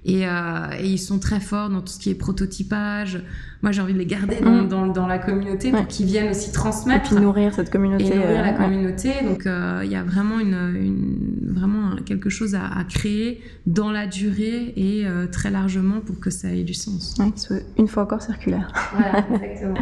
Euh, 0.06 0.66
et, 0.78 0.86
ils 0.86 0.98
sont 0.98 1.18
très 1.18 1.40
forts 1.40 1.68
dans 1.68 1.80
tout 1.80 1.92
ce 1.92 1.98
qui 1.98 2.10
est 2.10 2.14
prototypage. 2.14 3.22
Moi, 3.62 3.72
j'ai 3.72 3.82
envie 3.82 3.92
de 3.92 3.98
les 3.98 4.06
garder 4.06 4.36
dans, 4.40 4.84
mm. 4.86 4.92
dans, 4.92 5.06
la 5.08 5.18
communauté 5.18 5.72
pour 5.72 5.86
qu'ils 5.88 6.06
viennent 6.06 6.30
aussi 6.30 6.52
transmettre. 6.52 7.12
Et 7.12 7.16
puis 7.16 7.24
nourrir 7.24 7.52
cette 7.52 7.70
communauté. 7.70 8.06
Et 8.06 8.16
nourrir 8.16 8.42
la 8.42 8.54
euh, 8.54 8.56
communauté. 8.56 9.10
Donc, 9.24 9.46
euh, 9.46 9.82
il 9.84 9.90
y 9.90 9.96
a 9.96 10.04
vraiment, 10.04 10.38
une, 10.38 10.54
une, 10.54 11.52
vraiment 11.52 11.96
quelque 12.06 12.30
chose 12.30 12.54
à, 12.54 12.84
créer 12.88 13.42
dans 13.66 13.90
la 13.90 14.06
durée 14.06 14.72
et 14.76 15.04
très 15.32 15.50
largement 15.50 16.00
pour 16.00 16.20
que 16.20 16.30
ça 16.30 16.48
ait 16.48 16.62
du 16.62 16.74
sens. 16.74 17.16
soit 17.34 17.56
une 17.76 17.88
fois 17.88 18.04
encore 18.04 18.22
circulaire. 18.22 18.72
Voilà, 18.94 19.24
exactement. 19.42 19.74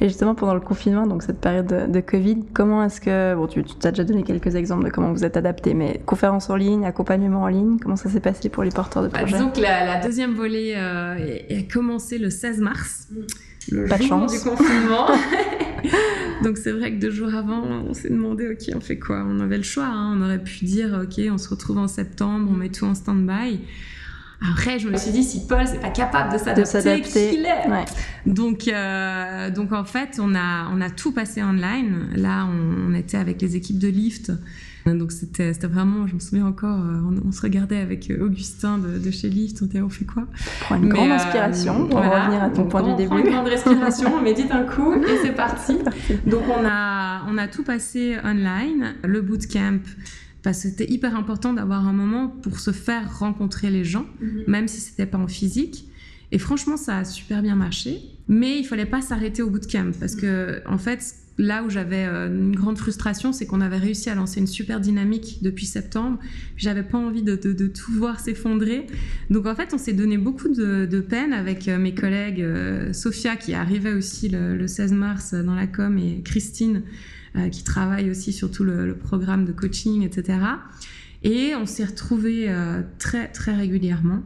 et 0.00 0.08
justement, 0.08 0.34
pendant 0.34 0.54
le 0.54 0.60
confinement, 0.60 1.06
donc 1.06 1.22
cette 1.22 1.40
période 1.40 1.90
de, 1.90 2.00
Covid, 2.00 2.44
comment 2.52 2.84
est-ce 2.84 3.00
que. 3.00 3.34
Bon, 3.34 3.48
tu, 3.48 3.64
tu 3.64 3.86
as 3.86 3.90
déjà 3.90 4.04
donné 4.04 4.22
quelques 4.22 4.54
exemples 4.54 4.84
de 4.84 4.90
comment 4.90 5.12
vous 5.12 5.24
êtes 5.24 5.36
adapté, 5.36 5.74
mais 5.74 6.00
conférences 6.06 6.48
en 6.50 6.56
ligne, 6.56 6.84
accompagnement 6.84 7.42
en 7.42 7.48
ligne, 7.48 7.78
comment 7.78 7.96
ça 7.96 8.08
s'est 8.08 8.20
passé 8.20 8.48
pour 8.48 8.62
les 8.62 8.70
porteurs 8.70 9.02
de 9.02 9.08
bah, 9.08 9.20
la, 9.64 10.00
deuxième 10.00 10.34
volée 10.34 10.74
euh, 10.76 11.38
a 11.50 11.72
commencé 11.72 12.18
le 12.18 12.30
16 12.30 12.60
mars, 12.60 13.08
le 13.70 13.86
Pas 13.86 13.98
jour 13.98 14.26
du 14.26 14.38
confinement. 14.38 15.08
Donc 16.42 16.58
c'est 16.58 16.72
vrai 16.72 16.92
que 16.92 17.00
deux 17.00 17.10
jours 17.10 17.34
avant, 17.34 17.62
on 17.62 17.94
s'est 17.94 18.10
demandé, 18.10 18.48
ok, 18.48 18.74
on 18.74 18.80
fait 18.80 18.98
quoi? 18.98 19.24
On 19.26 19.40
avait 19.40 19.56
le 19.56 19.62
choix, 19.62 19.86
hein. 19.86 20.16
on 20.16 20.22
aurait 20.22 20.42
pu 20.42 20.64
dire, 20.64 21.00
ok, 21.04 21.20
on 21.30 21.38
se 21.38 21.48
retrouve 21.48 21.78
en 21.78 21.88
septembre, 21.88 22.50
on 22.52 22.56
met 22.56 22.68
tout 22.68 22.84
en 22.84 22.94
stand-by. 22.94 23.60
Après, 24.52 24.78
je 24.78 24.88
me 24.88 24.96
suis 24.96 25.10
dit, 25.10 25.22
si 25.22 25.46
Paul 25.46 25.64
n'est 25.64 25.78
pas 25.78 25.90
capable 25.90 26.32
de 26.34 26.38
s'adapter, 26.38 27.00
qui 27.30 27.38
l'est 27.38 27.64
donc, 28.26 28.68
euh, 28.68 29.50
donc 29.50 29.72
en 29.72 29.84
fait, 29.84 30.18
on 30.20 30.34
a, 30.34 30.68
on 30.70 30.80
a 30.80 30.90
tout 30.90 31.12
passé 31.12 31.42
online. 31.42 32.08
Là, 32.14 32.46
on, 32.46 32.90
on 32.90 32.94
était 32.94 33.16
avec 33.16 33.40
les 33.40 33.56
équipes 33.56 33.78
de 33.78 33.88
Lyft. 33.88 34.32
Donc 34.98 35.12
c'était 35.12 35.52
vraiment, 35.66 36.06
je 36.06 36.14
me 36.14 36.20
souviens 36.20 36.46
encore, 36.46 36.78
euh, 36.78 37.20
on, 37.26 37.32
se 37.32 37.40
regardait 37.40 37.78
avec 37.78 38.10
euh, 38.10 38.24
Augustin 38.24 38.78
de, 38.78 39.10
chez 39.10 39.28
Lyft, 39.28 39.62
on 39.62 39.66
était 39.66 39.80
on 39.80 39.88
fait 39.88 40.04
quoi? 40.04 40.26
Prends 40.60 40.76
une 40.76 40.88
grande 40.88 41.10
euh, 41.10 41.14
inspiration 41.14 41.88
pour 41.88 41.98
revenir 41.98 42.42
à 42.42 42.50
ton 42.50 42.66
point 42.66 42.82
du 42.82 42.94
début. 42.96 43.18
Une 43.18 43.30
grande 43.30 43.46
respiration, 43.46 44.12
on 44.18 44.22
médite 44.22 44.50
un 44.50 44.64
coup 44.64 44.94
et 44.94 45.18
c'est 45.22 45.34
parti. 45.34 45.78
Donc 46.26 46.42
on 46.48 46.64
a, 46.66 47.22
on 47.28 47.38
a 47.38 47.48
tout 47.48 47.62
passé 47.62 48.16
online, 48.24 48.94
le 49.04 49.20
bootcamp 49.22 49.80
parce 50.42 50.62
que 50.62 50.68
c'était 50.68 50.92
hyper 50.92 51.16
important 51.16 51.54
d'avoir 51.54 51.88
un 51.88 51.94
moment 51.94 52.28
pour 52.28 52.60
se 52.60 52.70
faire 52.70 53.18
rencontrer 53.18 53.70
les 53.70 53.84
gens, 53.84 54.04
mhm. 54.20 54.44
même 54.46 54.68
si 54.68 54.78
c'était 54.80 55.06
pas 55.06 55.16
en 55.16 55.26
physique. 55.26 55.88
Et 56.32 56.38
franchement, 56.38 56.76
ça 56.76 56.98
a 56.98 57.04
super 57.04 57.40
bien 57.40 57.54
marché. 57.54 58.02
Mais 58.28 58.58
il 58.58 58.64
fallait 58.64 58.86
pas 58.86 59.00
s'arrêter 59.00 59.42
au 59.42 59.50
bootcamp 59.50 59.92
parce 59.98 60.16
que, 60.16 60.62
en 60.66 60.78
fait, 60.78 61.14
là 61.38 61.64
où 61.64 61.70
j'avais 61.70 62.06
euh, 62.06 62.28
une 62.28 62.54
grande 62.54 62.78
frustration, 62.78 63.32
c'est 63.32 63.46
qu'on 63.46 63.60
avait 63.60 63.78
réussi 63.78 64.10
à 64.10 64.14
lancer 64.14 64.40
une 64.40 64.46
super 64.46 64.80
dynamique 64.80 65.38
depuis 65.42 65.66
septembre. 65.66 66.18
J'avais 66.56 66.82
pas 66.82 66.98
envie 66.98 67.22
de, 67.22 67.34
tout 67.36 67.92
voir 67.92 68.20
s'effondrer. 68.20 68.86
Donc 69.30 69.46
en 69.46 69.54
fait, 69.54 69.72
on 69.74 69.78
s'est 69.78 69.92
donné 69.92 70.18
beaucoup 70.18 70.48
de, 70.48 71.00
peine 71.00 71.32
avec 71.32 71.68
euh, 71.68 71.78
mes 71.78 71.94
collègues 71.94 72.40
euh, 72.40 72.92
Sophia 72.92 73.36
qui 73.36 73.54
arrivait 73.54 73.92
aussi 73.92 74.28
le, 74.28 74.66
16 74.66 74.92
mars 74.92 75.34
dans 75.34 75.54
la 75.54 75.66
com 75.66 75.98
et 75.98 76.22
Christine 76.22 76.82
qui 77.50 77.64
travaille 77.64 78.10
aussi 78.10 78.32
sur 78.32 78.48
tout 78.48 78.62
le, 78.62 78.94
programme 78.94 79.44
de 79.44 79.50
coaching, 79.50 80.02
etc. 80.04 80.38
Et 81.24 81.56
on 81.56 81.66
s'est 81.66 81.84
retrouvés 81.84 82.48
très 82.98 83.26
très 83.26 83.56
régulièrement 83.56 84.22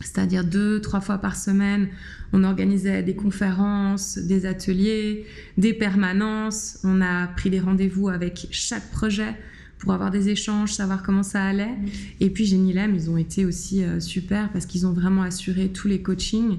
c'est-à-dire 0.00 0.44
deux, 0.44 0.80
trois 0.80 1.00
fois 1.00 1.18
par 1.18 1.36
semaine, 1.36 1.88
on 2.32 2.44
organisait 2.44 3.02
des 3.02 3.14
conférences, 3.14 4.18
des 4.18 4.46
ateliers, 4.46 5.26
des 5.56 5.72
permanences. 5.72 6.78
On 6.84 7.00
a 7.00 7.26
pris 7.28 7.50
des 7.50 7.60
rendez-vous 7.60 8.08
avec 8.08 8.48
chaque 8.50 8.90
projet 8.90 9.34
pour 9.78 9.92
avoir 9.92 10.10
des 10.10 10.28
échanges, 10.28 10.72
savoir 10.72 11.02
comment 11.02 11.22
ça 11.22 11.44
allait. 11.44 11.76
Et 12.20 12.30
puis 12.30 12.44
Génilem, 12.44 12.94
ils 12.94 13.10
ont 13.10 13.16
été 13.16 13.44
aussi 13.44 13.84
euh, 13.84 14.00
super 14.00 14.50
parce 14.50 14.66
qu'ils 14.66 14.86
ont 14.86 14.92
vraiment 14.92 15.22
assuré 15.22 15.68
tous 15.68 15.88
les 15.88 16.02
coachings 16.02 16.58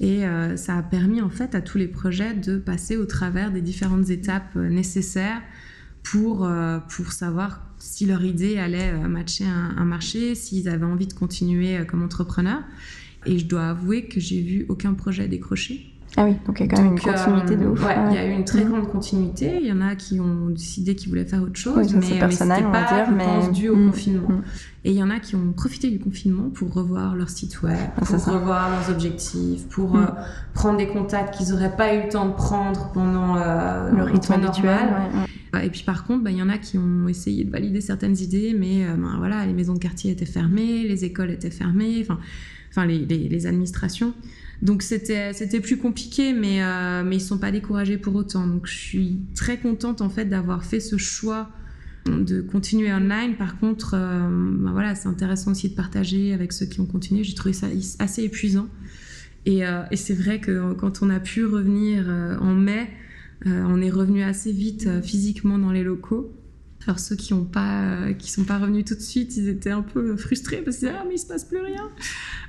et 0.00 0.24
euh, 0.24 0.56
ça 0.56 0.76
a 0.76 0.82
permis 0.82 1.20
en 1.20 1.30
fait 1.30 1.54
à 1.54 1.60
tous 1.60 1.78
les 1.78 1.88
projets 1.88 2.34
de 2.34 2.58
passer 2.58 2.96
au 2.96 3.06
travers 3.06 3.50
des 3.50 3.60
différentes 3.60 4.10
étapes 4.10 4.52
euh, 4.56 4.68
nécessaires 4.68 5.42
pour, 6.02 6.48
pour 6.88 7.12
savoir 7.12 7.60
si 7.80 8.06
leur 8.06 8.22
idée 8.24 8.58
allait 8.58 8.92
euh, 8.92 9.08
matcher 9.08 9.46
un, 9.46 9.84
marché, 9.84 10.34
s'ils 10.34 10.68
avaient 10.68 10.84
envie 10.84 11.06
de 11.06 11.14
continuer 11.14 11.78
euh, 11.78 11.84
comme 11.84 12.02
entrepreneurs. 12.02 12.62
Et 13.26 13.38
je 13.38 13.46
dois 13.46 13.70
avouer 13.70 14.06
que 14.06 14.20
j'ai 14.20 14.40
vu 14.40 14.66
aucun 14.68 14.94
projet 14.94 15.28
décrocher. 15.28 15.86
Ah 16.16 16.24
oui, 16.24 16.34
donc 16.44 16.58
il 16.58 16.66
y 16.66 16.68
a 16.68 16.74
quand 16.74 16.82
même 16.82 16.92
une 16.92 17.00
continuité 17.00 17.56
de 17.56 17.66
ouf. 17.66 17.84
Ouais, 17.84 17.94
il 18.10 18.14
y 18.14 18.18
a 18.18 18.26
eu 18.26 18.32
une 18.32 18.44
très 18.44 18.64
grande 18.64 18.88
continuité. 18.88 19.58
Il 19.60 19.66
y 19.66 19.72
en 19.72 19.80
a 19.80 19.94
qui 19.94 20.18
ont 20.18 20.48
décidé 20.48 20.96
qu'ils 20.96 21.08
voulaient 21.08 21.24
faire 21.24 21.42
autre 21.42 21.56
chose, 21.56 21.94
mais, 21.94 22.00
mais 22.00 22.30
c'était 22.30 22.62
pas, 22.62 23.04
dire, 23.04 23.12
mais... 23.16 23.52
dû 23.52 23.68
au 23.68 23.76
mm, 23.76 23.90
confinement. 23.90 24.28
Mm. 24.28 24.42
Et 24.84 24.90
il 24.90 24.96
y 24.96 25.02
en 25.02 25.10
a 25.10 25.20
qui 25.20 25.36
ont 25.36 25.52
profité 25.52 25.88
du 25.88 26.00
confinement 26.00 26.50
pour 26.50 26.72
revoir 26.72 27.14
leur 27.14 27.28
site 27.28 27.62
web, 27.62 27.76
ah, 27.78 28.00
pour 28.00 28.24
revoir 28.24 28.70
leurs 28.70 28.90
objectifs, 28.90 29.68
pour 29.68 29.94
mm. 29.94 30.14
prendre 30.52 30.78
des 30.78 30.88
contacts 30.88 31.36
qu'ils 31.36 31.50
n'auraient 31.50 31.76
pas 31.76 31.94
eu 31.94 32.02
le 32.02 32.08
temps 32.08 32.28
de 32.28 32.34
prendre 32.34 32.90
pendant 32.92 33.36
le 33.36 34.02
rythme 34.02 34.32
habituel. 34.32 34.88
Et 35.62 35.70
puis 35.70 35.82
par 35.82 36.06
contre, 36.06 36.24
bah, 36.24 36.30
il 36.30 36.38
y 36.38 36.42
en 36.42 36.48
a 36.48 36.58
qui 36.58 36.76
ont 36.78 37.08
essayé 37.08 37.44
de 37.44 37.50
valider 37.50 37.80
certaines 37.80 38.18
idées, 38.18 38.54
mais 38.58 38.84
ben, 38.86 39.16
voilà, 39.18 39.46
les 39.46 39.52
maisons 39.52 39.74
de 39.74 39.78
quartier 39.78 40.10
étaient 40.10 40.26
fermées, 40.26 40.84
les 40.88 41.04
écoles 41.04 41.30
étaient 41.30 41.50
fermées, 41.50 42.04
enfin, 42.70 42.86
les 42.86 43.46
administrations. 43.46 44.12
Donc 44.62 44.82
c'était 44.82 45.32
c'était 45.32 45.60
plus 45.60 45.78
compliqué, 45.78 46.32
mais 46.32 46.62
euh, 46.62 47.02
mais 47.02 47.16
ils 47.16 47.20
sont 47.20 47.38
pas 47.38 47.50
découragés 47.50 47.96
pour 47.96 48.14
autant. 48.14 48.46
Donc 48.46 48.66
je 48.66 48.74
suis 48.74 49.18
très 49.34 49.58
contente 49.58 50.02
en 50.02 50.10
fait 50.10 50.26
d'avoir 50.26 50.64
fait 50.64 50.80
ce 50.80 50.96
choix 50.96 51.50
de 52.06 52.40
continuer 52.42 52.92
online. 52.92 53.36
Par 53.36 53.58
contre, 53.58 53.94
euh, 53.94 54.28
ben 54.28 54.72
voilà, 54.72 54.94
c'est 54.94 55.08
intéressant 55.08 55.52
aussi 55.52 55.70
de 55.70 55.74
partager 55.74 56.34
avec 56.34 56.52
ceux 56.52 56.66
qui 56.66 56.80
ont 56.80 56.86
continué. 56.86 57.24
J'ai 57.24 57.34
trouvé 57.34 57.54
ça 57.54 57.68
assez 57.98 58.22
épuisant. 58.22 58.68
Et, 59.46 59.66
euh, 59.66 59.82
et 59.90 59.96
c'est 59.96 60.14
vrai 60.14 60.40
que 60.40 60.74
quand 60.74 61.02
on 61.02 61.08
a 61.08 61.20
pu 61.20 61.44
revenir 61.46 62.06
en 62.40 62.54
mai, 62.54 62.90
on 63.46 63.80
est 63.80 63.90
revenu 63.90 64.22
assez 64.22 64.52
vite 64.52 64.86
physiquement 65.02 65.58
dans 65.58 65.72
les 65.72 65.82
locaux. 65.82 66.30
Alors 66.86 66.98
ceux 66.98 67.16
qui 67.16 67.34
ont 67.34 67.44
pas, 67.44 67.82
euh, 67.82 68.12
qui 68.14 68.30
sont 68.30 68.44
pas 68.44 68.58
revenus 68.58 68.84
tout 68.86 68.94
de 68.94 69.00
suite, 69.00 69.36
ils 69.36 69.48
étaient 69.48 69.70
un 69.70 69.82
peu 69.82 70.16
frustrés 70.16 70.62
parce 70.62 70.78
qu'ils 70.78 70.88
disaient 70.88 70.98
ah 70.98 71.04
mais 71.06 71.16
il 71.16 71.18
se 71.18 71.26
passe 71.26 71.44
plus 71.44 71.60
rien. 71.60 71.88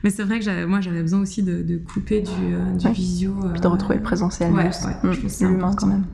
Mais 0.03 0.09
c'est 0.09 0.23
vrai 0.23 0.39
que 0.39 0.65
moi 0.65 0.79
j'avais 0.79 1.01
besoin 1.01 1.19
aussi 1.19 1.43
de, 1.43 1.77
couper 1.77 2.21
du, 2.21 2.31
euh, 2.53 2.75
du 2.75 2.89
visio. 2.91 3.35
Puis 3.51 3.61
de 3.61 3.67
retrouver 3.67 3.95
le 3.95 4.03
présentiel, 4.03 4.53
ouais, 4.53 4.63
ouais, 4.63 5.09
mmh, 5.11 5.27
c'est 5.27 5.45
humain 5.45 5.73
quand 5.77 5.87
même. 5.87 6.05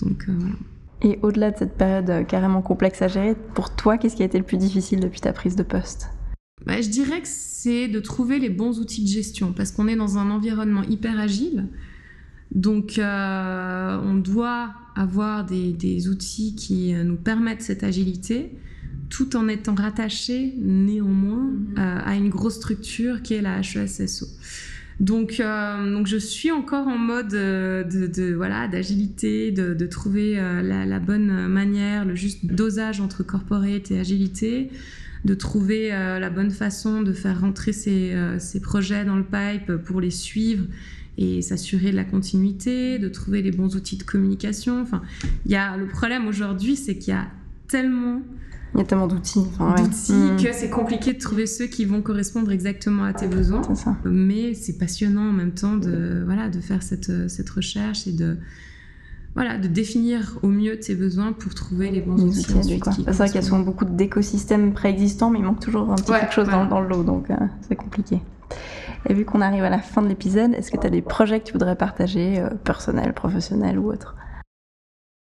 Donc 0.00 0.26
euh, 0.28 0.32
voilà. 0.38 0.54
Et 1.02 1.18
au-delà 1.22 1.50
de 1.50 1.58
cette 1.58 1.76
période 1.76 2.26
carrément 2.28 2.62
complexe 2.62 3.02
à 3.02 3.08
gérer, 3.08 3.34
pour 3.54 3.74
toi, 3.74 3.98
qu'est-ce 3.98 4.14
qui 4.14 4.22
a 4.22 4.26
été 4.26 4.38
le 4.38 4.44
plus 4.44 4.56
difficile 4.56 5.00
depuis 5.00 5.20
ta 5.20 5.32
prise 5.32 5.56
de 5.56 5.64
poste? 5.64 6.10
Bah, 6.64 6.80
Je 6.80 6.88
dirais 6.88 7.20
que 7.20 7.28
c'est 7.28 7.88
de 7.88 7.98
trouver 7.98 8.38
les 8.38 8.50
bons 8.50 8.78
outils 8.78 9.02
de 9.02 9.08
gestion 9.08 9.52
parce 9.52 9.72
qu'on 9.72 9.88
est 9.88 9.96
dans 9.96 10.16
un 10.18 10.30
environnement 10.30 10.82
hyper 10.84 11.18
agile. 11.18 11.68
Donc, 12.54 12.98
euh, 12.98 14.00
on 14.04 14.14
doit 14.14 14.74
avoir 14.94 15.44
des, 15.44 16.08
outils 16.08 16.54
qui 16.54 16.94
euh, 16.94 17.02
nous 17.02 17.16
permettent 17.16 17.62
cette 17.62 17.82
agilité, 17.82 18.50
tout 19.08 19.36
en 19.36 19.48
étant 19.48 19.74
rattaché 19.74 20.54
néanmoins 20.58 21.50
mhm. 21.50 21.74
euh, 21.78 21.98
à 22.04 22.14
une 22.14 22.28
grosse 22.28 22.56
structure 22.56 23.22
qui 23.22 23.34
est 23.34 23.42
la 23.42 23.60
HESSO. 23.60 24.26
Donc, 25.00 25.38
donc 25.38 26.06
je 26.06 26.18
suis 26.18 26.52
encore 26.52 26.86
en 26.86 26.98
mode 26.98 27.30
de, 27.30 28.34
voilà 28.36 28.68
d'agilité, 28.68 29.50
de, 29.50 29.86
trouver 29.86 30.36
la, 30.36 31.00
bonne 31.00 31.48
manière, 31.48 32.04
le 32.04 32.14
juste 32.14 32.46
dosage 32.46 33.00
entre 33.00 33.24
corporate 33.24 33.90
et 33.90 33.98
agilité, 33.98 34.70
de 35.24 35.34
trouver 35.34 35.88
la 35.88 36.30
bonne 36.30 36.52
façon 36.52 37.02
de 37.02 37.12
faire 37.12 37.40
rentrer 37.40 37.72
ces, 37.72 38.14
ces 38.38 38.60
projets 38.60 39.04
dans 39.04 39.16
le 39.16 39.24
pipe 39.24 39.72
pour 39.78 40.00
les 40.00 40.10
suivre 40.10 40.66
et 41.18 41.42
s'assurer 41.42 41.90
de 41.90 41.96
la 41.96 42.04
continuité, 42.04 42.98
de 42.98 43.08
trouver 43.08 43.42
les 43.42 43.50
bons 43.50 43.76
outils 43.76 43.96
de 43.96 44.02
communication. 44.02 44.80
Enfin, 44.80 45.02
il 45.46 45.52
y 45.52 45.56
a 45.56 45.76
le 45.76 45.86
problème 45.86 46.26
aujourd'hui, 46.26 46.76
c'est 46.76 46.96
qu'il 46.96 47.12
y 47.12 47.16
a 47.16 47.26
tellement 47.68 48.22
il 48.74 48.78
y 48.78 48.80
a 48.80 48.84
tellement 48.84 49.06
d'outils. 49.06 49.44
d'outils 49.76 50.12
mm. 50.12 50.42
que 50.42 50.52
c'est 50.52 50.70
compliqué 50.70 51.12
de 51.12 51.18
trouver 51.18 51.46
ceux 51.46 51.66
qui 51.66 51.84
vont 51.84 52.00
correspondre 52.00 52.50
exactement 52.50 53.04
à 53.04 53.12
tes 53.12 53.28
besoins. 53.28 53.62
Ça. 53.74 53.96
Mais 54.04 54.54
c'est 54.54 54.78
passionnant 54.78 55.28
en 55.28 55.32
même 55.32 55.52
temps 55.52 55.76
de, 55.76 56.22
voilà, 56.24 56.48
de 56.48 56.58
faire 56.60 56.82
cette, 56.82 57.28
cette 57.28 57.50
recherche 57.50 58.06
et 58.06 58.12
de, 58.12 58.38
voilà, 59.34 59.58
de 59.58 59.68
définir 59.68 60.38
au 60.42 60.48
mieux 60.48 60.78
tes 60.78 60.94
besoins 60.94 61.32
pour 61.32 61.54
trouver 61.54 61.90
les 61.90 62.00
bons 62.00 62.22
outils. 62.22 62.42
c'est 62.42 63.10
vrai 63.10 63.26
qu'il 63.26 63.34
y 63.34 63.38
a 63.38 63.42
souvent 63.42 63.60
beaucoup 63.60 63.84
d'écosystèmes 63.84 64.72
préexistants, 64.72 65.30
mais 65.30 65.38
il 65.38 65.44
manque 65.44 65.60
toujours 65.60 65.90
un 65.90 65.96
petit 65.96 66.12
quelque 66.12 66.34
chose 66.34 66.48
dans, 66.48 66.80
le 66.80 66.88
lot, 66.88 67.02
donc 67.02 67.30
euh, 67.30 67.34
c'est 67.68 67.76
compliqué. 67.76 68.20
Et 69.08 69.14
vu 69.14 69.24
qu'on 69.24 69.40
arrive 69.40 69.64
à 69.64 69.70
la 69.70 69.80
fin 69.80 70.02
de 70.02 70.08
l'épisode, 70.08 70.54
est-ce 70.54 70.70
que 70.70 70.76
tu 70.76 70.86
as 70.86 70.90
des 70.90 71.02
projets 71.02 71.40
que 71.40 71.46
tu 71.46 71.52
voudrais 71.52 71.76
partager, 71.76 72.38
euh, 72.38 72.50
personnels, 72.50 73.12
professionnels 73.14 73.78
ou 73.78 73.90
autres? 73.90 74.14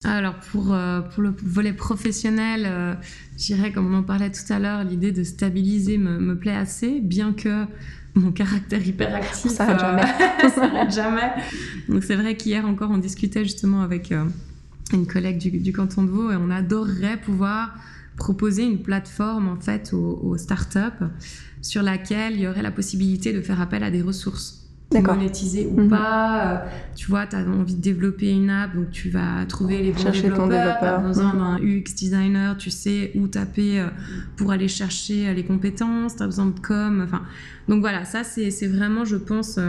Alors 0.04 0.36
pour, 0.52 0.74
euh, 0.74 1.02
pour 1.02 1.24
le 1.24 1.34
volet 1.44 1.74
professionnel, 1.74 2.64
euh, 2.66 2.94
je 3.38 3.46
dirais, 3.46 3.72
comme 3.72 3.94
on 3.94 3.98
en 3.98 4.04
parlait 4.04 4.32
tout 4.32 4.54
à 4.54 4.60
l'heure, 4.60 4.84
l'idée 4.84 5.12
de 5.12 5.24
stabiliser 5.24 5.98
me, 5.98 6.20
me, 6.20 6.38
plaît 6.38 6.56
assez, 6.56 7.00
bien 7.02 7.34
que 7.34 7.66
mon 8.14 8.32
caractère 8.32 8.86
hyperactif 8.86 9.52
ça 9.52 9.66
s'arrête 9.66 9.80
jamais. 9.80 10.50
s'arrête 10.50 10.92
jamais. 10.92 11.32
Donc 11.90 12.04
c'est 12.04 12.16
vrai 12.16 12.36
qu'hier 12.36 12.66
encore 12.66 12.92
on 12.92 12.98
discutait 12.98 13.44
justement 13.44 13.82
avec 13.82 14.14
une 14.94 15.08
collègue 15.08 15.38
du, 15.38 15.52
du, 15.52 15.74
canton 15.74 16.04
de 16.04 16.10
Vaud 16.10 16.32
et 16.32 16.36
on 16.36 16.50
adorerait 16.50 17.18
pouvoir 17.18 17.74
proposer 18.18 18.64
une 18.64 18.82
plateforme 18.82 19.48
en 19.48 19.60
fait 19.60 19.94
aux, 19.94 20.20
aux 20.24 20.38
startups 20.38 21.06
sur 21.62 21.84
laquelle 21.84 22.34
il 22.34 22.42
y 22.42 22.48
aurait 22.48 22.62
la 22.62 22.72
possibilité 22.72 23.34
de 23.34 23.42
faire 23.42 23.60
appel 23.60 23.84
à 23.84 23.92
des 23.92 24.02
ressources 24.02 24.66
monétisées 24.94 25.68
ou 25.68 25.82
mhm. 25.82 25.90
pas. 25.90 26.54
Euh, 26.54 26.70
tu 26.96 27.08
vois, 27.08 27.28
tu 27.28 27.36
as 27.36 27.40
envie 27.40 27.76
de 27.76 27.82
développer 27.82 28.32
une 28.32 28.50
app, 28.50 28.76
donc 28.76 28.92
tu 28.92 29.10
vas 29.10 29.46
trouver 29.48 29.82
les 29.82 29.92
bons 29.92 30.00
chercher 30.00 30.24
développeurs. 30.24 30.78
Tu 30.80 30.86
as 30.86 30.98
besoin 30.98 31.34
mhm. 31.34 31.40
d'un 31.40 31.58
UX 31.60 31.96
designer, 31.96 32.58
tu 32.58 32.70
sais 32.70 33.12
où 33.16 33.28
taper 33.28 33.80
euh, 33.80 33.88
pour 34.38 34.52
aller 34.52 34.68
chercher 34.68 35.30
euh, 35.30 35.34
les 35.34 35.44
compétences, 35.44 36.16
tu 36.16 36.24
as 36.24 36.28
besoin 36.28 36.48
de 36.48 36.60
com. 36.60 37.02
Enfin, 37.04 37.24
donc 37.68 37.82
voilà, 37.82 38.06
ça 38.06 38.24
c'est 38.24 38.68
vraiment, 38.68 39.06
je 39.06 39.18
pense, 39.18 39.60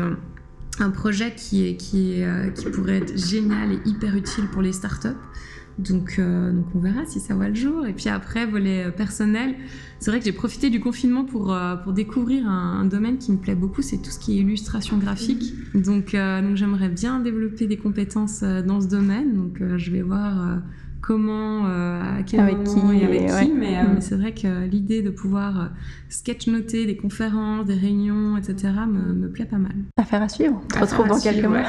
un 0.79 0.91
projet 0.91 1.35
qui, 1.35 1.67
est, 1.67 1.77
qui, 1.77 2.21
est, 2.21 2.55
qui 2.55 2.67
pourrait 2.67 2.99
être 2.99 3.17
génial 3.17 3.73
et 3.73 3.81
hyper 3.87 4.15
utile 4.15 4.45
pour 4.49 4.63
les 4.63 4.73
startups. 4.73 5.09
Donc, 5.79 6.17
euh, 6.19 6.53
donc 6.53 6.65
on 6.75 6.79
verra 6.79 7.05
si 7.05 7.21
ça 7.21 7.35
voit 7.35 7.49
le 7.49 7.55
jour. 7.55 7.87
Et 7.87 7.93
puis 7.93 8.09
après, 8.09 8.47
volet 8.47 8.85
euh, 8.85 8.91
personnel, 8.91 9.55
c'est 9.99 10.11
vrai 10.11 10.21
que 10.21 10.25
j'ai 10.25 10.33
profité 10.33 10.71
du 10.71 10.81
confinement 10.81 11.25
pour, 11.25 11.53
euh, 11.53 11.77
pour 11.77 11.93
découvrir 11.93 12.49
un, 12.49 12.85
domaine 12.87 13.19
qui 13.19 13.33
me 13.33 13.37
plaît 13.37 13.55
beaucoup, 13.55 13.83
c'est 13.83 13.99
tout 13.99 14.11
ce 14.11 14.19
qui 14.19 14.39
est 14.39 14.41
illustration 14.41 14.97
graphique. 14.99 15.53
Donc, 15.75 16.15
donc 16.15 16.57
j'aimerais 16.57 16.89
bien 16.89 17.21
développer 17.21 17.67
des 17.67 17.77
compétences 17.77 18.43
dans 18.43 18.81
ce 18.81 18.87
domaine. 18.87 19.35
Donc 19.35 19.61
je 19.77 19.91
vais 19.91 20.03
voir 20.03 20.63
comment, 21.01 21.67
à 21.67 22.23
quel 22.25 22.41
avec 22.41 22.57
moment 22.59 22.91
qui, 22.91 22.99
et 22.99 23.05
avec 23.05 23.27
qui. 23.27 23.53
Mais, 23.53 23.83
mm. 23.83 23.89
mais 23.95 24.01
c'est 24.01 24.17
vrai 24.17 24.33
que 24.33 24.65
l'idée 24.67 25.03
de 25.03 25.11
pouvoir 25.11 25.71
sketch-noter 26.09 26.87
des 26.87 26.97
conférences, 26.97 27.67
des 27.67 27.75
réunions, 27.75 28.37
etc., 28.37 28.73
me, 28.89 29.13
me 29.15 29.29
plaît 29.31 29.47
pas 29.47 29.59
mal. 29.59 29.75
Affaire 29.97 30.23
à 30.23 30.29
suivre. 30.29 30.61
On 30.75 30.75
se 30.75 30.81
retrouve 30.81 31.09
dans 31.09 31.21
quelques 31.21 31.47
mois. 31.47 31.65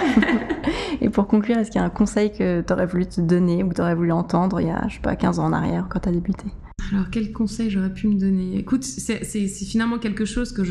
Et 1.02 1.10
pour 1.10 1.28
conclure, 1.28 1.58
est-ce 1.58 1.72
qu'il 1.72 1.80
y 1.80 1.84
a 1.84 1.88
un 1.88 1.92
conseil 1.92 2.32
que 2.32 2.62
tu 2.62 2.74
aurais 2.74 2.86
voulu 2.86 3.06
te 3.06 3.22
donner 3.22 3.64
ou 3.64 3.70
que 3.70 3.76
tu 3.76 3.82
aurais 3.82 3.96
voulu 3.96 4.12
entendre 4.12 4.60
il 4.62 4.68
y 4.68 4.72
a, 4.72 4.88
je 4.88 4.96
sais 4.96 5.02
pas, 5.02 5.16
15 5.16 5.40
ans 5.40 5.46
en 5.46 5.54
arrière 5.54 5.88
quand 5.90 6.00
tu 6.00 6.10
as 6.10 6.12
débuté? 6.12 6.46
Alors, 6.92 7.10
quel 7.12 7.34
conseil 7.34 7.70
j'aurais 7.70 7.94
pu 7.94 8.08
me 8.08 8.16
donner? 8.16 8.58
Écoute, 8.58 8.84
c'est 8.84 9.24
finalement 9.24 9.98
quelque 9.98 10.26
chose 10.26 10.54
que 10.54 10.64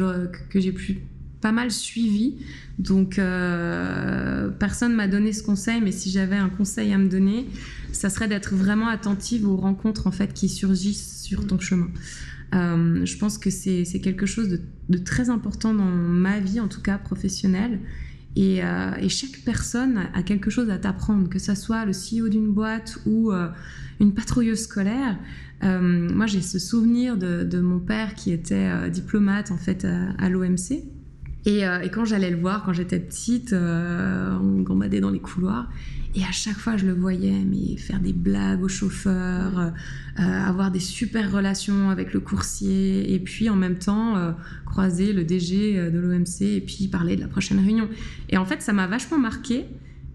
j'ai 0.61 0.73
pu 0.73 1.09
pas 1.47 1.53
mal 1.53 1.71
suivi. 1.71 2.35
Donc, 2.81 3.21
euh, 3.21 4.51
personne 4.59 4.97
m'a 4.97 5.07
donné 5.07 5.33
ce 5.33 5.45
conseil, 5.45 5.81
mais 5.81 5.93
si 5.93 6.11
j'avais 6.11 6.35
un 6.35 6.49
conseil 6.49 6.93
à 6.93 6.99
me 6.99 7.09
donner, 7.09 7.47
ça 7.93 8.11
serait 8.11 8.27
d'être 8.27 8.57
vraiment 8.57 8.89
attentive 8.89 9.47
aux 9.47 9.57
rencontres 9.57 10.09
en 10.09 10.11
fait 10.11 10.35
qui 10.35 10.49
surgissent 10.49 11.23
sur 11.23 11.47
ton 11.47 11.61
chemin. 11.61 11.87
Euh, 12.53 13.07
je 13.07 13.17
pense 13.17 13.39
que 13.39 13.51
c'est 13.51 13.85
quelque 14.03 14.27
chose 14.27 14.59
de, 14.89 14.99
très 14.99 15.31
important 15.31 15.73
dans 15.73 15.85
ma 15.85 16.41
vie, 16.41 16.59
en 16.59 16.67
tout 16.67 16.83
cas 16.83 16.99
professionnelle. 16.99 17.79
Euh, 18.37 18.91
et, 19.01 19.09
chaque 19.09 19.39
personne 19.45 20.09
a 20.13 20.23
quelque 20.25 20.51
chose 20.51 20.69
à 20.69 20.79
t'apprendre, 20.79 21.29
que 21.29 21.39
ce 21.39 21.55
soit 21.55 21.85
le 21.85 21.93
CEO 21.93 22.29
d'une 22.29 22.53
boîte 22.53 22.99
ou 23.07 23.31
euh, 23.31 23.47
une 24.01 24.15
patrouilleuse 24.15 24.63
scolaire. 24.63 25.17
Moi, 25.63 26.27
j'ai 26.27 26.43
ce 26.43 26.59
souvenir 26.59 27.17
de, 27.17 27.61
mon 27.61 27.79
père 27.79 28.17
qui 28.17 28.33
était 28.33 28.91
diplomate 28.91 29.53
en 29.53 29.57
fait 29.57 29.87
à 30.19 30.29
l'OMC 30.29 30.96
euh, 31.47 31.81
et, 31.81 31.91
quand 31.91 32.05
j'allais 32.05 32.31
le 32.31 32.37
voir, 32.37 32.65
quand 32.65 32.73
j'étais 32.73 32.99
petite, 32.99 33.53
euh, 33.53 34.37
on 34.41 34.63
gambadait 34.63 35.01
dans 35.01 35.11
les 35.11 35.21
couloirs. 35.21 35.69
Et 36.15 36.23
à 36.25 36.33
chaque 36.33 36.57
fois, 36.57 36.77
je 36.77 36.87
le 36.87 36.95
voyais, 36.95 37.45
mais 37.45 37.77
faire 37.77 38.01
des 38.01 38.15
blagues 38.15 38.63
aux 38.63 38.69
chauffeurs, 38.69 39.59
euh, 39.59 40.23
avoir 40.23 40.71
des 40.71 40.81
super 40.81 41.31
relations 41.31 41.91
avec 41.91 42.15
le 42.15 42.21
coursier, 42.21 43.13
et 43.13 43.19
puis 43.19 43.51
en 43.51 43.57
même 43.57 43.77
temps 43.77 44.35
croiser 44.65 45.13
le 45.13 45.25
DG 45.25 45.91
de 45.91 45.99
l'OMC 45.99 46.41
et 46.41 46.61
puis 46.63 46.89
parler 46.89 47.17
de 47.17 47.21
la 47.21 47.29
prochaine 47.29 47.59
réunion. 47.59 47.89
Et 48.31 48.39
en 48.39 48.47
fait, 48.47 48.63
ça 48.63 48.73
m'a 48.73 48.87
vachement 48.87 49.19
marqué. 49.19 49.67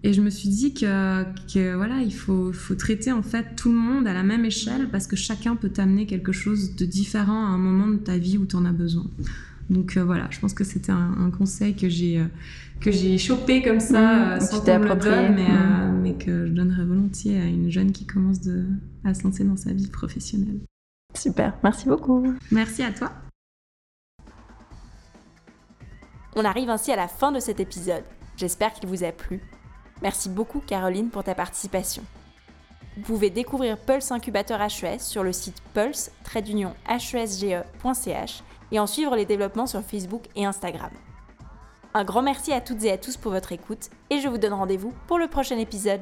Et 0.04 0.12
je 0.12 0.20
me 0.20 0.30
suis 0.30 0.48
dit 0.48 0.74
que, 0.74 1.76
voilà, 1.76 2.00
il 2.00 2.12
faut, 2.12 2.52
faut, 2.52 2.74
traiter 2.74 3.12
en 3.12 3.22
fait 3.22 3.54
tout 3.54 3.70
le 3.70 3.78
monde 3.78 4.08
à 4.08 4.12
la 4.12 4.24
même 4.24 4.44
échelle 4.44 4.88
parce 4.90 5.06
que 5.06 5.14
chacun 5.14 5.54
peut 5.54 5.68
t'amener 5.68 6.06
quelque 6.06 6.32
chose 6.32 6.74
de 6.74 6.84
différent 6.84 7.46
à 7.46 7.50
un 7.50 7.58
moment 7.58 7.86
de 7.86 7.98
ta 7.98 8.18
vie 8.18 8.38
où 8.38 8.44
tu 8.44 8.56
en 8.56 8.64
as 8.64 8.72
besoin. 8.72 9.06
Donc 9.72 9.96
euh, 9.96 10.04
voilà, 10.04 10.28
je 10.30 10.38
pense 10.38 10.52
que 10.52 10.64
c'était 10.64 10.92
un, 10.92 11.30
conseil 11.36 11.74
que 11.74 11.88
j'ai 11.88 12.18
euh, 12.18 12.26
que 12.80 12.90
j'ai 12.90 13.16
chopé 13.16 13.62
comme 13.62 13.80
ça 13.80 14.02
mmh, 14.02 14.32
euh, 14.32 14.40
sans 14.40 14.60
qu'on 14.60 14.78
me 14.78 14.88
le 14.88 14.96
donne, 14.96 15.34
mais, 15.34 15.48
mmh. 15.48 16.00
mais, 16.02 16.14
que 16.14 16.46
je 16.46 16.52
donnerais 16.52 16.84
volontiers 16.84 17.40
à 17.40 17.44
une 17.44 17.70
jeune 17.70 17.92
qui 17.92 18.06
commence 18.06 18.40
de, 18.40 18.66
à 19.04 19.14
se 19.14 19.22
lancer 19.22 19.44
dans 19.44 19.56
sa 19.56 19.72
vie 19.72 19.88
professionnelle. 19.88 20.60
Super, 21.14 21.56
merci 21.62 21.88
beaucoup. 21.88 22.34
Merci 22.50 22.82
à 22.82 22.92
toi. 22.92 23.12
On 26.36 26.44
arrive 26.44 26.68
ainsi 26.70 26.92
à 26.92 26.96
la 26.96 27.08
fin 27.08 27.32
de 27.32 27.40
cet 27.40 27.60
épisode. 27.60 28.04
J'espère 28.36 28.74
qu'il 28.74 28.88
vous 28.88 29.04
a 29.04 29.12
plu. 29.12 29.40
Merci 30.02 30.28
beaucoup 30.28 30.60
Caroline 30.60 31.08
pour 31.08 31.24
ta 31.24 31.34
participation. 31.34 32.02
Vous 32.96 33.02
pouvez 33.02 33.30
découvrir 33.30 33.78
Pulse 33.78 34.10
Incubateur 34.10 34.60
HES 34.60 34.98
sur 34.98 35.22
le 35.22 35.32
site 35.32 35.62
pulse-hesge.ch 35.72 38.42
et 38.72 38.80
en 38.80 38.88
suivre 38.88 39.14
les 39.14 39.26
développements 39.26 39.66
sur 39.66 39.82
Facebook 39.82 40.24
et 40.34 40.44
Instagram. 40.44 40.90
Un 41.94 42.04
grand 42.04 42.22
merci 42.22 42.52
à 42.52 42.60
toutes 42.60 42.82
et 42.84 42.90
à 42.90 42.98
tous 42.98 43.16
pour 43.16 43.32
votre 43.32 43.52
écoute 43.52 43.90
et 44.10 44.18
je 44.18 44.28
vous 44.28 44.38
donne 44.38 44.54
rendez-vous 44.54 44.92
pour 45.06 45.18
le 45.18 45.28
prochain 45.28 45.58
épisode. 45.58 46.00